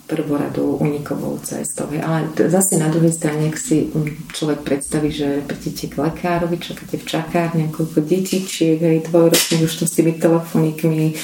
prvoradou 0.06 0.78
unikovou 0.82 1.38
cestou. 1.42 1.86
Ale 2.02 2.30
zase 2.50 2.78
na 2.78 2.90
druhej 2.90 3.14
strane, 3.14 3.50
ak 3.50 3.58
si 3.58 3.90
človek 4.34 4.66
predstaví, 4.66 5.10
že 5.10 5.42
prídete 5.46 5.90
k 5.90 5.98
lekárovi, 5.98 6.58
čakáte 6.58 6.98
v 6.98 7.06
čakárni, 7.06 7.70
niekoľko 7.70 8.02
detičiek, 8.02 8.78
aj 8.82 9.06
dvojročných 9.10 9.66
už 9.66 9.74
to 9.82 9.84
s 9.86 9.94
tými 9.98 10.18
telefonikmi, 10.18 11.14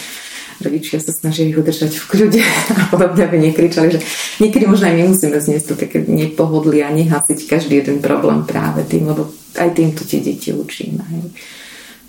rodičia 0.61 1.01
sa 1.01 1.15
snažia 1.15 1.49
ich 1.49 1.57
udržať 1.57 1.97
v 1.97 2.05
kľude 2.11 2.43
a 2.77 2.85
podobne, 2.93 3.23
aby 3.25 3.37
nekričali, 3.41 3.97
že 3.97 4.01
niekedy 4.43 4.69
možno 4.69 4.93
aj 4.93 4.97
my 4.99 5.05
musíme 5.15 5.39
zniesť 5.39 5.67
to 5.73 5.75
také 5.79 6.05
nepohodlie 6.05 6.85
a 6.85 6.93
nehasiť 6.93 7.49
každý 7.49 7.81
jeden 7.81 8.05
problém 8.05 8.45
práve 8.45 8.85
tým, 8.85 9.09
lebo 9.09 9.31
aj 9.57 9.71
týmto 9.73 10.05
tie 10.05 10.21
deti 10.21 10.53
učíme. 10.53 11.01
Hej. 11.01 11.25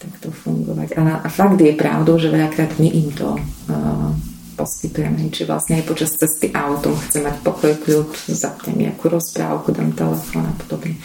Tak 0.04 0.12
to 0.20 0.30
fungovať. 0.36 1.00
A, 1.00 1.24
a 1.24 1.28
fakt 1.32 1.64
je 1.64 1.72
pravdou, 1.72 2.20
že 2.20 2.28
veľakrát 2.28 2.76
my 2.76 2.90
im 2.92 3.08
to 3.16 3.40
uh, 3.40 4.12
poskytujeme. 4.60 5.32
Či 5.32 5.48
vlastne 5.48 5.80
aj 5.80 5.88
počas 5.88 6.12
cesty 6.14 6.52
autom 6.52 6.94
chcem 7.08 7.24
mať 7.24 7.40
pokoj, 7.40 7.72
kľud, 7.80 8.12
zapnem 8.28 8.84
nejakú 8.88 9.08
rozprávku, 9.08 9.72
dám 9.72 9.96
telefón 9.96 10.44
a 10.44 10.54
podobne. 10.60 11.00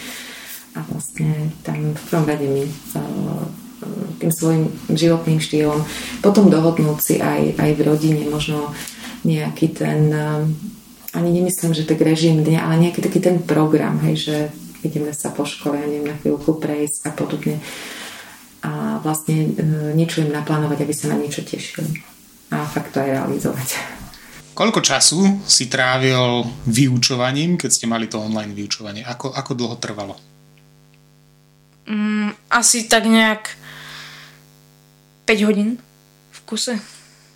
A 0.76 0.84
vlastne 0.90 1.54
tam 1.62 1.94
v 1.94 2.02
prvom 2.10 2.26
rade 2.26 2.46
my 2.46 2.64
tým 4.18 4.32
svojim 4.34 4.64
životným 4.90 5.38
štýlom 5.38 5.86
potom 6.18 6.50
dohodnúť 6.50 6.98
si 6.98 7.14
aj, 7.22 7.54
aj 7.58 7.70
v 7.78 7.80
rodine 7.86 8.24
možno 8.26 8.74
nejaký 9.22 9.70
ten 9.74 10.10
ani 11.14 11.30
nemyslím, 11.32 11.72
že 11.72 11.88
tak 11.88 12.04
režim 12.04 12.44
dňa, 12.44 12.60
ale 12.60 12.84
nejaký 12.84 13.00
taký 13.00 13.20
ten 13.24 13.40
program, 13.40 13.96
hej, 14.04 14.16
že 14.28 14.36
ideme 14.84 15.10
sa 15.16 15.32
po 15.32 15.48
škole, 15.48 15.80
ja 15.80 15.88
neviem, 15.88 16.12
na 16.12 16.16
chvíľku 16.20 16.60
prejsť 16.60 17.08
a 17.08 17.12
podobne. 17.16 17.56
A 18.60 19.00
vlastne 19.00 19.48
e, 19.48 19.94
niečo 19.96 20.20
im 20.20 20.34
naplánovať, 20.34 20.84
aby 20.84 20.94
sa 20.94 21.14
na 21.14 21.16
niečo 21.16 21.46
tešili 21.46 22.02
a 22.52 22.64
fakt 22.64 22.96
to 22.96 23.00
aj 23.00 23.08
realizovať. 23.08 23.68
Koľko 24.52 24.80
času 24.82 25.38
si 25.46 25.70
trávil 25.70 26.42
vyučovaním, 26.66 27.54
keď 27.54 27.70
ste 27.70 27.86
mali 27.86 28.10
to 28.10 28.18
online 28.18 28.50
vyučovanie? 28.56 29.06
Ako, 29.06 29.30
ako 29.30 29.52
dlho 29.54 29.76
trvalo? 29.78 30.18
Mm, 31.86 32.34
asi 32.50 32.90
tak 32.90 33.06
nejak 33.06 33.54
5 35.28 35.44
hodín 35.44 35.76
v 36.32 36.38
kuse. 36.48 36.80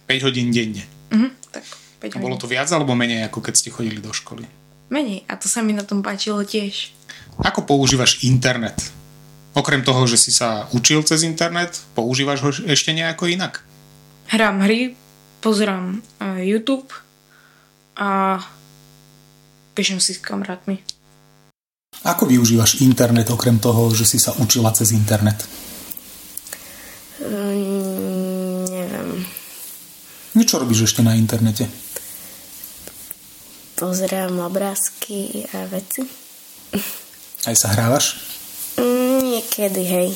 5 0.08 0.24
hodín 0.24 0.48
denne? 0.48 0.80
Mhm, 1.12 1.28
tak 1.52 1.60
5 2.00 2.16
a 2.16 2.24
bolo 2.24 2.40
to 2.40 2.48
viac 2.48 2.72
alebo 2.72 2.96
menej, 2.96 3.28
ako 3.28 3.44
keď 3.44 3.54
ste 3.60 3.68
chodili 3.68 4.00
do 4.00 4.16
školy? 4.16 4.48
Menej 4.88 5.28
a 5.28 5.36
to 5.36 5.44
sa 5.44 5.60
mi 5.60 5.76
na 5.76 5.84
tom 5.84 6.00
páčilo 6.00 6.40
tiež. 6.40 6.96
Ako 7.44 7.68
používaš 7.68 8.24
internet? 8.24 8.80
Okrem 9.52 9.84
toho, 9.84 10.08
že 10.08 10.16
si 10.16 10.32
sa 10.32 10.72
učil 10.72 11.04
cez 11.04 11.20
internet, 11.28 11.84
používaš 11.92 12.38
ho 12.40 12.50
ešte 12.64 12.96
nejako 12.96 13.28
inak? 13.28 13.60
Hrám 14.32 14.64
hry, 14.64 14.96
pozerám 15.44 16.00
uh, 16.00 16.40
YouTube 16.40 16.88
a 18.00 18.40
píšem 19.76 20.00
si 20.00 20.16
s 20.16 20.24
kamarátmi. 20.24 20.80
Ako 22.08 22.24
využívaš 22.24 22.80
internet 22.80 23.28
okrem 23.28 23.60
toho, 23.60 23.92
že 23.92 24.08
si 24.08 24.16
sa 24.16 24.32
učila 24.40 24.72
cez 24.72 24.96
internet? 24.96 25.44
Mm, 27.22 28.66
neviem. 28.66 29.08
Niečo 30.34 30.58
robíš 30.58 30.90
ešte 30.90 31.06
na 31.06 31.14
internete? 31.14 31.70
Pozerám 33.78 34.38
obrázky 34.42 35.46
a 35.54 35.66
veci. 35.70 36.02
Aj 37.46 37.54
sa 37.54 37.74
hrávaš? 37.74 38.22
Mm, 38.78 39.38
niekedy, 39.38 39.82
hej. 39.82 40.10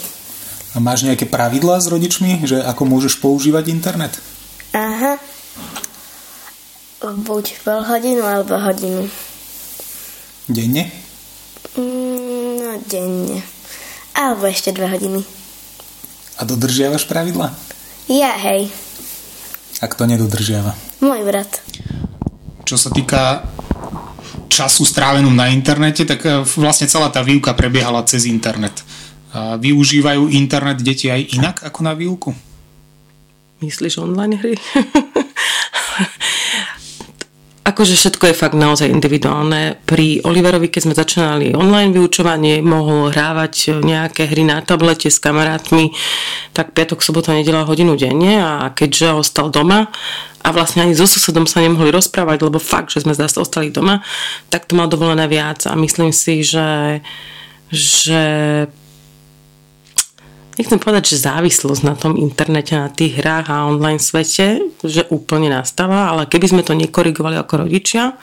A 0.74 0.82
máš 0.82 1.06
nejaké 1.06 1.24
pravidlá 1.26 1.80
s 1.80 1.88
rodičmi, 1.88 2.44
že 2.46 2.60
ako 2.62 2.82
môžeš 2.84 3.18
používať 3.18 3.70
internet? 3.72 4.18
Aha. 4.76 5.18
Buď 7.00 7.44
pol 7.62 7.80
hodinu 7.86 8.26
alebo 8.26 8.58
hodinu. 8.58 9.06
Denne? 10.46 10.90
Mm, 11.76 12.60
no, 12.60 12.70
denne. 12.86 13.40
Alebo 14.16 14.48
ešte 14.48 14.72
dve 14.72 14.88
hodiny. 14.88 15.35
A 16.36 16.44
dodržiavaš 16.44 17.08
pravidla? 17.08 17.52
Ja, 18.06 18.36
hej. 18.36 18.68
A 19.80 19.88
kto 19.88 20.04
nedodržiava? 20.04 20.76
Môj 21.00 21.24
brat. 21.24 21.60
Čo 22.64 22.76
sa 22.76 22.92
týka 22.92 23.44
času 24.48 24.88
strávenú 24.88 25.28
na 25.32 25.52
internete, 25.52 26.08
tak 26.08 26.20
e, 26.24 26.40
vlastne 26.56 26.88
celá 26.88 27.12
tá 27.12 27.20
výuka 27.20 27.52
prebiehala 27.52 28.04
cez 28.08 28.24
internet. 28.24 28.84
Využívajú 29.36 30.32
internet 30.32 30.80
deti 30.80 31.12
aj 31.12 31.36
inak 31.36 31.56
ako 31.60 31.84
na 31.84 31.92
výuku? 31.92 32.32
Myslíš 33.60 34.00
online 34.00 34.40
hry? 34.40 34.56
akože 37.66 37.98
všetko 37.98 38.30
je 38.30 38.38
fakt 38.38 38.54
naozaj 38.54 38.86
individuálne. 38.86 39.82
Pri 39.82 40.22
Oliverovi, 40.22 40.70
keď 40.70 40.80
sme 40.86 40.94
začínali 40.94 41.58
online 41.58 41.90
vyučovanie, 41.90 42.62
mohol 42.62 43.10
hrávať 43.10 43.82
nejaké 43.82 44.30
hry 44.30 44.46
na 44.46 44.62
tablete 44.62 45.10
s 45.10 45.18
kamarátmi, 45.18 45.90
tak 46.54 46.70
piatok, 46.70 47.02
sobota, 47.02 47.34
nedela 47.34 47.66
hodinu 47.66 47.98
denne 47.98 48.38
a 48.38 48.70
keďže 48.70 49.18
ostal 49.18 49.50
doma 49.50 49.90
a 50.46 50.48
vlastne 50.54 50.86
ani 50.86 50.94
so 50.94 51.10
susedom 51.10 51.50
sa 51.50 51.58
nemohli 51.58 51.90
rozprávať, 51.90 52.46
lebo 52.46 52.62
fakt, 52.62 52.94
že 52.94 53.02
sme 53.02 53.18
zase 53.18 53.42
ostali 53.42 53.74
doma, 53.74 54.06
tak 54.46 54.70
to 54.70 54.78
mal 54.78 54.86
dovolené 54.86 55.26
viac 55.26 55.66
a 55.66 55.74
myslím 55.74 56.14
si, 56.14 56.46
že 56.46 57.02
že 57.66 58.22
nechcem 60.56 60.80
povedať, 60.80 61.16
že 61.16 61.24
závislosť 61.24 61.82
na 61.84 61.94
tom 61.94 62.16
internete, 62.16 62.76
na 62.76 62.88
tých 62.88 63.20
hrách 63.20 63.46
a 63.52 63.68
online 63.68 64.00
svete, 64.00 64.60
že 64.82 65.08
úplne 65.12 65.52
nastáva, 65.52 66.12
ale 66.12 66.28
keby 66.28 66.46
sme 66.50 66.62
to 66.64 66.72
nekorigovali 66.72 67.36
ako 67.36 67.68
rodičia, 67.68 68.16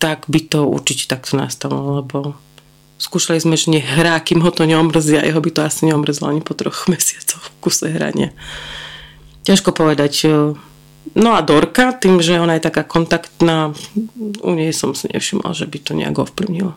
tak 0.00 0.26
by 0.32 0.40
to 0.48 0.64
určite 0.64 1.12
takto 1.12 1.36
nastalo, 1.36 2.00
lebo 2.00 2.34
skúšali 2.96 3.40
sme, 3.40 3.56
že 3.56 3.72
nech 3.72 3.84
hrá, 3.84 4.16
kým 4.20 4.40
ho 4.40 4.50
to 4.52 4.64
neomrzí 4.64 5.20
a 5.20 5.24
jeho 5.24 5.40
by 5.40 5.50
to 5.52 5.60
asi 5.60 5.88
neomrzlo 5.88 6.28
ani 6.28 6.40
po 6.40 6.56
troch 6.56 6.84
mesiacoch 6.92 7.40
v 7.40 7.52
kuse 7.60 7.88
hrania. 7.92 8.32
Ťažko 9.44 9.72
povedať. 9.72 10.28
No 11.16 11.32
a 11.32 11.40
Dorka, 11.40 11.96
tým, 11.96 12.20
že 12.20 12.36
ona 12.36 12.60
je 12.60 12.68
taká 12.68 12.84
kontaktná, 12.84 13.72
u 14.44 14.52
nej 14.52 14.70
som 14.70 14.92
si 14.92 15.08
nevšimla, 15.08 15.56
že 15.56 15.64
by 15.64 15.78
to 15.80 15.92
nejak 15.96 16.16
ovplyvnilo. 16.16 16.76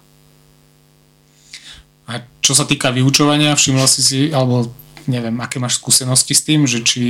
A 2.08 2.20
čo 2.44 2.52
sa 2.52 2.68
týka 2.68 2.92
vyučovania, 2.92 3.56
všimla 3.56 3.88
si 3.88 4.02
si, 4.04 4.20
alebo 4.36 4.68
neviem, 5.08 5.36
aké 5.40 5.60
máš 5.60 5.80
skúsenosti 5.80 6.36
s 6.36 6.44
tým, 6.44 6.68
že 6.68 6.84
či 6.84 7.04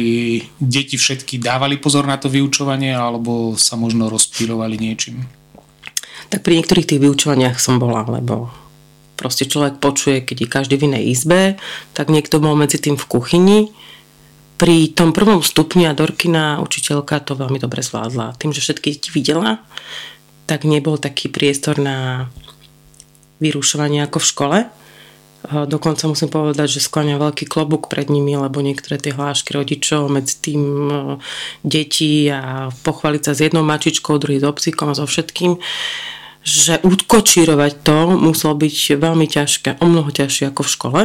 deti 0.57 0.97
všetky 0.97 1.37
dávali 1.41 1.77
pozor 1.77 2.05
na 2.05 2.17
to 2.17 2.29
vyučovanie, 2.29 2.93
alebo 2.93 3.57
sa 3.57 3.77
možno 3.77 4.09
rozpírovali 4.09 4.77
niečím? 4.77 5.25
Tak 6.29 6.41
pri 6.41 6.61
niektorých 6.61 6.89
tých 6.89 7.01
vyučovaniach 7.01 7.57
som 7.61 7.77
bola, 7.77 8.05
lebo 8.05 8.49
proste 9.17 9.45
človek 9.45 9.77
počuje, 9.77 10.25
keď 10.25 10.37
je 10.45 10.47
každý 10.49 10.75
v 10.77 10.85
inej 10.93 11.03
izbe, 11.13 11.41
tak 11.93 12.09
niekto 12.09 12.41
bol 12.41 12.57
medzi 12.57 12.81
tým 12.81 12.97
v 12.97 13.05
kuchyni. 13.05 13.59
Pri 14.57 14.93
tom 14.93 15.13
prvom 15.13 15.41
stupni 15.41 15.89
a 15.89 15.97
Dorkina 15.97 16.61
učiteľka 16.61 17.25
to 17.25 17.33
veľmi 17.37 17.57
dobre 17.57 17.81
zvládla. 17.81 18.37
Tým, 18.37 18.53
že 18.53 18.61
všetky 18.61 18.97
deti 18.97 19.09
videla, 19.13 19.61
tak 20.45 20.65
nebol 20.65 20.97
taký 21.01 21.29
priestor 21.29 21.81
na 21.81 22.29
vyrušovanie 23.41 24.05
ako 24.05 24.17
v 24.21 24.29
škole 24.29 24.57
Dokonca 25.43 26.07
musím 26.07 26.31
povedať, 26.31 26.79
že 26.79 26.85
skláňa 26.87 27.19
veľký 27.19 27.51
klobúk 27.51 27.91
pred 27.91 28.07
nimi, 28.07 28.39
lebo 28.39 28.63
niektoré 28.63 28.95
tie 28.95 29.11
hlášky 29.11 29.51
rodičov 29.51 30.07
medzi 30.07 30.39
tým 30.39 30.63
e, 30.87 30.95
detí 31.67 32.31
a 32.31 32.71
pochváliť 32.71 33.21
sa 33.27 33.35
s 33.35 33.43
jednou 33.43 33.59
mačičkou, 33.67 34.15
druhý 34.23 34.39
s 34.39 34.47
obsíkom 34.47 34.91
a 34.91 34.95
so 34.95 35.03
všetkým, 35.03 35.59
že 36.47 36.79
udkočírovať 36.79 37.83
to 37.83 38.15
muselo 38.15 38.55
byť 38.55 38.95
veľmi 38.95 39.27
ťažké, 39.27 39.83
o 39.83 39.85
mnoho 39.87 40.07
ťažšie 40.15 40.47
ako 40.47 40.63
v 40.63 40.73
škole 40.73 41.01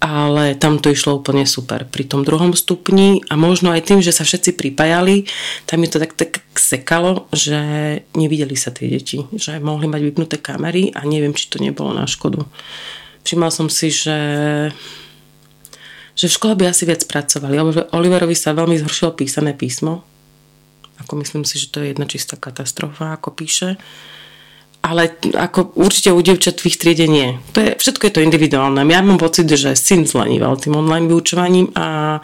ale 0.00 0.54
tam 0.54 0.76
to 0.76 0.92
išlo 0.92 1.16
úplne 1.16 1.48
super. 1.48 1.88
Pri 1.88 2.04
tom 2.04 2.20
druhom 2.20 2.52
stupni 2.52 3.24
a 3.32 3.34
možno 3.34 3.72
aj 3.72 3.88
tým, 3.88 4.00
že 4.04 4.12
sa 4.12 4.28
všetci 4.28 4.52
pripájali, 4.52 5.24
tam 5.64 5.80
je 5.82 5.88
to 5.88 5.98
tak, 5.98 6.12
tak 6.12 6.32
sekalo, 6.54 7.26
že 7.32 7.56
nevideli 8.12 8.54
sa 8.54 8.68
tie 8.70 8.92
deti, 8.92 9.24
že 9.32 9.56
mohli 9.56 9.88
mať 9.88 10.00
vypnuté 10.04 10.36
kamery 10.36 10.92
a 10.92 11.02
neviem, 11.08 11.32
či 11.32 11.48
to 11.48 11.56
nebolo 11.58 11.96
na 11.96 12.04
škodu. 12.04 12.44
Všimla 13.26 13.50
som 13.50 13.66
si, 13.66 13.90
že 13.90 14.18
že 16.16 16.32
v 16.32 16.36
škole 16.40 16.56
by 16.56 16.72
asi 16.72 16.88
viac 16.88 17.04
pracovali. 17.04 17.60
Oliverovi 17.92 18.32
sa 18.32 18.56
veľmi 18.56 18.80
zhoršilo 18.80 19.12
písané 19.12 19.52
písmo. 19.52 20.00
Ako 21.04 21.20
myslím 21.20 21.44
si, 21.44 21.60
že 21.60 21.68
to 21.68 21.84
je 21.84 21.92
jedna 21.92 22.08
čistá 22.08 22.40
katastrofa, 22.40 23.12
ako 23.12 23.36
píše. 23.36 23.76
Ale 24.80 25.12
ako 25.36 25.76
určite 25.76 26.16
u 26.16 26.20
devčat 26.24 26.56
v 26.56 26.72
ich 26.72 26.80
triede 26.80 27.04
nie. 27.04 27.36
To 27.52 27.60
je, 27.60 27.76
všetko 27.76 28.08
je 28.08 28.12
to 28.16 28.24
individuálne. 28.24 28.80
Ja 28.88 29.04
mám 29.04 29.20
pocit, 29.20 29.44
že 29.44 29.76
syn 29.76 30.08
zleníval 30.08 30.56
tým 30.56 30.80
online 30.80 31.04
vyučovaním 31.04 31.68
a 31.76 32.16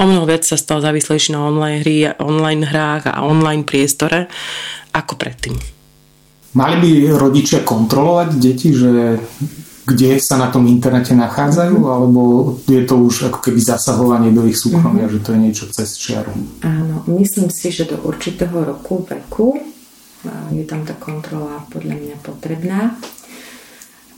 o 0.00 0.04
mnoho 0.08 0.24
viac 0.24 0.48
sa 0.48 0.56
stal 0.56 0.80
závislejší 0.80 1.36
na 1.36 1.44
online 1.44 1.84
hry, 1.84 2.08
online 2.16 2.64
hrách 2.64 3.12
a 3.12 3.20
online 3.20 3.68
priestore 3.68 4.32
ako 4.96 5.12
predtým. 5.20 5.60
Mali 6.56 6.74
by 6.80 6.90
rodičia 7.20 7.60
kontrolovať 7.60 8.28
deti, 8.40 8.72
že 8.72 9.20
kde 9.86 10.18
sa 10.18 10.34
na 10.34 10.50
tom 10.50 10.66
internete 10.66 11.14
nachádzajú, 11.14 11.78
alebo 11.86 12.22
je 12.66 12.82
to 12.82 12.98
už 13.06 13.30
ako 13.30 13.38
keby 13.38 13.62
zasahovanie 13.62 14.34
do 14.34 14.42
ich 14.42 14.58
súkromia, 14.58 15.06
mm-hmm. 15.06 15.14
že 15.14 15.22
to 15.22 15.30
je 15.30 15.38
niečo 15.38 15.64
cez 15.70 15.94
čiaru? 15.94 16.34
Áno, 16.66 17.06
myslím 17.06 17.54
si, 17.54 17.70
že 17.70 17.86
do 17.86 18.02
určitého 18.02 18.66
roku 18.66 19.06
veku 19.06 19.62
je 20.50 20.66
tam 20.66 20.82
tá 20.82 20.98
kontrola 20.98 21.62
podľa 21.70 22.02
mňa 22.02 22.16
potrebná. 22.18 22.98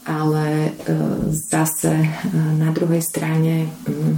Ale 0.08 0.72
zase 1.36 2.00
na 2.56 2.72
druhej 2.72 3.04
strane 3.04 3.68
mm, 3.84 4.14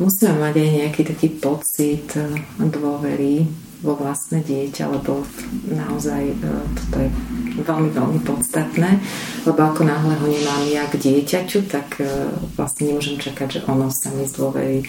musíme 0.00 0.32
mať 0.40 0.54
aj 0.56 0.70
nejaký 0.80 1.02
taký 1.04 1.28
pocit 1.36 2.16
dôvery 2.56 3.44
vo 3.80 3.96
vlastné 3.96 4.44
dieťa, 4.44 4.84
lebo 4.92 5.24
naozaj 5.68 6.36
toto 6.76 6.96
je 7.00 7.10
veľmi, 7.64 7.90
veľmi 7.92 8.20
podstatné, 8.22 9.00
lebo 9.48 9.60
ako 9.60 9.82
náhle 9.88 10.14
ho 10.20 10.26
nemám 10.28 10.62
ja 10.68 10.84
k 10.88 11.00
dieťaťu, 11.00 11.64
tak 11.68 12.00
vlastne 12.60 12.92
nemôžem 12.92 13.16
čakať, 13.16 13.48
že 13.48 13.60
ono 13.64 13.88
sa 13.88 14.12
mi 14.12 14.28
zdôverí 14.28 14.84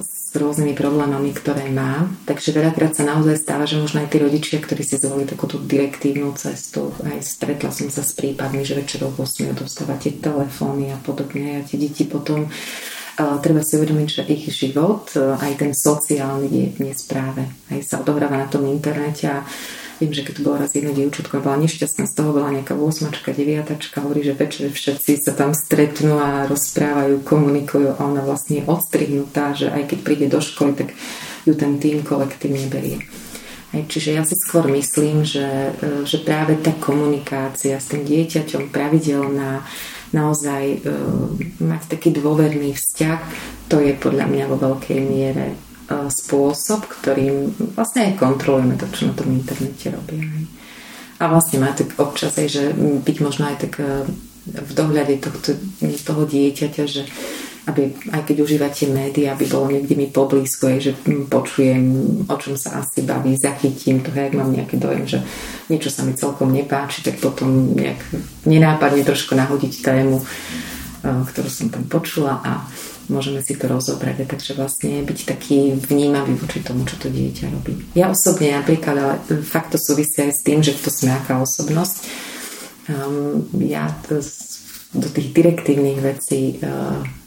s 0.00 0.32
rôznymi 0.38 0.78
problémami, 0.78 1.34
ktoré 1.34 1.68
má. 1.74 2.06
Takže 2.22 2.54
veľakrát 2.54 2.94
sa 2.94 3.02
naozaj 3.02 3.34
stáva, 3.34 3.66
že 3.66 3.82
možno 3.82 4.00
aj 4.00 4.14
tí 4.14 4.22
rodičia, 4.22 4.62
ktorí 4.62 4.86
si 4.86 4.96
zvolili 4.96 5.26
takúto 5.26 5.58
direktívnu 5.58 6.32
cestu, 6.38 6.94
aj 7.02 7.18
stretla 7.20 7.74
som 7.74 7.90
sa 7.90 8.06
s 8.06 8.14
prípadmi, 8.14 8.62
že 8.62 8.78
večer 8.78 9.02
o 9.04 9.10
8 9.10 9.52
dostávate 9.58 10.14
telefóny 10.22 10.94
a 10.94 10.98
podobne 11.02 11.60
a 11.60 11.66
tie 11.66 11.82
deti 11.82 12.06
potom 12.06 12.46
uh, 12.46 12.99
treba 13.42 13.60
si 13.60 13.76
uvedomiť, 13.76 14.08
že 14.08 14.22
ich 14.28 14.48
život, 14.52 15.10
uh, 15.16 15.36
aj 15.40 15.52
ten 15.60 15.72
sociálny 15.76 16.46
je 16.48 16.66
v 16.74 16.78
nespráve. 16.90 17.48
Aj 17.68 17.80
sa 17.84 18.00
odohráva 18.00 18.40
na 18.40 18.48
tom 18.48 18.64
internete 18.66 19.28
a 19.28 19.44
Viem, 20.00 20.16
že 20.16 20.24
keď 20.24 20.40
tu 20.40 20.42
bola 20.48 20.64
raz 20.64 20.72
jedna 20.72 20.96
dievčatka, 20.96 21.44
bola 21.44 21.60
nešťastná, 21.60 22.08
z 22.08 22.16
toho 22.16 22.32
bola 22.32 22.48
nejaká 22.48 22.72
8 22.72 23.12
deviatačka, 23.36 24.00
hovorí, 24.00 24.24
že 24.24 24.32
večer 24.32 24.72
všetci 24.72 25.20
sa 25.20 25.36
tam 25.36 25.52
stretnú 25.52 26.16
a 26.16 26.48
rozprávajú, 26.48 27.20
komunikujú 27.20 28.00
a 28.00 28.08
ona 28.08 28.24
vlastne 28.24 28.64
je 28.64 28.64
odstrihnutá, 28.64 29.52
že 29.52 29.68
aj 29.68 29.92
keď 29.92 29.98
príde 30.00 30.26
do 30.32 30.40
školy, 30.40 30.72
tak 30.72 30.96
ju 31.44 31.52
ten 31.52 31.76
tým 31.76 32.00
kolektívne 32.00 32.64
berie. 32.72 33.04
Aj, 33.76 33.84
čiže 33.84 34.16
ja 34.16 34.24
si 34.24 34.40
skôr 34.40 34.72
myslím, 34.72 35.20
že, 35.20 35.76
e, 35.76 36.08
že 36.08 36.24
práve 36.24 36.56
tá 36.64 36.72
komunikácia 36.80 37.76
s 37.76 37.92
tým 37.92 38.08
dieťaťom 38.08 38.72
pravidelná, 38.72 39.68
naozaj 40.10 40.64
e, 40.66 40.78
mať 41.62 41.82
taký 41.96 42.14
dôverný 42.14 42.74
vzťah, 42.74 43.20
to 43.70 43.78
je 43.78 43.94
podľa 43.94 44.26
mňa 44.26 44.44
vo 44.50 44.56
veľkej 44.58 45.00
miere 45.02 45.70
spôsob, 45.90 46.86
ktorým 46.86 47.50
vlastne 47.74 48.10
aj 48.10 48.22
kontrolujeme 48.22 48.78
to, 48.78 48.86
čo 48.94 49.10
na 49.10 49.14
tom 49.18 49.34
internete 49.34 49.90
robia. 49.90 50.22
A 51.20 51.28
vlastne 51.28 51.60
má 51.60 51.74
tak 51.74 51.98
občas 51.98 52.38
aj, 52.38 52.48
že 52.48 52.64
byť 52.78 53.16
možno 53.20 53.50
aj 53.50 53.56
tak 53.68 53.82
e, 53.82 54.06
v 54.46 54.72
dohľade 54.72 55.20
tohto, 55.20 55.58
toho 55.82 56.22
dieťaťa, 56.24 56.84
že 56.86 57.04
aby, 57.68 57.92
aj 58.16 58.22
keď 58.24 58.36
užívate 58.40 58.88
médiá, 58.88 59.36
aby 59.36 59.44
bolo 59.44 59.68
niekde 59.68 59.92
mi 59.92 60.08
poblízko, 60.08 60.72
aj, 60.72 60.78
že 60.80 60.92
počujem, 61.28 61.82
o 62.24 62.36
čom 62.40 62.56
sa 62.56 62.80
asi 62.80 63.04
baví, 63.04 63.36
zachytím 63.36 64.00
to, 64.00 64.08
ak 64.08 64.32
mám 64.32 64.48
nejaký 64.48 64.80
dojem, 64.80 65.04
že 65.04 65.18
niečo 65.68 65.92
sa 65.92 66.08
mi 66.08 66.16
celkom 66.16 66.48
nepáči, 66.56 67.04
tak 67.04 67.20
potom 67.20 67.76
nejak 67.76 68.00
nenápadne 68.48 69.04
trošku 69.04 69.36
nahodiť 69.36 69.84
tému, 69.84 70.16
e, 70.20 70.24
ktorú 71.04 71.48
som 71.52 71.68
tam 71.68 71.84
počula 71.84 72.40
a 72.40 72.64
môžeme 73.12 73.44
si 73.44 73.58
to 73.58 73.68
rozobrať. 73.68 74.24
Takže 74.24 74.56
vlastne 74.56 75.04
byť 75.04 75.18
taký 75.28 75.76
vnímavý 75.76 76.40
voči 76.40 76.64
tomu, 76.64 76.88
čo 76.88 76.96
to 76.96 77.12
dieťa 77.12 77.52
robí. 77.52 77.76
Ja 77.92 78.08
osobne 78.08 78.56
napríklad, 78.56 78.96
ale 78.96 79.14
fakt 79.44 79.76
to 79.76 79.78
súvisí 79.78 80.24
aj 80.24 80.32
s 80.32 80.40
tým, 80.46 80.64
že 80.64 80.78
to 80.80 80.88
sme 80.88 81.12
aká 81.12 81.36
osobnosť. 81.42 82.08
Um, 82.88 83.44
ja 83.60 83.92
to, 84.08 84.24
do 84.96 85.08
tých 85.12 85.30
direktívnych 85.30 86.02
vecí 86.02 86.58
uh, 86.62 87.19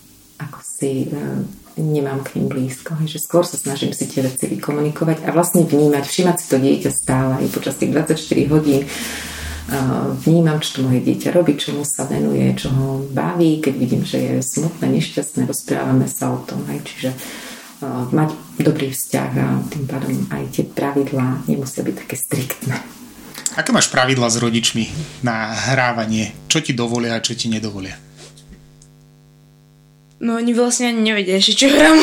si 0.73 1.13
uh, 1.13 1.45
nemám 1.77 2.25
k 2.25 2.41
ním 2.41 2.49
blízko. 2.49 2.97
Že 3.05 3.17
skôr 3.21 3.43
sa 3.45 3.57
snažím 3.57 3.93
si 3.93 4.09
tie 4.09 4.25
veci 4.25 4.49
vykomunikovať 4.49 5.25
a 5.25 5.29
vlastne 5.29 5.65
vnímať, 5.65 6.03
všimať 6.05 6.35
si 6.41 6.45
to 6.49 6.57
dieťa 6.57 6.89
stále 6.89 7.31
aj 7.41 7.47
počas 7.53 7.77
tých 7.77 7.93
24 7.93 8.53
hodín 8.53 8.89
vnímam, 10.27 10.59
čo 10.59 10.79
to 10.79 10.79
moje 10.83 10.99
dieťa 11.07 11.31
robí, 11.31 11.55
čomu 11.55 11.87
sa 11.87 12.03
venuje, 12.03 12.43
čo 12.59 12.67
ho 12.69 12.87
baví, 13.09 13.63
keď 13.63 13.73
vidím, 13.79 14.03
že 14.03 14.19
je 14.19 14.33
smutné, 14.43 14.91
nešťastné, 14.91 15.47
rozprávame 15.47 16.07
sa 16.11 16.35
o 16.35 16.39
tom. 16.43 16.67
Aj, 16.67 16.77
čiže 16.83 17.15
mať 18.11 18.35
dobrý 18.59 18.91
vzťah 18.91 19.31
a 19.39 19.47
tým 19.67 19.83
pádom 19.87 20.11
aj 20.31 20.43
tie 20.55 20.63
pravidlá 20.67 21.47
nemusia 21.47 21.83
byť 21.83 21.95
také 21.95 22.15
striktné. 22.15 22.75
Aké 23.53 23.69
máš 23.69 23.91
pravidla 23.91 24.27
s 24.33 24.41
rodičmi 24.41 24.89
na 25.21 25.53
hrávanie? 25.71 26.33
Čo 26.49 26.63
ti 26.63 26.73
dovolia 26.73 27.19
a 27.19 27.23
čo 27.23 27.37
ti 27.37 27.51
nedovolia? 27.51 28.02
No 30.23 30.39
oni 30.39 30.55
vlastne 30.55 30.87
ani 30.87 31.03
nevedia 31.03 31.35
že 31.43 31.51
čo 31.51 31.67
hrám. 31.67 31.99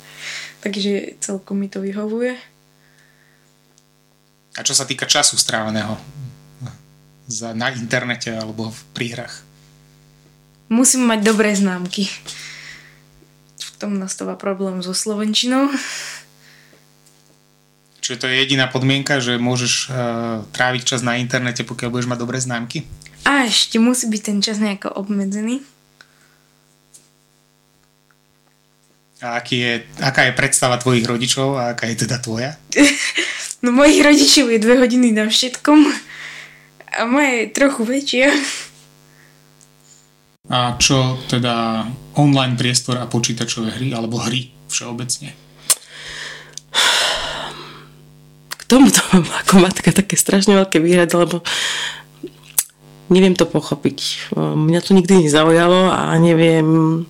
Takže 0.66 1.22
celkom 1.22 1.62
mi 1.62 1.70
to 1.70 1.78
vyhovuje. 1.78 2.34
A 4.58 4.60
čo 4.66 4.74
sa 4.74 4.84
týka 4.84 5.06
času 5.06 5.38
stráveného 5.38 5.96
za, 7.30 7.54
na 7.54 7.72
internete 7.72 8.34
alebo 8.34 8.68
v 8.68 8.80
príhrach? 8.92 9.46
Musím 10.68 11.06
mať 11.06 11.22
dobré 11.24 11.54
známky. 11.54 12.10
V 13.62 13.70
tom 13.78 13.96
nastáva 13.96 14.36
problém 14.36 14.82
so 14.84 14.92
slovenčinou. 14.92 15.70
Čiže 18.02 18.18
to 18.18 18.26
je 18.26 18.42
jediná 18.42 18.66
podmienka, 18.66 19.22
že 19.22 19.38
môžeš 19.38 19.72
uh, 19.86 20.42
tráviť 20.50 20.82
čas 20.82 21.00
na 21.06 21.22
internete, 21.22 21.62
pokiaľ 21.62 21.88
budeš 21.94 22.10
mať 22.10 22.18
dobré 22.18 22.38
známky? 22.42 22.82
A 23.22 23.46
ešte 23.46 23.78
musí 23.78 24.10
byť 24.10 24.22
ten 24.26 24.38
čas 24.42 24.58
nejako 24.58 24.90
obmedzený. 24.98 25.62
A 29.22 29.38
aký 29.38 29.56
je, 29.62 29.72
aká 30.02 30.26
je 30.26 30.34
predstava 30.34 30.82
tvojich 30.82 31.06
rodičov 31.06 31.54
a 31.54 31.78
aká 31.78 31.86
je 31.86 32.02
teda 32.02 32.18
tvoja? 32.18 32.58
no 33.62 33.70
mojich 33.70 34.02
rodičov 34.02 34.50
je 34.50 34.58
dve 34.58 34.82
hodiny 34.82 35.14
na 35.14 35.30
všetkom 35.30 35.78
a 36.98 37.06
moje 37.06 37.30
je 37.30 37.54
trochu 37.54 37.82
väčšia. 37.86 38.28
A 40.50 40.74
čo 40.74 41.22
teda 41.30 41.86
online 42.18 42.58
priestor 42.58 42.98
a 42.98 43.06
počítačové 43.06 43.78
hry, 43.78 43.94
alebo 43.94 44.18
hry 44.18 44.50
všeobecne? 44.66 45.30
K 48.50 48.62
tomuto 48.66 49.06
mám 49.14 49.22
ako 49.46 49.54
matka 49.62 49.94
také 49.94 50.18
strašne 50.18 50.58
veľké 50.58 50.82
výhrady, 50.82 51.14
lebo 51.14 51.46
neviem 53.06 53.38
to 53.38 53.46
pochopiť. 53.46 54.34
Mňa 54.34 54.80
to 54.82 54.98
nikdy 54.98 55.30
nezaujalo 55.30 55.94
a 55.94 56.10
neviem 56.18 57.06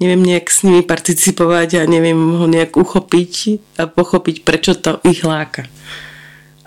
neviem 0.00 0.24
nejak 0.24 0.48
s 0.48 0.64
nimi 0.64 0.80
participovať 0.82 1.80
a 1.80 1.82
neviem 1.84 2.16
ho 2.16 2.48
nejak 2.48 2.74
uchopiť 2.74 3.32
a 3.78 3.84
pochopiť, 3.86 4.36
prečo 4.42 4.72
to 4.74 4.98
ich 5.04 5.22
láka 5.22 5.68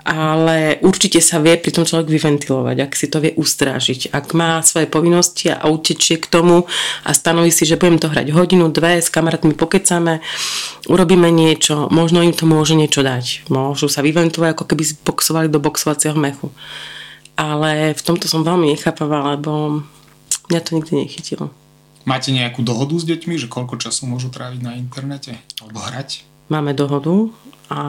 ale 0.04 0.76
určite 0.84 1.16
sa 1.24 1.40
vie 1.40 1.56
pri 1.56 1.72
tom 1.72 1.88
človek 1.88 2.12
vyventilovať, 2.12 2.76
ak 2.76 2.92
si 2.92 3.08
to 3.08 3.24
vie 3.24 3.32
ustrážiť. 3.32 4.12
Ak 4.12 4.36
má 4.36 4.60
svoje 4.60 4.84
povinnosti 4.84 5.48
a 5.48 5.64
utečie 5.64 6.20
k 6.20 6.28
tomu 6.28 6.68
a 7.08 7.10
stanoví 7.16 7.48
si, 7.48 7.64
že 7.64 7.80
budem 7.80 7.96
to 7.96 8.12
hrať 8.12 8.36
hodinu, 8.36 8.68
dve, 8.68 9.00
s 9.00 9.08
kamarátmi 9.08 9.56
pokecame, 9.56 10.20
urobíme 10.92 11.32
niečo, 11.32 11.88
možno 11.88 12.20
im 12.20 12.36
to 12.36 12.44
môže 12.44 12.76
niečo 12.76 13.00
dať. 13.00 13.48
Môžu 13.48 13.88
sa 13.88 14.04
vyventilovať, 14.04 14.52
ako 14.52 14.64
keby 14.68 14.84
boxovali 15.08 15.48
do 15.48 15.56
boxovacieho 15.56 16.14
mechu. 16.20 16.52
Ale 17.34 17.96
v 17.96 18.02
tomto 18.04 18.28
som 18.28 18.44
veľmi 18.44 18.76
nechápavá, 18.76 19.34
lebo 19.34 19.82
mňa 20.52 20.60
to 20.60 20.70
nikdy 20.76 21.00
nechytilo. 21.00 21.48
Máte 22.04 22.36
nejakú 22.36 22.60
dohodu 22.60 22.92
s 23.00 23.08
deťmi, 23.08 23.40
že 23.40 23.48
koľko 23.48 23.80
času 23.80 24.04
môžu 24.04 24.28
tráviť 24.28 24.60
na 24.60 24.76
internete 24.76 25.40
alebo 25.56 25.80
hrať? 25.80 26.28
Máme 26.52 26.76
dohodu, 26.76 27.32
a 27.72 27.80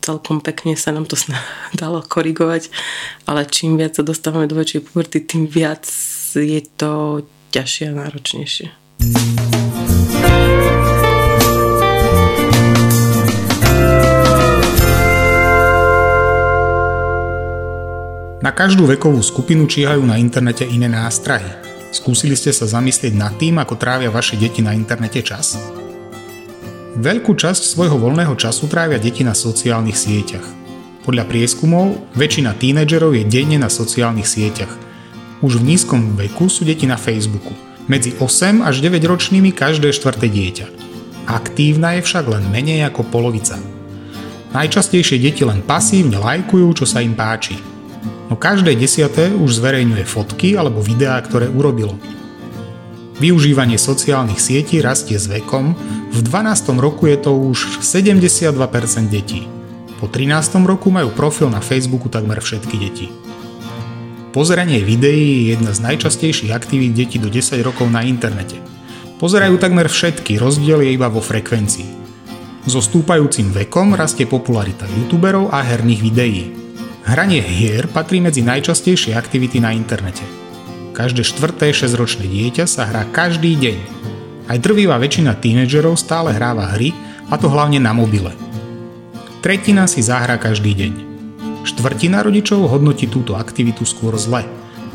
celkom 0.00 0.40
pekne 0.40 0.72
sa 0.80 0.88
nám 0.96 1.04
to 1.04 1.16
dalo 1.80 2.00
korigovať, 2.00 2.72
ale 3.28 3.44
čím 3.44 3.76
viac 3.76 4.00
sa 4.00 4.02
dostávame 4.02 4.48
do 4.48 4.56
väčšej 4.56 4.80
puberty, 4.88 5.20
tým 5.20 5.44
viac 5.44 5.84
je 6.32 6.60
to 6.80 7.22
ťažšie 7.52 7.92
a 7.92 7.96
náročnejšie. 8.00 8.66
Na 18.44 18.52
každú 18.52 18.84
vekovú 18.84 19.24
skupinu 19.24 19.64
číhajú 19.64 20.04
na 20.04 20.20
internete 20.20 20.68
iné 20.68 20.84
nástrahy. 20.84 21.63
Skúsili 21.94 22.34
ste 22.34 22.50
sa 22.50 22.66
zamyslieť 22.66 23.14
nad 23.14 23.38
tým, 23.38 23.62
ako 23.62 23.78
trávia 23.78 24.10
vaše 24.10 24.34
deti 24.34 24.58
na 24.58 24.74
internete 24.74 25.22
čas? 25.22 25.54
Veľkú 26.98 27.38
časť 27.38 27.62
svojho 27.62 27.94
voľného 28.02 28.34
času 28.34 28.66
trávia 28.66 28.98
deti 28.98 29.22
na 29.22 29.30
sociálnych 29.30 29.94
sieťach. 29.94 30.42
Podľa 31.06 31.22
prieskumov 31.30 31.94
väčšina 32.18 32.58
tínedžerov 32.58 33.14
je 33.14 33.22
denne 33.30 33.62
na 33.62 33.70
sociálnych 33.70 34.26
sieťach. 34.26 34.74
Už 35.38 35.62
v 35.62 35.70
nízkom 35.70 36.18
veku 36.18 36.50
sú 36.50 36.66
deti 36.66 36.82
na 36.82 36.98
Facebooku. 36.98 37.54
Medzi 37.86 38.18
8 38.18 38.66
až 38.66 38.82
9 38.82 38.98
ročnými 38.98 39.54
každé 39.54 39.94
štvrté 39.94 40.26
dieťa. 40.26 40.66
Aktívna 41.30 41.94
je 41.94 42.02
však 42.02 42.26
len 42.26 42.42
menej 42.50 42.90
ako 42.90 43.06
polovica. 43.06 43.54
Najčastejšie 44.50 45.22
deti 45.22 45.46
len 45.46 45.62
pasívne 45.62 46.18
lajkujú, 46.18 46.82
čo 46.82 46.90
sa 46.90 46.98
im 46.98 47.14
páči. 47.14 47.73
No 48.32 48.40
každé 48.40 48.72
desiaté 48.72 49.28
už 49.32 49.60
zverejňuje 49.60 50.04
fotky 50.08 50.56
alebo 50.56 50.80
videá, 50.80 51.20
ktoré 51.20 51.50
urobilo. 51.52 51.96
Využívanie 53.20 53.78
sociálnych 53.78 54.42
sietí 54.42 54.82
rastie 54.82 55.20
s 55.20 55.30
vekom, 55.30 55.76
v 56.10 56.18
12. 56.22 56.74
roku 56.82 57.06
je 57.06 57.18
to 57.20 57.30
už 57.30 57.82
72% 57.84 58.54
detí. 59.10 59.46
Po 60.02 60.04
Po 60.04 60.12
13. 60.12 60.68
roku 60.68 60.92
majú 60.92 61.08
profil 61.16 61.48
na 61.48 61.64
Facebooku 61.64 62.12
takmer 62.12 62.36
všetky 62.36 62.76
deti. 62.76 63.08
Pozeranie 64.36 64.84
videí 64.84 65.48
je 65.48 65.56
jedna 65.56 65.72
z 65.72 65.80
najčastejších 65.80 66.52
aktivít 66.52 66.92
detí 66.92 67.16
do 67.16 67.32
10 67.32 67.56
rokov 67.64 67.88
na 67.88 68.04
internete. 68.04 68.60
Pozerajú 69.16 69.56
takmer 69.56 69.88
všetky, 69.88 70.36
rozdiel 70.36 70.84
je 70.84 70.90
iba 70.92 71.08
vo 71.08 71.24
frekvencii. 71.24 71.88
So 72.68 72.84
stúpajúcim 72.84 73.48
vekom 73.54 73.96
rastie 73.96 74.28
popularita 74.28 74.84
youtuberov 74.90 75.48
a 75.54 75.64
herných 75.64 76.00
videí. 76.04 76.63
Hranie 77.04 77.44
hier 77.44 77.84
patrí 77.84 78.16
medzi 78.16 78.40
najčastejšie 78.40 79.12
aktivity 79.12 79.60
na 79.60 79.76
internete. 79.76 80.24
Každé 80.96 81.20
štvrté 81.20 81.76
6-ročné 81.76 82.24
dieťa 82.24 82.64
sa 82.64 82.88
hrá 82.88 83.04
každý 83.12 83.60
deň. 83.60 83.78
Aj 84.48 84.56
drvivá 84.56 84.96
väčšina 84.96 85.36
tínedžerov 85.36 86.00
stále 86.00 86.32
hráva 86.32 86.72
hry, 86.72 86.96
a 87.28 87.36
to 87.36 87.52
hlavne 87.52 87.76
na 87.76 87.92
mobile. 87.92 88.32
Tretina 89.44 89.84
si 89.84 90.00
zahrá 90.00 90.40
každý 90.40 90.72
deň. 90.72 90.92
Štvrtina 91.68 92.24
rodičov 92.24 92.72
hodnotí 92.72 93.04
túto 93.04 93.36
aktivitu 93.36 93.84
skôr 93.84 94.16
zle. 94.16 94.48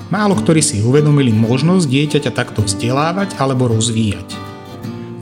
Málo 0.10 0.34
ktorí 0.34 0.66
si 0.66 0.82
uvedomili 0.82 1.30
možnosť 1.30 1.86
dieťaťa 1.86 2.32
takto 2.34 2.66
vzdelávať 2.66 3.38
alebo 3.38 3.70
rozvíjať. 3.70 4.39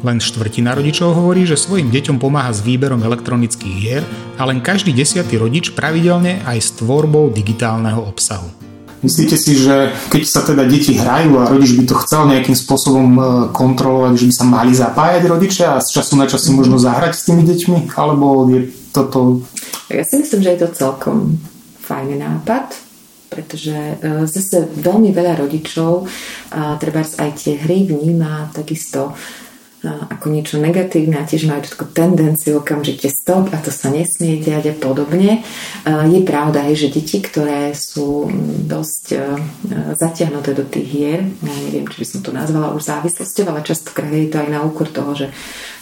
Len 0.06 0.22
štvrtina 0.22 0.78
rodičov 0.78 1.18
hovorí, 1.18 1.50
že 1.50 1.58
svojim 1.58 1.90
deťom 1.90 2.22
pomáha 2.22 2.54
s 2.54 2.62
výberom 2.62 3.02
elektronických 3.02 3.76
hier 3.82 4.04
a 4.38 4.46
len 4.46 4.62
každý 4.62 4.94
desiatý 4.94 5.42
rodič 5.42 5.74
pravidelne 5.74 6.46
aj 6.46 6.58
s 6.62 6.70
tvorbou 6.78 7.34
digitálneho 7.34 8.06
obsahu. 8.06 8.46
Myslíte 9.02 9.38
si, 9.38 9.58
že 9.58 9.94
keď 10.10 10.22
sa 10.26 10.42
teda 10.42 10.66
deti 10.66 10.98
hrajú 10.98 11.38
a 11.38 11.50
rodič 11.50 11.78
by 11.78 11.86
to 11.86 11.96
chcel 12.02 12.26
nejakým 12.26 12.58
spôsobom 12.58 13.10
e, 13.14 13.22
kontrolovať, 13.54 14.14
že 14.18 14.26
by 14.26 14.34
sa 14.34 14.46
mali 14.46 14.74
zapájať 14.74 15.22
rodičia 15.30 15.68
a 15.78 15.84
z 15.86 16.02
času 16.02 16.18
na 16.18 16.26
čas 16.26 16.42
si 16.42 16.50
možno 16.50 16.82
zahrať 16.82 17.14
s 17.14 17.26
tými 17.30 17.46
deťmi? 17.46 17.94
Alebo 17.94 18.50
je 18.50 18.74
toto... 18.90 19.46
Ja 19.94 20.02
si 20.02 20.18
myslím, 20.18 20.42
že 20.42 20.50
je 20.58 20.62
to 20.66 20.70
celkom 20.74 21.38
fajný 21.86 22.18
nápad, 22.18 22.74
pretože 23.30 24.02
e, 24.02 24.26
zase 24.26 24.66
veľmi 24.66 25.14
veľa 25.14 25.46
rodičov, 25.46 26.10
treba 26.82 27.06
aj 27.06 27.32
tie 27.38 27.54
hry 27.54 27.86
vníma 27.86 28.50
takisto 28.50 29.14
ako 29.86 30.34
niečo 30.34 30.58
negatívne 30.58 31.22
a 31.22 31.28
tiež 31.30 31.46
majú 31.46 31.62
takú 31.62 31.86
tendenciu 31.86 32.58
okamžite 32.58 33.14
stop 33.14 33.54
a 33.54 33.62
to 33.62 33.70
sa 33.70 33.94
nesmie 33.94 34.42
diať 34.42 34.74
a 34.74 34.76
podobne. 34.76 35.46
Je 35.86 36.20
pravda, 36.26 36.66
že 36.74 36.90
deti, 36.90 37.22
ktoré 37.22 37.78
sú 37.78 38.26
dosť 38.66 39.06
e, 39.14 39.18
zatiahnuté 39.94 40.58
do 40.58 40.66
tých 40.66 40.88
hier, 40.90 41.20
ja 41.30 41.54
neviem, 41.70 41.86
či 41.86 41.98
by 42.02 42.08
som 42.10 42.20
to 42.26 42.34
nazvala 42.34 42.74
už 42.74 42.90
závislosťou, 42.90 43.46
ale 43.54 43.62
častokrát 43.62 44.10
je 44.10 44.34
to 44.34 44.42
aj 44.42 44.50
na 44.50 44.66
úkor 44.66 44.90
toho, 44.90 45.14
že 45.14 45.28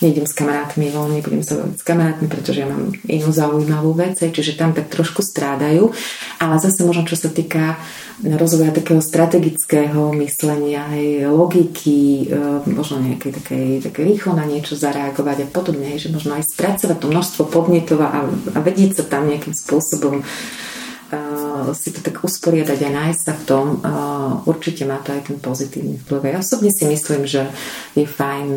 nejdem 0.04 0.28
s 0.28 0.36
kamarátmi 0.36 0.92
von, 0.92 1.16
nebudem 1.16 1.40
sa 1.40 1.64
s 1.64 1.84
kamarátmi, 1.88 2.28
pretože 2.28 2.62
ja 2.62 2.68
mám 2.68 2.92
inú 3.08 3.32
zaujímavú 3.32 3.96
vec, 3.96 4.20
čiže 4.20 4.60
tam 4.60 4.76
tak 4.76 4.92
trošku 4.92 5.24
strádajú. 5.24 5.96
Ale 6.44 6.60
zase 6.60 6.84
možno, 6.84 7.08
čo 7.08 7.16
sa 7.16 7.32
týka 7.32 7.80
rozvoja 8.24 8.72
takého 8.72 9.04
strategického 9.04 10.16
myslenia, 10.24 10.88
aj 10.88 11.28
logiky, 11.28 12.32
e, 12.32 12.64
možno 12.72 13.04
nejaké 13.04 13.36
také, 13.36 13.84
také 13.84 14.08
rýchlo 14.08 14.40
na 14.40 14.48
niečo 14.48 14.80
zareagovať 14.80 15.44
a 15.44 15.52
podobne, 15.52 16.00
že 16.00 16.08
možno 16.08 16.40
aj 16.40 16.48
spracovať 16.48 16.96
to 16.96 17.12
množstvo 17.12 17.44
podnetov 17.52 18.00
a, 18.00 18.24
a 18.30 18.60
vedieť 18.64 19.04
sa 19.04 19.04
tam 19.04 19.28
nejakým 19.28 19.52
spôsobom 19.52 20.24
uh, 20.24 21.76
si 21.76 21.92
to 21.92 22.00
tak 22.00 22.24
usporiadať 22.24 22.80
a 22.88 22.90
nájsť 22.90 23.22
sa 23.22 23.34
v 23.36 23.44
tom, 23.44 23.66
uh, 23.84 24.48
určite 24.48 24.88
má 24.88 25.04
to 25.04 25.12
aj 25.12 25.28
ten 25.28 25.38
pozitívny 25.38 26.00
vplyv. 26.08 26.32
Ja 26.32 26.40
osobne 26.40 26.72
si 26.72 26.88
myslím, 26.88 27.28
že 27.28 27.52
je 28.00 28.08
fajn 28.08 28.48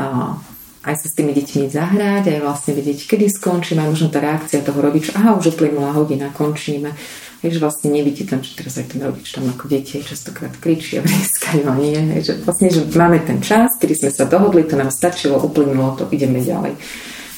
uh, 0.00 0.40
aj 0.86 0.94
sa 1.02 1.06
s 1.10 1.16
tými 1.18 1.34
deťmi 1.34 1.66
zahrať, 1.66 2.30
aj 2.30 2.40
vlastne 2.46 2.72
vedieť, 2.78 3.10
kedy 3.10 3.26
skončíme, 3.26 3.82
aj 3.82 3.90
možno 3.90 4.08
tá 4.08 4.22
reakcia 4.22 4.62
toho 4.62 4.78
rodiča, 4.78 5.18
aha, 5.18 5.34
už 5.34 5.58
uplynula 5.58 5.90
hodina, 5.90 6.30
končíme. 6.30 6.94
Takže 7.42 7.58
vlastne 7.60 7.92
nevidí 7.92 8.24
tam, 8.24 8.40
že 8.40 8.56
teraz 8.56 8.80
aj 8.80 8.96
ten 8.96 9.00
rodič 9.04 9.28
tam 9.28 9.44
ako 9.46 9.68
deti 9.68 10.00
častokrát 10.00 10.56
kričí 10.56 10.96
a 10.98 11.04
vrieskajú 11.06 11.64
a 11.68 11.74
nie. 11.76 12.22
Že 12.24 12.42
vlastne, 12.48 12.68
že 12.72 12.80
máme 12.96 13.20
ten 13.22 13.44
čas, 13.44 13.76
kedy 13.76 13.94
sme 13.94 14.10
sa 14.10 14.24
dohodli, 14.24 14.64
to 14.64 14.76
nám 14.76 14.88
stačilo, 14.88 15.40
uplynulo 15.40 16.00
to, 16.00 16.08
ideme 16.08 16.40
ďalej. 16.40 16.74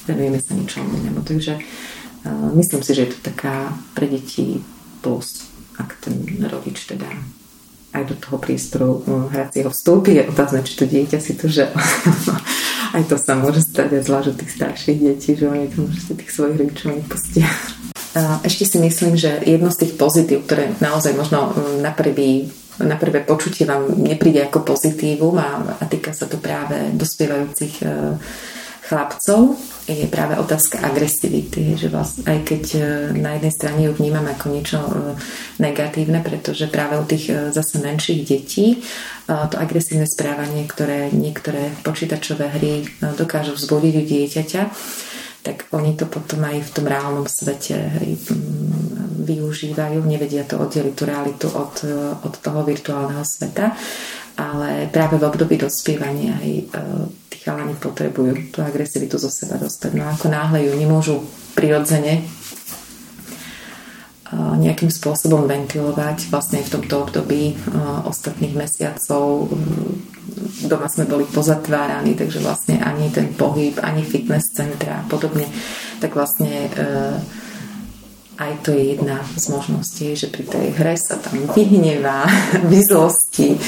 Venujeme 0.07 0.39
sa 0.41 0.53
ničomu 0.55 0.89
inému. 1.03 1.21
Takže 1.27 1.53
uh, 1.59 2.49
myslím 2.57 2.81
si, 2.81 2.91
že 2.95 3.03
je 3.05 3.11
to 3.13 3.19
taká 3.29 3.75
pre 3.93 4.09
deti 4.09 4.63
plus, 5.05 5.45
ak 5.77 5.99
ten 6.01 6.15
rodič 6.47 6.89
teda 6.89 7.07
aj 7.93 8.03
do 8.05 8.15
toho 8.21 8.37
priestoru 8.37 9.01
um, 9.05 9.33
hracieho 9.33 9.73
vstúpi. 9.73 10.21
Je 10.21 10.29
otázne, 10.29 10.61
či 10.65 10.75
to 10.77 10.85
dieťa 10.85 11.19
si 11.21 11.33
to, 11.35 11.49
že 11.49 11.73
aj 12.97 13.03
to 13.09 13.17
sa 13.17 13.37
môže 13.37 13.65
stať, 13.65 14.05
zvlášť 14.05 14.37
tých 14.37 14.53
starších 14.55 14.99
detí, 15.01 15.31
že 15.37 15.49
oni 15.49 15.73
to 15.73 15.89
môžete 15.89 16.13
tých 16.21 16.31
svojich 16.33 16.57
rodičov 16.61 16.89
nepustia. 16.93 17.49
Ešte 18.43 18.65
si 18.65 18.79
myslím, 18.83 19.15
že 19.15 19.41
jedno 19.45 19.71
z 19.71 19.85
tých 19.85 19.93
pozitív, 20.01 20.49
ktoré 20.49 20.75
naozaj 20.83 21.13
možno 21.15 21.55
na 21.79 21.93
prvý 21.95 22.51
na 22.79 22.95
prvé 22.95 23.27
počutie 23.27 23.67
vám 23.67 23.91
nepríde 23.99 24.39
ako 24.47 24.63
pozitívum 24.63 25.35
a, 25.35 25.83
a 25.83 25.85
týka 25.91 26.15
sa 26.15 26.31
to 26.31 26.39
práve 26.39 26.95
dospievajúcich 26.95 27.83
uh, 27.83 28.15
chlapcov, 28.87 29.59
je 29.89 30.07
práve 30.07 30.37
otázka 30.37 30.85
agresivity, 30.85 31.75
že 31.81 31.89
vlastne, 31.89 32.29
aj 32.29 32.39
keď 32.45 32.65
uh, 32.77 32.85
na 33.17 33.41
jednej 33.41 33.53
strane 33.57 33.81
ju 33.89 33.93
vnímam 33.97 34.29
ako 34.29 34.45
niečo 34.53 34.79
uh, 34.79 35.17
negatívne, 35.57 36.21
pretože 36.21 36.69
práve 36.69 37.01
u 37.01 37.05
tých 37.09 37.33
zase 37.51 37.81
menších 37.81 38.21
detí 38.23 38.85
to 39.29 39.61
agresívne 39.61 40.09
správanie, 40.09 40.65
ktoré 40.65 41.13
niektoré 41.13 41.69
počítačové 41.85 42.49
hry 42.49 42.89
dokážu 43.13 43.61
vzbudiť 43.61 43.95
u 44.01 44.03
dieťaťa, 44.09 44.63
tak 45.45 45.69
oni 45.71 45.93
to 46.01 46.09
potom 46.09 46.49
aj 46.49 46.65
v 46.65 46.71
tom 46.73 46.87
reálnom 46.89 47.27
svete 47.29 47.77
hej, 47.77 48.17
využívajú, 49.29 50.01
nevedia 50.09 50.49
to 50.49 50.57
oddeliť 50.57 50.95
tú 50.97 51.05
realitu 51.05 51.47
od, 51.53 51.85
od 52.25 52.35
toho 52.41 52.65
virtuálneho 52.65 53.21
sveta, 53.23 53.77
ale 54.41 54.89
práve 54.89 55.21
v 55.21 55.27
období 55.29 55.61
dospievania 55.61 56.39
aj 56.41 56.51
e, 56.53 56.65
chalani 57.49 57.73
potrebujú 57.81 58.53
tú 58.53 58.61
agresivitu 58.61 59.17
zo 59.17 59.33
seba 59.33 59.57
dostať. 59.57 59.97
No 59.97 60.05
ako 60.05 60.29
náhle 60.29 60.69
ju 60.69 60.73
nemôžu 60.77 61.25
prirodzene 61.57 62.29
nejakým 64.37 64.93
spôsobom 64.93 65.49
ventilovať. 65.49 66.29
Vlastne 66.29 66.61
v 66.61 66.73
tomto 66.77 67.09
období 67.09 67.57
ostatných 68.05 68.53
mesiacov 68.53 69.49
doma 70.69 70.85
sme 70.93 71.09
boli 71.09 71.25
pozatváraní, 71.25 72.13
takže 72.13 72.45
vlastne 72.45 72.77
ani 72.85 73.09
ten 73.09 73.33
pohyb, 73.33 73.81
ani 73.81 74.05
fitness 74.05 74.53
centra 74.53 75.01
a 75.01 75.07
podobne, 75.09 75.49
tak 76.05 76.13
vlastne 76.13 76.69
aj 78.39 78.53
to 78.63 78.71
je 78.71 78.95
jedna 78.95 79.19
z 79.35 79.45
možností, 79.51 80.15
že 80.15 80.31
pri 80.31 80.47
tej 80.47 80.67
hre 80.79 80.95
sa 80.95 81.19
tam 81.19 81.43
vyhnevá, 81.53 82.31
vyzlosti 82.73 83.59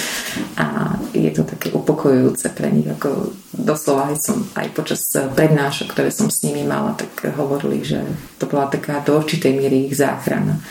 a 0.54 0.94
je 1.10 1.30
to 1.34 1.42
také 1.42 1.74
upokojujúce 1.74 2.46
pre 2.54 2.70
nich. 2.70 2.86
Ako 2.86 3.34
doslova 3.50 4.14
aj 4.14 4.16
som 4.22 4.46
aj 4.54 4.70
počas 4.70 5.02
prednášok, 5.10 5.90
ktoré 5.90 6.14
som 6.14 6.30
s 6.30 6.46
nimi 6.46 6.62
mala, 6.62 6.94
tak 6.94 7.34
hovorili, 7.34 7.82
že 7.82 7.98
to 8.38 8.46
bola 8.46 8.70
taká 8.70 9.02
do 9.02 9.18
určitej 9.18 9.52
miery 9.58 9.90
ich 9.90 9.98
záchrana 9.98 10.62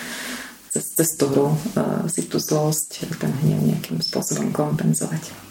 cez, 0.70 0.96
cez 0.96 1.10
tú 1.18 1.28
hru 1.28 1.48
uh, 1.50 2.06
si 2.06 2.30
tú 2.30 2.38
zlosť, 2.38 3.10
ten 3.18 3.34
hnev 3.44 3.60
nejakým 3.66 4.00
spôsobom 4.00 4.54
kompenzovať 4.54 5.49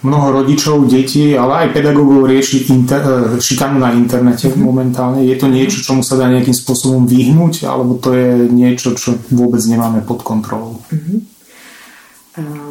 mnoho 0.00 0.42
rodičov, 0.42 0.88
detí, 0.88 1.36
ale 1.36 1.66
aj 1.66 1.76
pedagógov 1.76 2.28
rieši 2.28 2.68
inter, 2.72 3.02
e, 3.04 3.42
šikanu 3.42 3.80
na 3.80 3.92
internete 3.92 4.48
mm-hmm. 4.48 4.64
momentálne. 4.64 5.20
Je 5.24 5.36
to 5.36 5.46
niečo, 5.48 5.84
čomu 5.84 6.00
sa 6.00 6.16
dá 6.16 6.28
nejakým 6.28 6.56
spôsobom 6.56 7.04
vyhnúť, 7.04 7.68
alebo 7.68 8.00
to 8.00 8.16
je 8.16 8.48
niečo, 8.48 8.96
čo 8.96 9.16
vôbec 9.30 9.60
nemáme 9.68 10.00
pod 10.04 10.24
kontrolou? 10.24 10.80
Mm-hmm. 10.88 11.40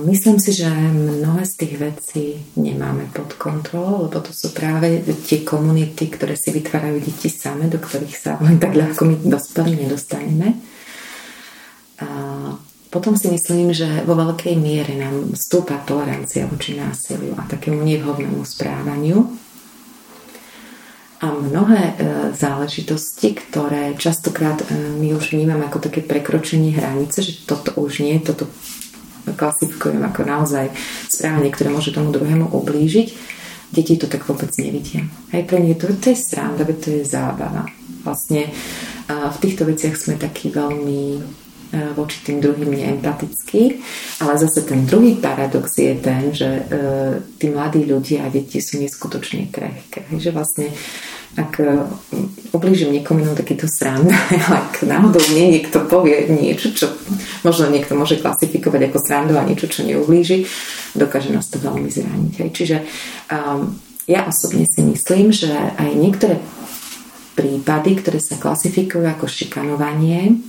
Myslím 0.08 0.40
si, 0.40 0.56
že 0.56 0.72
mnohé 0.72 1.44
z 1.44 1.54
tých 1.60 1.74
vecí 1.78 2.26
nemáme 2.56 3.12
pod 3.12 3.36
kontrolou, 3.36 4.08
lebo 4.08 4.24
to 4.24 4.32
sú 4.32 4.56
práve 4.56 5.04
tie 5.28 5.44
komunity, 5.44 6.08
ktoré 6.08 6.40
si 6.40 6.56
vytvárajú 6.56 7.04
deti 7.04 7.28
same, 7.28 7.68
do 7.68 7.76
ktorých 7.76 8.16
sa 8.16 8.40
len 8.40 8.56
tak 8.56 8.74
ľahko 8.74 9.04
my 9.04 9.16
dospelí 9.28 9.76
nedostaneme. 9.76 10.56
Potom 12.90 13.14
si 13.14 13.30
myslím, 13.30 13.70
že 13.70 14.02
vo 14.02 14.18
veľkej 14.18 14.58
miere 14.58 14.98
nám 14.98 15.38
stúpa 15.38 15.78
tolerancia 15.86 16.50
voči 16.50 16.74
násiliu 16.74 17.38
a 17.38 17.46
takému 17.46 17.86
nevhodnému 17.86 18.42
správaniu. 18.42 19.30
A 21.20 21.30
mnohé 21.30 21.84
e, 21.84 21.94
záležitosti, 22.34 23.38
ktoré 23.38 23.94
častokrát 23.94 24.66
e, 24.66 24.74
my 24.74 25.14
už 25.14 25.38
vnímame 25.38 25.70
ako 25.70 25.86
také 25.86 26.02
prekročenie 26.02 26.74
hranice, 26.74 27.22
že 27.22 27.46
toto 27.46 27.78
už 27.78 28.02
nie, 28.02 28.18
toto 28.24 28.50
klasifikujem 29.28 30.02
ako 30.10 30.26
naozaj 30.26 30.74
správanie, 31.12 31.54
ktoré 31.54 31.70
môže 31.70 31.94
tomu 31.94 32.10
druhému 32.10 32.50
ublížiť, 32.50 33.08
deti 33.70 34.02
to 34.02 34.10
tak 34.10 34.26
vôbec 34.26 34.50
nevidia. 34.58 35.06
Aj 35.30 35.46
pre 35.46 35.62
nie 35.62 35.78
to, 35.78 35.94
to 35.94 36.10
je 36.10 36.18
sranda, 36.18 36.66
to 36.66 36.90
je 36.90 37.06
zábava. 37.06 37.70
Vlastne 38.02 38.50
v 39.06 39.38
týchto 39.44 39.68
veciach 39.68 39.94
sme 40.00 40.16
takí 40.16 40.50
veľmi 40.50 41.20
voči 41.94 42.18
tým 42.26 42.42
druhým 42.42 42.74
neempatický. 42.74 43.82
Ale 44.26 44.34
zase 44.42 44.66
ten 44.66 44.90
druhý 44.90 45.18
paradox 45.22 45.78
je 45.78 45.94
ten, 45.98 46.34
že 46.34 46.50
e, 46.50 46.64
tí 47.38 47.54
mladí 47.54 47.86
ľudia 47.86 48.26
a 48.26 48.34
deti 48.34 48.58
sú 48.58 48.82
neskutočne 48.82 49.54
krehké. 49.54 50.10
Že 50.10 50.30
vlastne 50.34 50.74
ak 51.38 51.62
oblížim 52.58 52.90
niekomu 52.90 53.22
inom 53.22 53.38
takýto 53.38 53.70
sranda, 53.70 54.18
ak 54.66 54.82
náhodou 54.82 55.22
mne 55.30 55.62
niekto 55.62 55.86
povie 55.86 56.26
niečo, 56.26 56.74
čo 56.74 56.90
možno 57.46 57.70
niekto 57.70 57.94
môže 57.94 58.18
klasifikovať 58.18 58.90
ako 58.90 58.98
srandu 58.98 59.34
a 59.38 59.46
niečo, 59.46 59.70
čo 59.70 59.86
neublíži, 59.86 60.50
dokáže 60.98 61.30
nás 61.30 61.46
to 61.48 61.62
veľmi 61.62 61.88
zraniť. 61.88 62.34
Čiže 62.50 62.78
um, 63.30 63.78
ja 64.10 64.26
osobne 64.26 64.66
si 64.66 64.82
myslím, 64.82 65.30
že 65.30 65.54
aj 65.54 65.92
niektoré 65.94 66.42
prípady, 67.38 68.02
ktoré 68.02 68.20
sa 68.20 68.36
klasifikujú 68.42 69.06
ako 69.06 69.30
šikanovanie, 69.30 70.42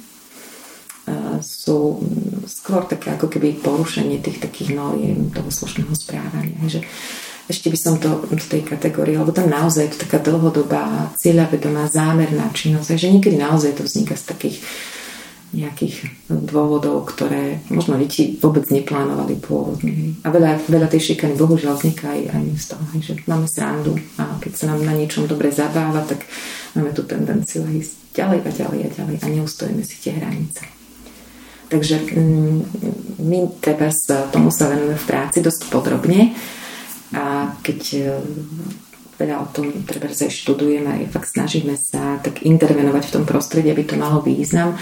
sú 1.40 2.00
skôr 2.46 2.84
také 2.86 3.14
ako 3.14 3.26
keby 3.30 3.60
porušenie 3.60 4.20
tých 4.20 4.38
takých 4.42 4.76
noriem 4.76 5.30
toho 5.30 5.48
slušného 5.48 5.92
správania. 5.96 6.58
Že 6.66 6.80
ešte 7.50 7.66
by 7.66 7.78
som 7.78 7.98
to 7.98 8.22
do 8.30 8.38
tej 8.38 8.62
kategórie, 8.62 9.18
lebo 9.18 9.34
tam 9.34 9.50
naozaj 9.50 9.90
je 9.90 9.92
to 9.98 10.02
taká 10.06 10.22
dlhodobá, 10.22 11.10
cieľavedomá, 11.18 11.90
zámerná 11.90 12.46
činnosť, 12.54 12.94
že 12.94 13.10
niekedy 13.10 13.34
naozaj 13.34 13.74
to 13.74 13.82
vzniká 13.82 14.14
z 14.14 14.24
takých 14.30 14.58
nejakých 15.50 16.06
dôvodov, 16.30 17.10
ktoré 17.10 17.58
možno 17.74 17.98
deti 17.98 18.38
vôbec 18.38 18.70
neplánovali 18.70 19.34
pôvodne. 19.42 20.14
A 20.22 20.30
veľa, 20.30 20.62
veľa 20.70 20.86
tej 20.86 21.10
šikany 21.10 21.34
bohužiaľ 21.34 21.74
vzniká 21.74 22.14
aj, 22.14 22.22
aj 22.30 22.44
z 22.54 22.66
toho, 22.70 22.84
že 23.02 23.12
máme 23.26 23.50
srandu 23.50 23.98
a 24.14 24.38
keď 24.38 24.52
sa 24.54 24.64
nám 24.70 24.86
na 24.86 24.94
niečom 24.94 25.26
dobre 25.26 25.50
zabáva, 25.50 26.06
tak 26.06 26.22
máme 26.78 26.94
tú 26.94 27.02
tendenciu 27.02 27.66
ísť 27.66 28.14
ďalej 28.14 28.46
a 28.46 28.50
ďalej 28.54 28.80
a 28.86 28.88
ďalej 28.94 29.16
a 29.18 29.26
neustojíme 29.26 29.82
si 29.82 29.98
tie 29.98 30.14
hranice. 30.14 30.79
Takže 31.70 31.96
mm, 32.02 32.58
my 33.22 33.38
treba 33.62 33.94
sa 33.94 34.26
tomu 34.34 34.50
sa 34.50 34.66
venujeme 34.66 34.98
v 34.98 35.08
práci 35.08 35.38
dosť 35.38 35.70
podrobne 35.70 36.34
a 37.14 37.54
keď 37.62 37.80
e, 37.94 38.02
veľa 39.20 39.36
o 39.38 39.46
tom 39.54 39.86
treba 39.86 40.10
aj 40.10 40.34
študujeme 40.34 40.90
a 40.90 41.12
fakt 41.12 41.30
snažíme 41.30 41.78
sa 41.78 42.18
tak 42.24 42.42
intervenovať 42.42 43.04
v 43.06 43.14
tom 43.14 43.24
prostredí, 43.28 43.70
aby 43.70 43.86
to 43.86 43.94
malo 43.94 44.18
význam, 44.24 44.74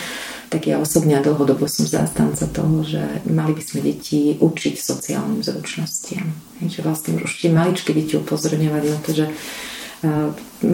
tak 0.48 0.64
ja 0.64 0.80
osobne 0.80 1.20
a 1.20 1.24
dlhodobo 1.24 1.68
som 1.68 1.84
zástanca 1.84 2.48
toho, 2.48 2.80
že 2.80 3.04
mali 3.28 3.52
by 3.52 3.62
sme 3.62 3.84
deti 3.84 4.40
učiť 4.40 4.74
sociálnym 4.80 5.44
zručnostiam. 5.44 6.24
Že 6.64 6.80
vlastne 6.80 7.12
už 7.20 7.44
tie 7.44 7.52
maličké 7.52 7.92
deti 7.92 8.16
upozorňovať 8.16 8.82
na 8.88 8.98
to, 9.04 9.10
že 9.12 9.26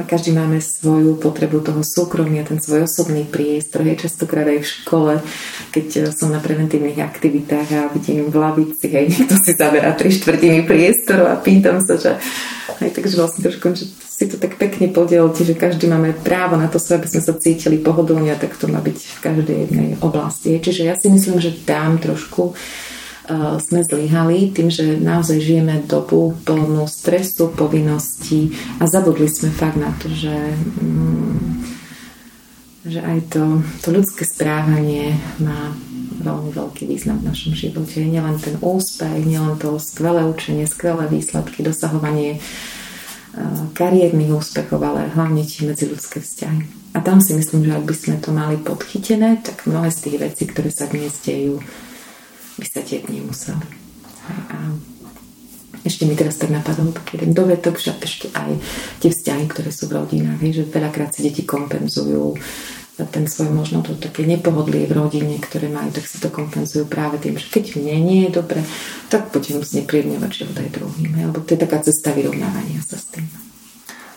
každý 0.05 0.37
máme 0.37 0.61
svoju 0.61 1.17
potrebu 1.17 1.65
toho 1.65 1.81
súkromia, 1.81 2.45
ten 2.45 2.61
svoj 2.61 2.85
osobný 2.85 3.25
priestor. 3.25 3.81
Je 3.85 3.97
častokrát 3.97 4.45
aj 4.45 4.61
v 4.61 4.71
škole, 4.81 5.13
keď 5.73 6.13
som 6.13 6.29
na 6.29 6.45
preventívnych 6.45 7.01
aktivitách 7.01 7.69
a 7.73 7.81
vidím 7.89 8.29
v 8.29 8.37
lavici, 8.37 8.87
hej, 8.93 9.09
niekto 9.09 9.37
si 9.41 9.57
zaberá 9.57 9.97
tri 9.97 10.13
štvrtiny 10.13 10.69
priestoru 10.69 11.33
a 11.33 11.41
pýtam 11.41 11.81
sa, 11.81 11.97
že 11.97 12.21
aj 12.85 12.91
takže 12.93 13.17
vlastne 13.17 13.41
trošku, 13.49 13.65
že 13.73 13.89
si 13.89 14.29
to 14.29 14.37
tak 14.37 14.61
pekne 14.61 14.93
podielte, 14.93 15.43
že 15.43 15.59
každý 15.59 15.89
máme 15.89 16.13
právo 16.15 16.55
na 16.61 16.69
to, 16.69 16.79
aby 16.79 17.09
sme 17.09 17.23
sa 17.25 17.35
cítili 17.35 17.81
pohodlne 17.81 18.31
a 18.31 18.39
tak 18.39 18.55
to 18.61 18.69
má 18.69 18.79
byť 18.79 18.99
v 18.99 19.19
každej 19.25 19.57
jednej 19.69 19.89
oblasti. 20.05 20.61
Čiže 20.61 20.83
ja 20.85 20.95
si 20.95 21.11
myslím, 21.11 21.43
že 21.43 21.65
tam 21.67 21.99
trošku 21.99 22.53
uh, 22.53 22.57
sme 23.61 23.81
zlyhali 23.81 24.53
tým, 24.53 24.69
že 24.69 25.01
naozaj 25.01 25.41
žijeme 25.41 25.81
dobu 25.89 26.37
plnú 26.45 26.85
stresu, 26.85 27.49
povinností 27.57 28.53
a 28.77 28.85
zabudli 28.85 29.33
sme 29.33 29.49
fakt 29.49 29.81
na 29.81 29.97
to, 29.97 30.13
že, 30.13 30.37
mm, 30.85 31.41
že 32.85 33.01
aj 33.01 33.19
to, 33.33 33.65
to 33.81 33.89
ľudské 33.97 34.29
správanie 34.29 35.17
má 35.41 35.73
veľmi 36.21 36.53
veľký 36.53 36.85
význam 36.85 37.21
v 37.21 37.33
našom 37.33 37.53
živote. 37.57 38.05
Nielen 38.05 38.37
ten 38.41 38.61
úspech, 38.61 39.25
nielen 39.25 39.57
to 39.57 39.81
skvelé 39.81 40.25
učenie, 40.29 40.69
skvelé 40.69 41.09
výsledky, 41.09 41.65
dosahovanie 41.65 42.37
eh, 42.37 42.41
kariérnych 43.73 44.37
úspechov, 44.37 44.81
ale 44.85 45.13
hlavne 45.17 45.49
tie 45.49 45.65
medziľudské 45.65 46.21
vzťahy. 46.21 46.61
A 46.95 47.03
tam 47.03 47.19
si 47.19 47.35
myslím, 47.35 47.67
že 47.67 47.75
ak 47.75 47.85
by 47.89 47.95
sme 47.97 48.17
to 48.21 48.31
mali 48.31 48.57
podchytené, 48.61 49.43
tak 49.43 49.65
mnohé 49.67 49.91
z 49.91 49.99
tých 50.09 50.17
vecí, 50.21 50.43
ktoré 50.47 50.71
sa 50.71 50.87
dnes 50.87 51.19
dejú, 51.25 51.59
by 52.59 52.67
sa 52.67 52.81
tieť 52.83 53.11
nemuseli. 53.11 53.67
A 54.29 54.57
ešte 55.85 56.09
mi 56.09 56.17
teraz 56.17 56.41
tak 56.41 56.49
napadol 56.49 56.97
taký 56.97 57.21
jeden 57.21 57.37
dovetok, 57.37 57.77
že 57.77 57.93
ešte 58.01 58.33
aj 58.33 58.57
tie 59.05 59.13
vzťahy, 59.13 59.45
ktoré 59.53 59.69
sú 59.69 59.93
v 59.93 60.01
rodinách, 60.01 60.41
že 60.41 60.65
veľakrát 60.65 61.13
si 61.13 61.29
deti 61.29 61.45
kompenzujú 61.45 62.41
ten 62.95 63.27
svoj 63.27 63.51
možno 63.51 63.83
to 63.83 63.99
také 63.99 64.23
nepohodlie 64.23 64.87
v 64.87 64.95
rodine, 64.95 65.43
ktoré 65.43 65.67
majú, 65.67 65.91
tak 65.91 66.07
si 66.07 66.23
to 66.23 66.31
kompenzujú 66.31 66.87
práve 66.87 67.19
tým, 67.19 67.35
že 67.35 67.51
keď 67.51 67.75
mne 67.83 67.97
nie 68.07 68.21
je 68.31 68.39
dobre, 68.39 68.63
tak 69.11 69.35
poďme 69.35 69.67
znepríjemňovať 69.67 70.31
život 70.31 70.57
aj 70.63 70.71
druhým. 70.79 71.11
Lebo 71.19 71.43
to 71.43 71.59
je 71.59 71.63
taká 71.67 71.83
cesta 71.83 72.15
vyrovnávania 72.15 72.79
sa 72.87 72.95
s 72.95 73.11
tým 73.11 73.27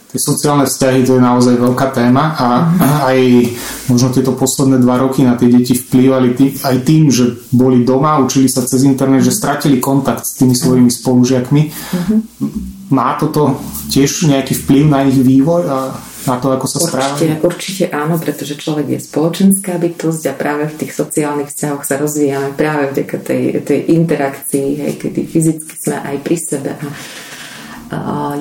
tie 0.07 0.19
sociálne 0.19 0.63
vzťahy 0.63 1.03
to 1.03 1.19
je 1.19 1.21
naozaj 1.21 1.55
veľká 1.59 1.87
téma 1.91 2.33
a 2.39 2.47
aj 3.11 3.19
možno 3.91 4.15
tieto 4.15 4.31
posledné 4.31 4.79
dva 4.79 5.03
roky 5.03 5.27
na 5.27 5.35
tie 5.35 5.51
deti 5.51 5.75
vplývali 5.75 6.29
tý, 6.31 6.45
aj 6.63 6.77
tým, 6.87 7.11
že 7.11 7.35
boli 7.51 7.83
doma, 7.83 8.23
učili 8.23 8.47
sa 8.47 8.63
cez 8.63 8.87
internet, 8.87 9.27
že 9.27 9.35
stratili 9.35 9.83
kontakt 9.83 10.23
s 10.23 10.39
tými 10.39 10.55
svojimi 10.55 10.87
spolužiakmi. 10.87 11.61
Má 12.87 13.19
toto 13.19 13.59
tiež 13.91 14.31
nejaký 14.31 14.55
vplyv 14.63 14.83
na 14.87 15.03
ich 15.03 15.19
vývoj 15.19 15.61
a 15.67 15.77
na 16.27 16.35
to, 16.43 16.51
ako 16.51 16.67
sa 16.67 16.79
správajú? 16.83 17.15
Určite, 17.15 17.35
určite 17.43 17.85
áno, 17.91 18.19
pretože 18.19 18.59
človek 18.59 18.87
je 18.95 18.99
spoločenská 18.99 19.79
bytosť 19.79 20.23
a 20.27 20.33
práve 20.35 20.71
v 20.71 20.77
tých 20.83 20.91
sociálnych 20.91 21.51
vzťahoch 21.51 21.83
sa 21.87 21.95
rozvíjame 21.99 22.51
práve 22.55 22.91
vďaka 22.91 23.17
tej, 23.23 23.43
tej 23.63 23.79
interakcii, 23.95 24.67
hej, 24.75 24.93
kedy 24.99 25.21
fyzicky 25.23 25.73
sme 25.79 25.97
aj 26.03 26.15
pri 26.23 26.37
sebe 26.39 26.71
a 26.75 26.87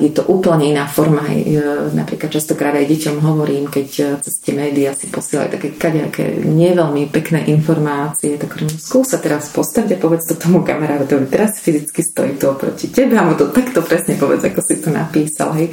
je 0.03 0.11
to 0.11 0.27
úplne 0.27 0.75
iná 0.75 0.85
forma. 0.87 1.23
E, 1.31 1.47
napríklad 1.95 2.27
častokrát 2.27 2.75
aj 2.75 2.87
deťom 2.87 3.23
hovorím, 3.23 3.71
keď 3.71 3.87
e, 3.99 4.03
cez 4.19 4.43
tie 4.43 4.51
médiá 4.51 4.91
si 4.91 5.07
posielajú 5.07 5.55
také 5.55 5.67
kadejaké 5.73 6.43
nie 6.43 6.75
veľmi 6.75 7.07
pekné 7.07 7.47
informácie, 7.51 8.35
tak 8.35 8.53
hovorím, 8.53 8.75
skús 8.75 9.15
teraz 9.15 9.47
postaviť 9.55 9.95
a 9.95 10.01
povedz 10.01 10.27
to 10.27 10.35
tomu 10.35 10.67
kamarátovi, 10.67 11.31
teraz 11.31 11.63
fyzicky 11.63 12.03
stojí 12.03 12.35
to 12.35 12.53
oproti 12.53 12.91
tebe 12.91 13.15
a 13.15 13.23
mu 13.23 13.39
to 13.39 13.49
takto 13.49 13.79
presne 13.81 14.19
povedz, 14.19 14.43
ako 14.43 14.59
si 14.59 14.75
to 14.83 14.91
napísal. 14.91 15.55
Hej 15.55 15.71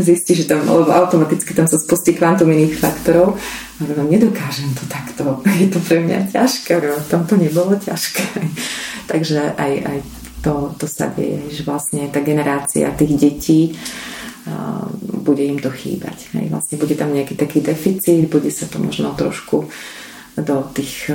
zistí, 0.00 0.32
že 0.32 0.48
tam, 0.48 0.64
lebo 0.64 0.88
automaticky 0.88 1.52
tam 1.52 1.68
sa 1.68 1.76
spustí 1.76 2.16
kvantum 2.16 2.48
iných 2.48 2.80
faktorov. 2.80 3.36
No, 3.80 4.02
nedokážem 4.04 4.72
to 4.72 4.84
takto. 4.88 5.40
Je 5.60 5.68
to 5.68 5.80
pre 5.84 6.00
mňa 6.00 6.32
ťažké. 6.32 6.80
Tam 7.12 7.28
to 7.28 7.36
nebolo 7.36 7.76
ťažké. 7.76 8.24
Takže 9.12 9.56
aj, 9.56 9.72
aj 9.84 9.98
to, 10.40 10.74
to 10.76 10.86
sa 10.88 11.12
deje, 11.12 11.52
že 11.52 11.62
vlastne 11.62 12.08
tá 12.08 12.24
generácia 12.24 12.90
tých 12.96 13.14
detí 13.16 13.60
bude 15.20 15.44
im 15.44 15.60
to 15.60 15.68
chýbať. 15.70 16.32
Hej. 16.32 16.48
Vlastne 16.48 16.76
bude 16.80 16.96
tam 16.96 17.12
nejaký 17.12 17.36
taký 17.36 17.60
deficit, 17.60 18.26
bude 18.26 18.48
sa 18.48 18.66
to 18.66 18.80
možno 18.80 19.12
trošku 19.12 19.68
do 20.40 20.56
tých 20.72 21.12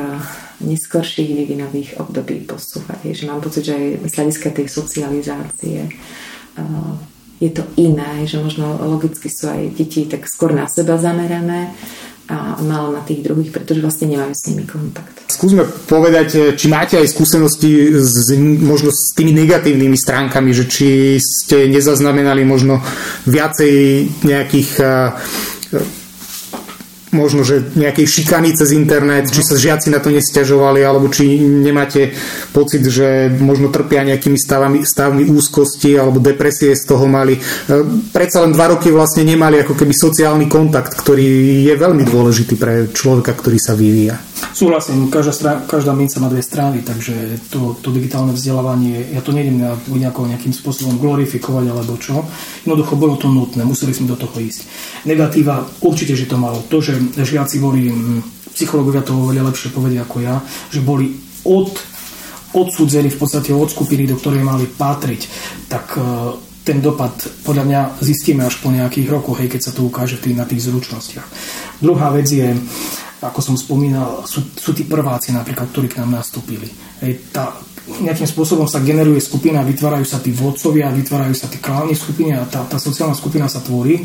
neskorších 0.61 1.34
vývinových 1.34 1.97
období 1.97 2.45
posúvať. 2.45 3.09
Hej. 3.09 3.26
Že 3.26 3.30
mám 3.34 3.41
pocit, 3.41 3.65
že 3.65 3.73
aj 3.73 3.86
z 4.07 4.13
hľadiska 4.13 4.49
tej 4.53 4.67
socializácie 4.69 5.80
je 7.41 7.51
to 7.51 7.67
iné, 7.76 8.23
že 8.23 8.39
možno 8.39 8.80
logicky 8.80 9.28
sú 9.28 9.51
aj 9.51 9.76
deti 9.76 10.07
tak 10.07 10.23
skôr 10.30 10.55
na 10.55 10.71
seba 10.71 10.95
zamerané 10.95 11.76
a 12.26 12.57
málo 12.65 12.89
na 12.89 13.05
tých 13.05 13.21
druhých, 13.21 13.53
pretože 13.53 13.86
vlastne 13.86 14.09
nemajú 14.09 14.34
s 14.34 14.49
nimi 14.49 14.65
kontakt. 14.65 15.13
Skúsme 15.30 15.61
povedať, 15.86 16.28
e, 16.34 16.39
či 16.57 16.65
máte 16.65 16.97
aj 16.97 17.13
skúsenosti 17.13 18.01
s, 18.01 18.34
možno 18.41 18.89
s 18.89 19.13
tými 19.13 19.30
negatívnymi 19.45 19.93
stránkami, 19.93 20.49
že 20.49 20.65
či 20.65 20.88
ste 21.21 21.69
nezaznamenali 21.69 22.41
možno 22.41 22.82
viacej 23.30 23.73
nejakých 24.26 24.69
uh, 24.82 25.13
možno, 27.16 27.47
že 27.47 27.63
nejakej 27.74 28.05
šikany 28.05 28.51
cez 28.51 28.76
internet, 28.76 29.32
či 29.32 29.41
sa 29.41 29.55
žiaci 29.55 29.88
na 29.89 30.03
to 30.03 30.11
nestiažovali, 30.11 30.84
alebo 30.84 31.07
či 31.07 31.39
nemáte 31.39 32.11
pocit, 32.51 32.84
že 32.84 33.32
možno 33.32 33.72
trpia 33.72 34.03
nejakými 34.03 34.36
stavami, 34.36 34.84
stavmi 34.84 35.24
úzkosti 35.32 35.95
alebo 35.95 36.20
depresie 36.20 36.76
z 36.76 36.84
toho 36.84 37.07
mali. 37.07 37.39
E, 37.39 37.41
predsa 38.11 38.43
len 38.43 38.51
dva 38.51 38.76
roky 38.76 38.91
vlastne 38.91 39.24
nemali 39.24 39.63
ako 39.63 39.74
keby 39.74 39.95
sociálny 39.95 40.45
kontakt, 40.51 40.93
ktorý 40.93 41.63
je 41.63 41.74
veľmi 41.80 42.03
dôležitý 42.03 42.59
pre 42.59 42.91
človeka, 42.91 43.32
ktorý 43.32 43.57
sa 43.57 43.74
vyvíja. 43.74 44.20
Súhlasím, 44.55 45.11
každá, 45.11 45.34
strán, 45.36 45.57
každá 45.68 45.91
minca 45.91 46.20
má 46.20 46.28
dve 46.32 46.43
strany, 46.43 46.80
takže 46.84 47.39
to, 47.51 47.76
to 47.80 47.91
digitálne 47.91 48.32
vzdelávanie, 48.32 49.11
ja 49.11 49.20
to 49.20 49.36
nejdem 49.36 49.59
nejako, 49.88 50.28
nejakým 50.32 50.55
spôsobom 50.55 50.99
glorifikovať 50.99 51.66
alebo 51.72 51.95
čo. 51.99 52.24
Jednoducho 52.63 52.95
bolo 52.95 53.16
to 53.20 53.28
nutné, 53.28 53.68
museli 53.68 53.91
sme 53.91 54.11
do 54.11 54.20
toho 54.20 54.36
ísť. 54.39 54.63
Negatíva 55.07 55.63
určite, 55.84 56.16
že 56.16 56.28
to 56.28 56.39
malo. 56.39 56.63
To, 56.72 56.80
že 56.80 56.95
žiaci 57.14 57.62
boli, 57.62 57.91
psychológovia 58.56 59.03
to 59.03 59.14
oveľa 59.14 59.51
lepšie 59.51 59.76
povedia 59.76 60.08
ako 60.08 60.18
ja, 60.24 60.39
že 60.72 60.80
boli 60.82 61.14
od, 61.45 61.76
odsúdzení 62.56 63.12
v 63.12 63.20
podstate 63.20 63.51
od 63.51 63.68
skupiny, 63.68 64.08
do 64.08 64.16
ktorej 64.16 64.41
mali 64.41 64.66
patriť, 64.66 65.22
tak 65.68 65.99
e, 65.99 66.01
ten 66.66 66.82
dopad 66.82 67.14
podľa 67.45 67.64
mňa 67.68 67.82
zistíme 68.01 68.41
až 68.41 68.58
po 68.64 68.74
nejakých 68.74 69.12
rokoch, 69.12 69.38
hej, 69.38 69.51
keď 69.51 69.62
sa 69.62 69.72
to 69.76 69.86
ukáže 69.86 70.18
tý, 70.18 70.34
na 70.34 70.49
tých 70.49 70.66
zručnostiach. 70.66 71.28
Druhá 71.84 72.10
vec 72.10 72.26
je, 72.26 72.56
ako 73.22 73.39
som 73.43 73.56
spomínal, 73.60 74.26
sú, 74.26 74.41
sú 74.56 74.74
tí 74.74 74.88
prváci 74.88 75.30
napríklad, 75.36 75.70
ktorí 75.70 75.93
k 75.93 76.01
nám 76.01 76.24
nastúpili. 76.24 76.72
Hej, 77.06 77.30
tá, 77.30 77.53
nejakým 77.86 78.25
spôsobom 78.25 78.65
sa 78.65 78.81
generuje 78.81 79.21
skupina, 79.21 79.61
vytvárajú 79.61 80.05
sa 80.09 80.17
tí 80.17 80.33
vodcovia, 80.33 80.89
vytvárajú 80.89 81.36
sa 81.38 81.45
tí 81.45 81.61
klávni 81.61 81.93
skupiny 81.93 82.33
a 82.33 82.41
tá, 82.49 82.65
tá 82.65 82.81
sociálna 82.81 83.13
skupina 83.13 83.45
sa 83.45 83.61
tvorí. 83.61 84.01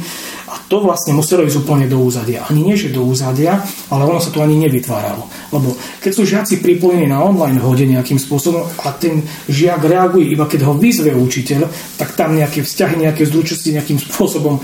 A 0.53 0.61
to 0.69 0.85
vlastne 0.85 1.17
muselo 1.17 1.49
ísť 1.49 1.65
úplne 1.65 1.89
do 1.89 1.97
úzadia. 1.97 2.45
Ani 2.45 2.61
nie, 2.61 2.77
že 2.77 2.93
do 2.93 3.01
úzadia, 3.09 3.57
ale 3.89 4.03
ono 4.05 4.21
sa 4.21 4.29
tu 4.29 4.45
ani 4.45 4.61
nevytváralo. 4.61 5.25
Lebo 5.57 5.73
keď 6.05 6.13
sú 6.13 6.23
žiaci 6.29 6.61
pripojení 6.61 7.09
na 7.09 7.25
online 7.25 7.57
hode 7.57 7.89
nejakým 7.89 8.21
spôsobom 8.21 8.69
a 8.85 8.93
ten 9.01 9.25
žiak 9.49 9.81
reaguje 9.81 10.29
iba 10.29 10.45
keď 10.45 10.69
ho 10.69 10.77
vyzve 10.77 11.17
učiteľ, 11.17 11.65
tak 11.97 12.13
tam 12.13 12.37
nejaké 12.37 12.61
vzťahy, 12.61 13.09
nejaké 13.09 13.25
zručnosti 13.25 13.71
nejakým 13.73 13.97
spôsobom 13.97 14.61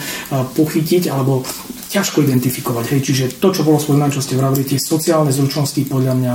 pochytiť 0.52 1.08
alebo 1.08 1.40
ťažko 1.86 2.26
identifikovať. 2.26 2.84
Hej. 2.96 3.00
Čiže 3.02 3.24
to, 3.38 3.54
čo 3.54 3.62
bolo 3.62 3.78
spomínané, 3.78 4.14
čo 4.14 4.24
ste 4.24 4.38
vravili, 4.38 4.66
tie 4.66 4.80
sociálne 4.80 5.30
zručnosti 5.30 5.78
podľa 5.86 6.14
mňa 6.18 6.34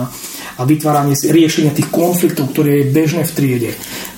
a 0.60 0.62
vytváranie 0.64 1.16
riešenia 1.16 1.76
tých 1.76 1.90
konfliktov, 1.90 2.52
ktoré 2.52 2.84
je 2.84 2.92
bežné 2.92 3.24
v 3.28 3.36
triede. 3.36 3.72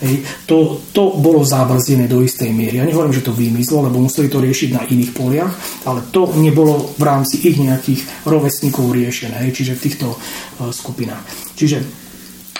Hej. 0.03 0.15
To, 0.49 0.81
to 0.91 1.15
bolo 1.17 1.41
zábrzdené 1.45 2.05
do 2.09 2.21
istej 2.21 2.51
miery. 2.51 2.81
Ja 2.81 2.85
nehovorím, 2.85 3.15
že 3.15 3.25
to 3.25 3.33
vymyslo, 3.33 3.85
lebo 3.87 4.01
museli 4.01 4.27
to 4.29 4.43
riešiť 4.43 4.69
na 4.75 4.83
iných 4.83 5.11
poliach, 5.15 5.53
ale 5.87 6.05
to 6.11 6.29
nebolo 6.37 6.93
v 6.97 7.03
rámci 7.03 7.39
ich 7.47 7.57
nejakých 7.57 8.27
rovesníkov 8.27 8.91
riešené, 8.91 9.47
hej. 9.47 9.51
čiže 9.55 9.79
v 9.79 9.83
týchto 9.89 10.07
uh, 10.13 10.73
skupinách. 10.73 11.23
Čiže 11.53 12.02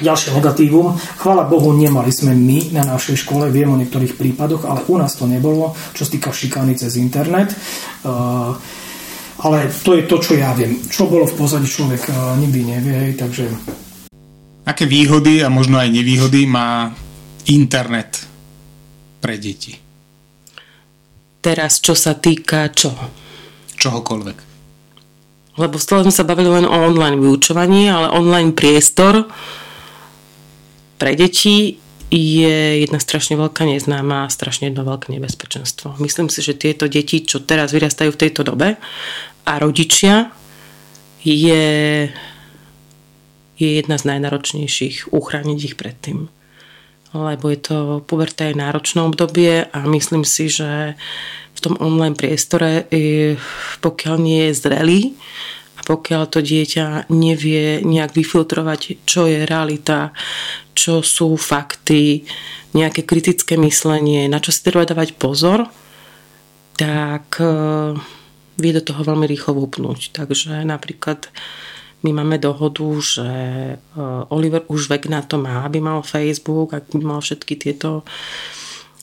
Ďalšie 0.04 0.36
negatívum. 0.36 1.00
Chvála 1.00 1.48
Bohu, 1.48 1.72
nemali 1.72 2.12
sme 2.12 2.36
my 2.36 2.76
na 2.76 2.84
našej 2.84 3.24
škole, 3.24 3.48
viem 3.48 3.72
o 3.72 3.80
niektorých 3.80 4.20
prípadoch, 4.20 4.68
ale 4.68 4.84
u 4.92 5.00
nás 5.00 5.16
to 5.16 5.24
nebolo, 5.24 5.72
čo 5.96 6.04
sa 6.04 6.12
týka 6.12 6.36
šikány 6.36 6.76
cez 6.76 7.00
internet. 7.00 7.56
Uh, 8.04 8.52
ale 9.40 9.72
to 9.72 9.96
je 9.96 10.04
to, 10.04 10.20
čo 10.20 10.36
ja 10.36 10.52
viem. 10.52 10.76
Čo 10.92 11.08
bolo 11.08 11.24
v 11.24 11.40
pozadí 11.40 11.72
človek 11.72 12.12
uh, 12.12 12.36
nikdy 12.36 12.60
nevie, 12.68 13.16
takže... 13.16 13.48
Aké 14.68 14.84
výhody 14.88 15.40
a 15.40 15.48
možno 15.48 15.80
aj 15.80 15.88
nevýhody 15.88 16.52
má 16.52 16.92
internet 17.48 18.28
pre 19.24 19.40
deti? 19.40 19.80
Teraz, 21.44 21.80
čo 21.80 21.96
sa 21.96 22.16
týka 22.16 22.72
čoho? 22.76 23.08
Čohokoľvek. 23.80 24.38
Lebo 25.60 25.76
stále 25.80 26.08
sme 26.08 26.16
sa 26.16 26.28
bavili 26.28 26.48
len 26.48 26.68
o 26.68 26.76
online 26.76 27.20
vyučovaní, 27.20 27.88
ale 27.88 28.12
online 28.12 28.52
priestor 28.52 29.28
pre 31.04 31.20
deti 31.20 31.76
je 32.08 32.88
jedna 32.88 32.96
strašne 32.96 33.36
veľká 33.36 33.68
neznáma 33.68 34.24
a 34.24 34.32
strašne 34.32 34.72
jedno 34.72 34.88
veľké 34.88 35.12
nebezpečenstvo. 35.12 36.00
Myslím 36.00 36.32
si, 36.32 36.40
že 36.40 36.56
tieto 36.56 36.88
deti, 36.88 37.28
čo 37.28 37.44
teraz 37.44 37.76
vyrastajú 37.76 38.16
v 38.16 38.22
tejto 38.24 38.48
dobe 38.48 38.80
a 39.44 39.52
rodičia, 39.60 40.32
je, 41.28 42.08
je 43.60 43.70
jedna 43.84 44.00
z 44.00 44.04
najnáročnejších 44.16 45.12
uchrániť 45.12 45.60
ich 45.60 45.76
pred 45.76 46.00
tým. 46.00 46.32
Lebo 47.12 47.52
je 47.52 47.60
to 47.60 48.00
puberta 48.08 48.48
je 48.48 48.56
náročné 48.56 49.04
obdobie 49.04 49.68
a 49.68 49.80
myslím 49.92 50.24
si, 50.24 50.48
že 50.48 50.96
v 51.52 51.60
tom 51.60 51.76
online 51.84 52.16
priestore, 52.16 52.88
pokiaľ 53.84 54.16
nie 54.24 54.48
je 54.48 54.54
zrelý, 54.56 55.02
pokiaľ 55.84 56.24
to 56.32 56.40
dieťa 56.40 57.12
nevie 57.12 57.84
nejak 57.84 58.16
vyfiltrovať, 58.16 59.04
čo 59.04 59.28
je 59.28 59.44
realita, 59.44 60.16
čo 60.72 61.04
sú 61.04 61.36
fakty, 61.36 62.24
nejaké 62.74 63.06
kritické 63.06 63.60
myslenie, 63.60 64.26
na 64.26 64.42
čo 64.42 64.50
si 64.50 64.66
treba 64.66 64.88
dávať 64.88 65.14
pozor, 65.20 65.70
tak 66.74 67.38
e, 67.38 67.46
vie 68.58 68.72
do 68.74 68.82
toho 68.82 69.06
veľmi 69.06 69.30
rýchlo 69.30 69.54
vúpnúť. 69.54 70.10
Takže 70.10 70.66
napríklad 70.66 71.30
my 72.02 72.12
máme 72.12 72.42
dohodu, 72.42 72.88
že 72.98 73.30
e, 73.30 73.76
Oliver 74.34 74.66
už 74.68 74.90
vek 74.90 75.06
na 75.06 75.22
to 75.22 75.38
má, 75.38 75.62
aby 75.64 75.78
mal 75.80 76.02
Facebook, 76.02 76.74
aby 76.74 76.98
mal 76.98 77.22
všetky 77.22 77.54
tieto 77.62 78.02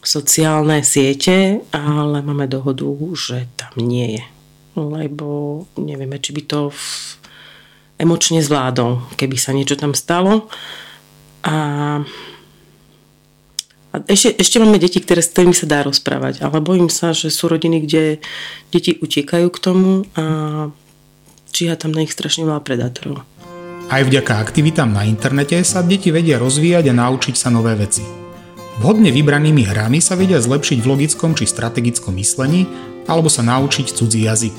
sociálne 0.02 0.82
siete, 0.82 1.62
ale 1.70 2.24
máme 2.24 2.50
dohodu, 2.50 2.88
že 3.14 3.46
tam 3.54 3.72
nie 3.78 4.18
je. 4.18 4.39
Lebo 4.88 5.62
nevieme, 5.76 6.16
či 6.16 6.32
by 6.32 6.42
to 6.48 6.60
emočne 8.00 8.40
zvládol, 8.40 9.12
keby 9.20 9.36
sa 9.36 9.52
niečo 9.52 9.76
tam 9.76 9.92
stalo 9.92 10.48
a, 11.44 11.56
a 13.92 13.96
ešte, 14.08 14.40
ešte 14.40 14.56
máme 14.56 14.80
deti, 14.80 15.04
ktoré, 15.04 15.20
s 15.20 15.36
ktorými 15.36 15.52
sa 15.52 15.68
dá 15.68 15.84
rozprávať, 15.84 16.40
ale 16.40 16.64
bojím 16.64 16.88
sa, 16.88 17.12
že 17.12 17.28
sú 17.28 17.52
rodiny, 17.52 17.84
kde 17.84 18.24
deti 18.72 18.96
utekajú 18.96 19.48
k 19.52 19.58
tomu 19.60 20.08
a 20.16 20.24
číha 21.52 21.76
tam 21.76 21.92
na 21.92 22.00
nich 22.00 22.16
strašne 22.16 22.48
veľa 22.48 22.64
predátorov. 22.64 23.20
Aj 23.90 24.00
vďaka 24.06 24.38
aktivitám 24.38 24.88
na 24.88 25.04
internete 25.04 25.60
sa 25.66 25.84
deti 25.84 26.08
vedia 26.14 26.40
rozvíjať 26.40 26.88
a 26.88 26.94
naučiť 26.94 27.34
sa 27.36 27.52
nové 27.52 27.76
veci. 27.76 28.06
Vhodne 28.80 29.12
vybranými 29.12 29.66
hrami 29.66 30.00
sa 30.00 30.16
vedia 30.16 30.40
zlepšiť 30.40 30.78
v 30.80 30.88
logickom 30.88 31.36
či 31.36 31.44
strategickom 31.44 32.16
myslení 32.16 32.64
alebo 33.04 33.28
sa 33.32 33.40
naučiť 33.44 33.92
cudzí 33.94 34.24
jazyk. 34.26 34.56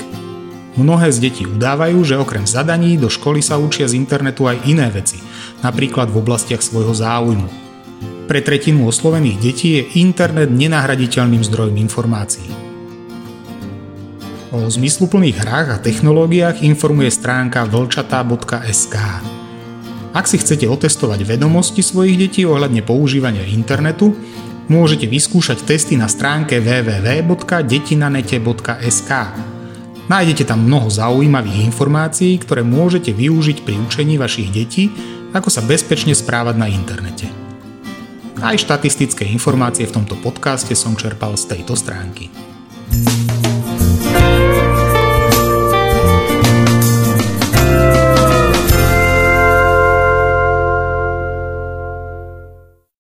Mnohé 0.80 1.12
z 1.12 1.18
detí 1.20 1.44
udávajú, 1.44 2.00
že 2.08 2.16
okrem 2.16 2.48
zadaní 2.48 2.96
do 2.96 3.12
školy 3.12 3.44
sa 3.44 3.60
učia 3.60 3.92
z 3.92 4.00
internetu 4.00 4.48
aj 4.48 4.64
iné 4.64 4.88
veci, 4.88 5.20
napríklad 5.60 6.08
v 6.08 6.24
oblastiach 6.24 6.64
svojho 6.64 6.96
záujmu. 6.96 7.50
Pre 8.32 8.40
tretinu 8.40 8.88
oslovených 8.88 9.38
detí 9.44 9.70
je 9.76 10.00
internet 10.00 10.48
nenahraditeľným 10.48 11.44
zdrojom 11.44 11.76
informácií. 11.76 12.48
O 14.56 14.68
zmysluplných 14.68 15.44
hrách 15.44 15.68
a 15.76 15.78
technológiách 15.84 16.64
informuje 16.64 17.12
stránka 17.12 17.68
vlčatá.sk. 17.68 18.96
Ak 20.12 20.28
si 20.28 20.40
chcete 20.40 20.68
otestovať 20.68 21.24
vedomosti 21.24 21.80
svojich 21.80 22.20
detí 22.20 22.44
ohľadne 22.44 22.84
používania 22.84 23.48
internetu, 23.48 24.12
môžete 24.72 25.04
vyskúšať 25.04 25.68
testy 25.68 26.00
na 26.00 26.08
stránke 26.08 26.64
www.detinanete.sk. 26.64 29.12
Nájdete 30.08 30.48
tam 30.48 30.64
mnoho 30.64 30.88
zaujímavých 30.88 31.68
informácií, 31.68 32.40
ktoré 32.40 32.64
môžete 32.64 33.12
využiť 33.12 33.68
pri 33.68 33.76
učení 33.84 34.16
vašich 34.16 34.48
detí, 34.48 34.88
ako 35.36 35.52
sa 35.52 35.60
bezpečne 35.68 36.16
správať 36.16 36.56
na 36.56 36.72
internete. 36.72 37.28
Aj 38.40 38.56
štatistické 38.56 39.28
informácie 39.28 39.84
v 39.86 40.02
tomto 40.02 40.18
podcaste 40.18 40.74
som 40.74 40.96
čerpal 40.96 41.36
z 41.36 41.52
tejto 41.56 41.76
stránky. 41.76 42.32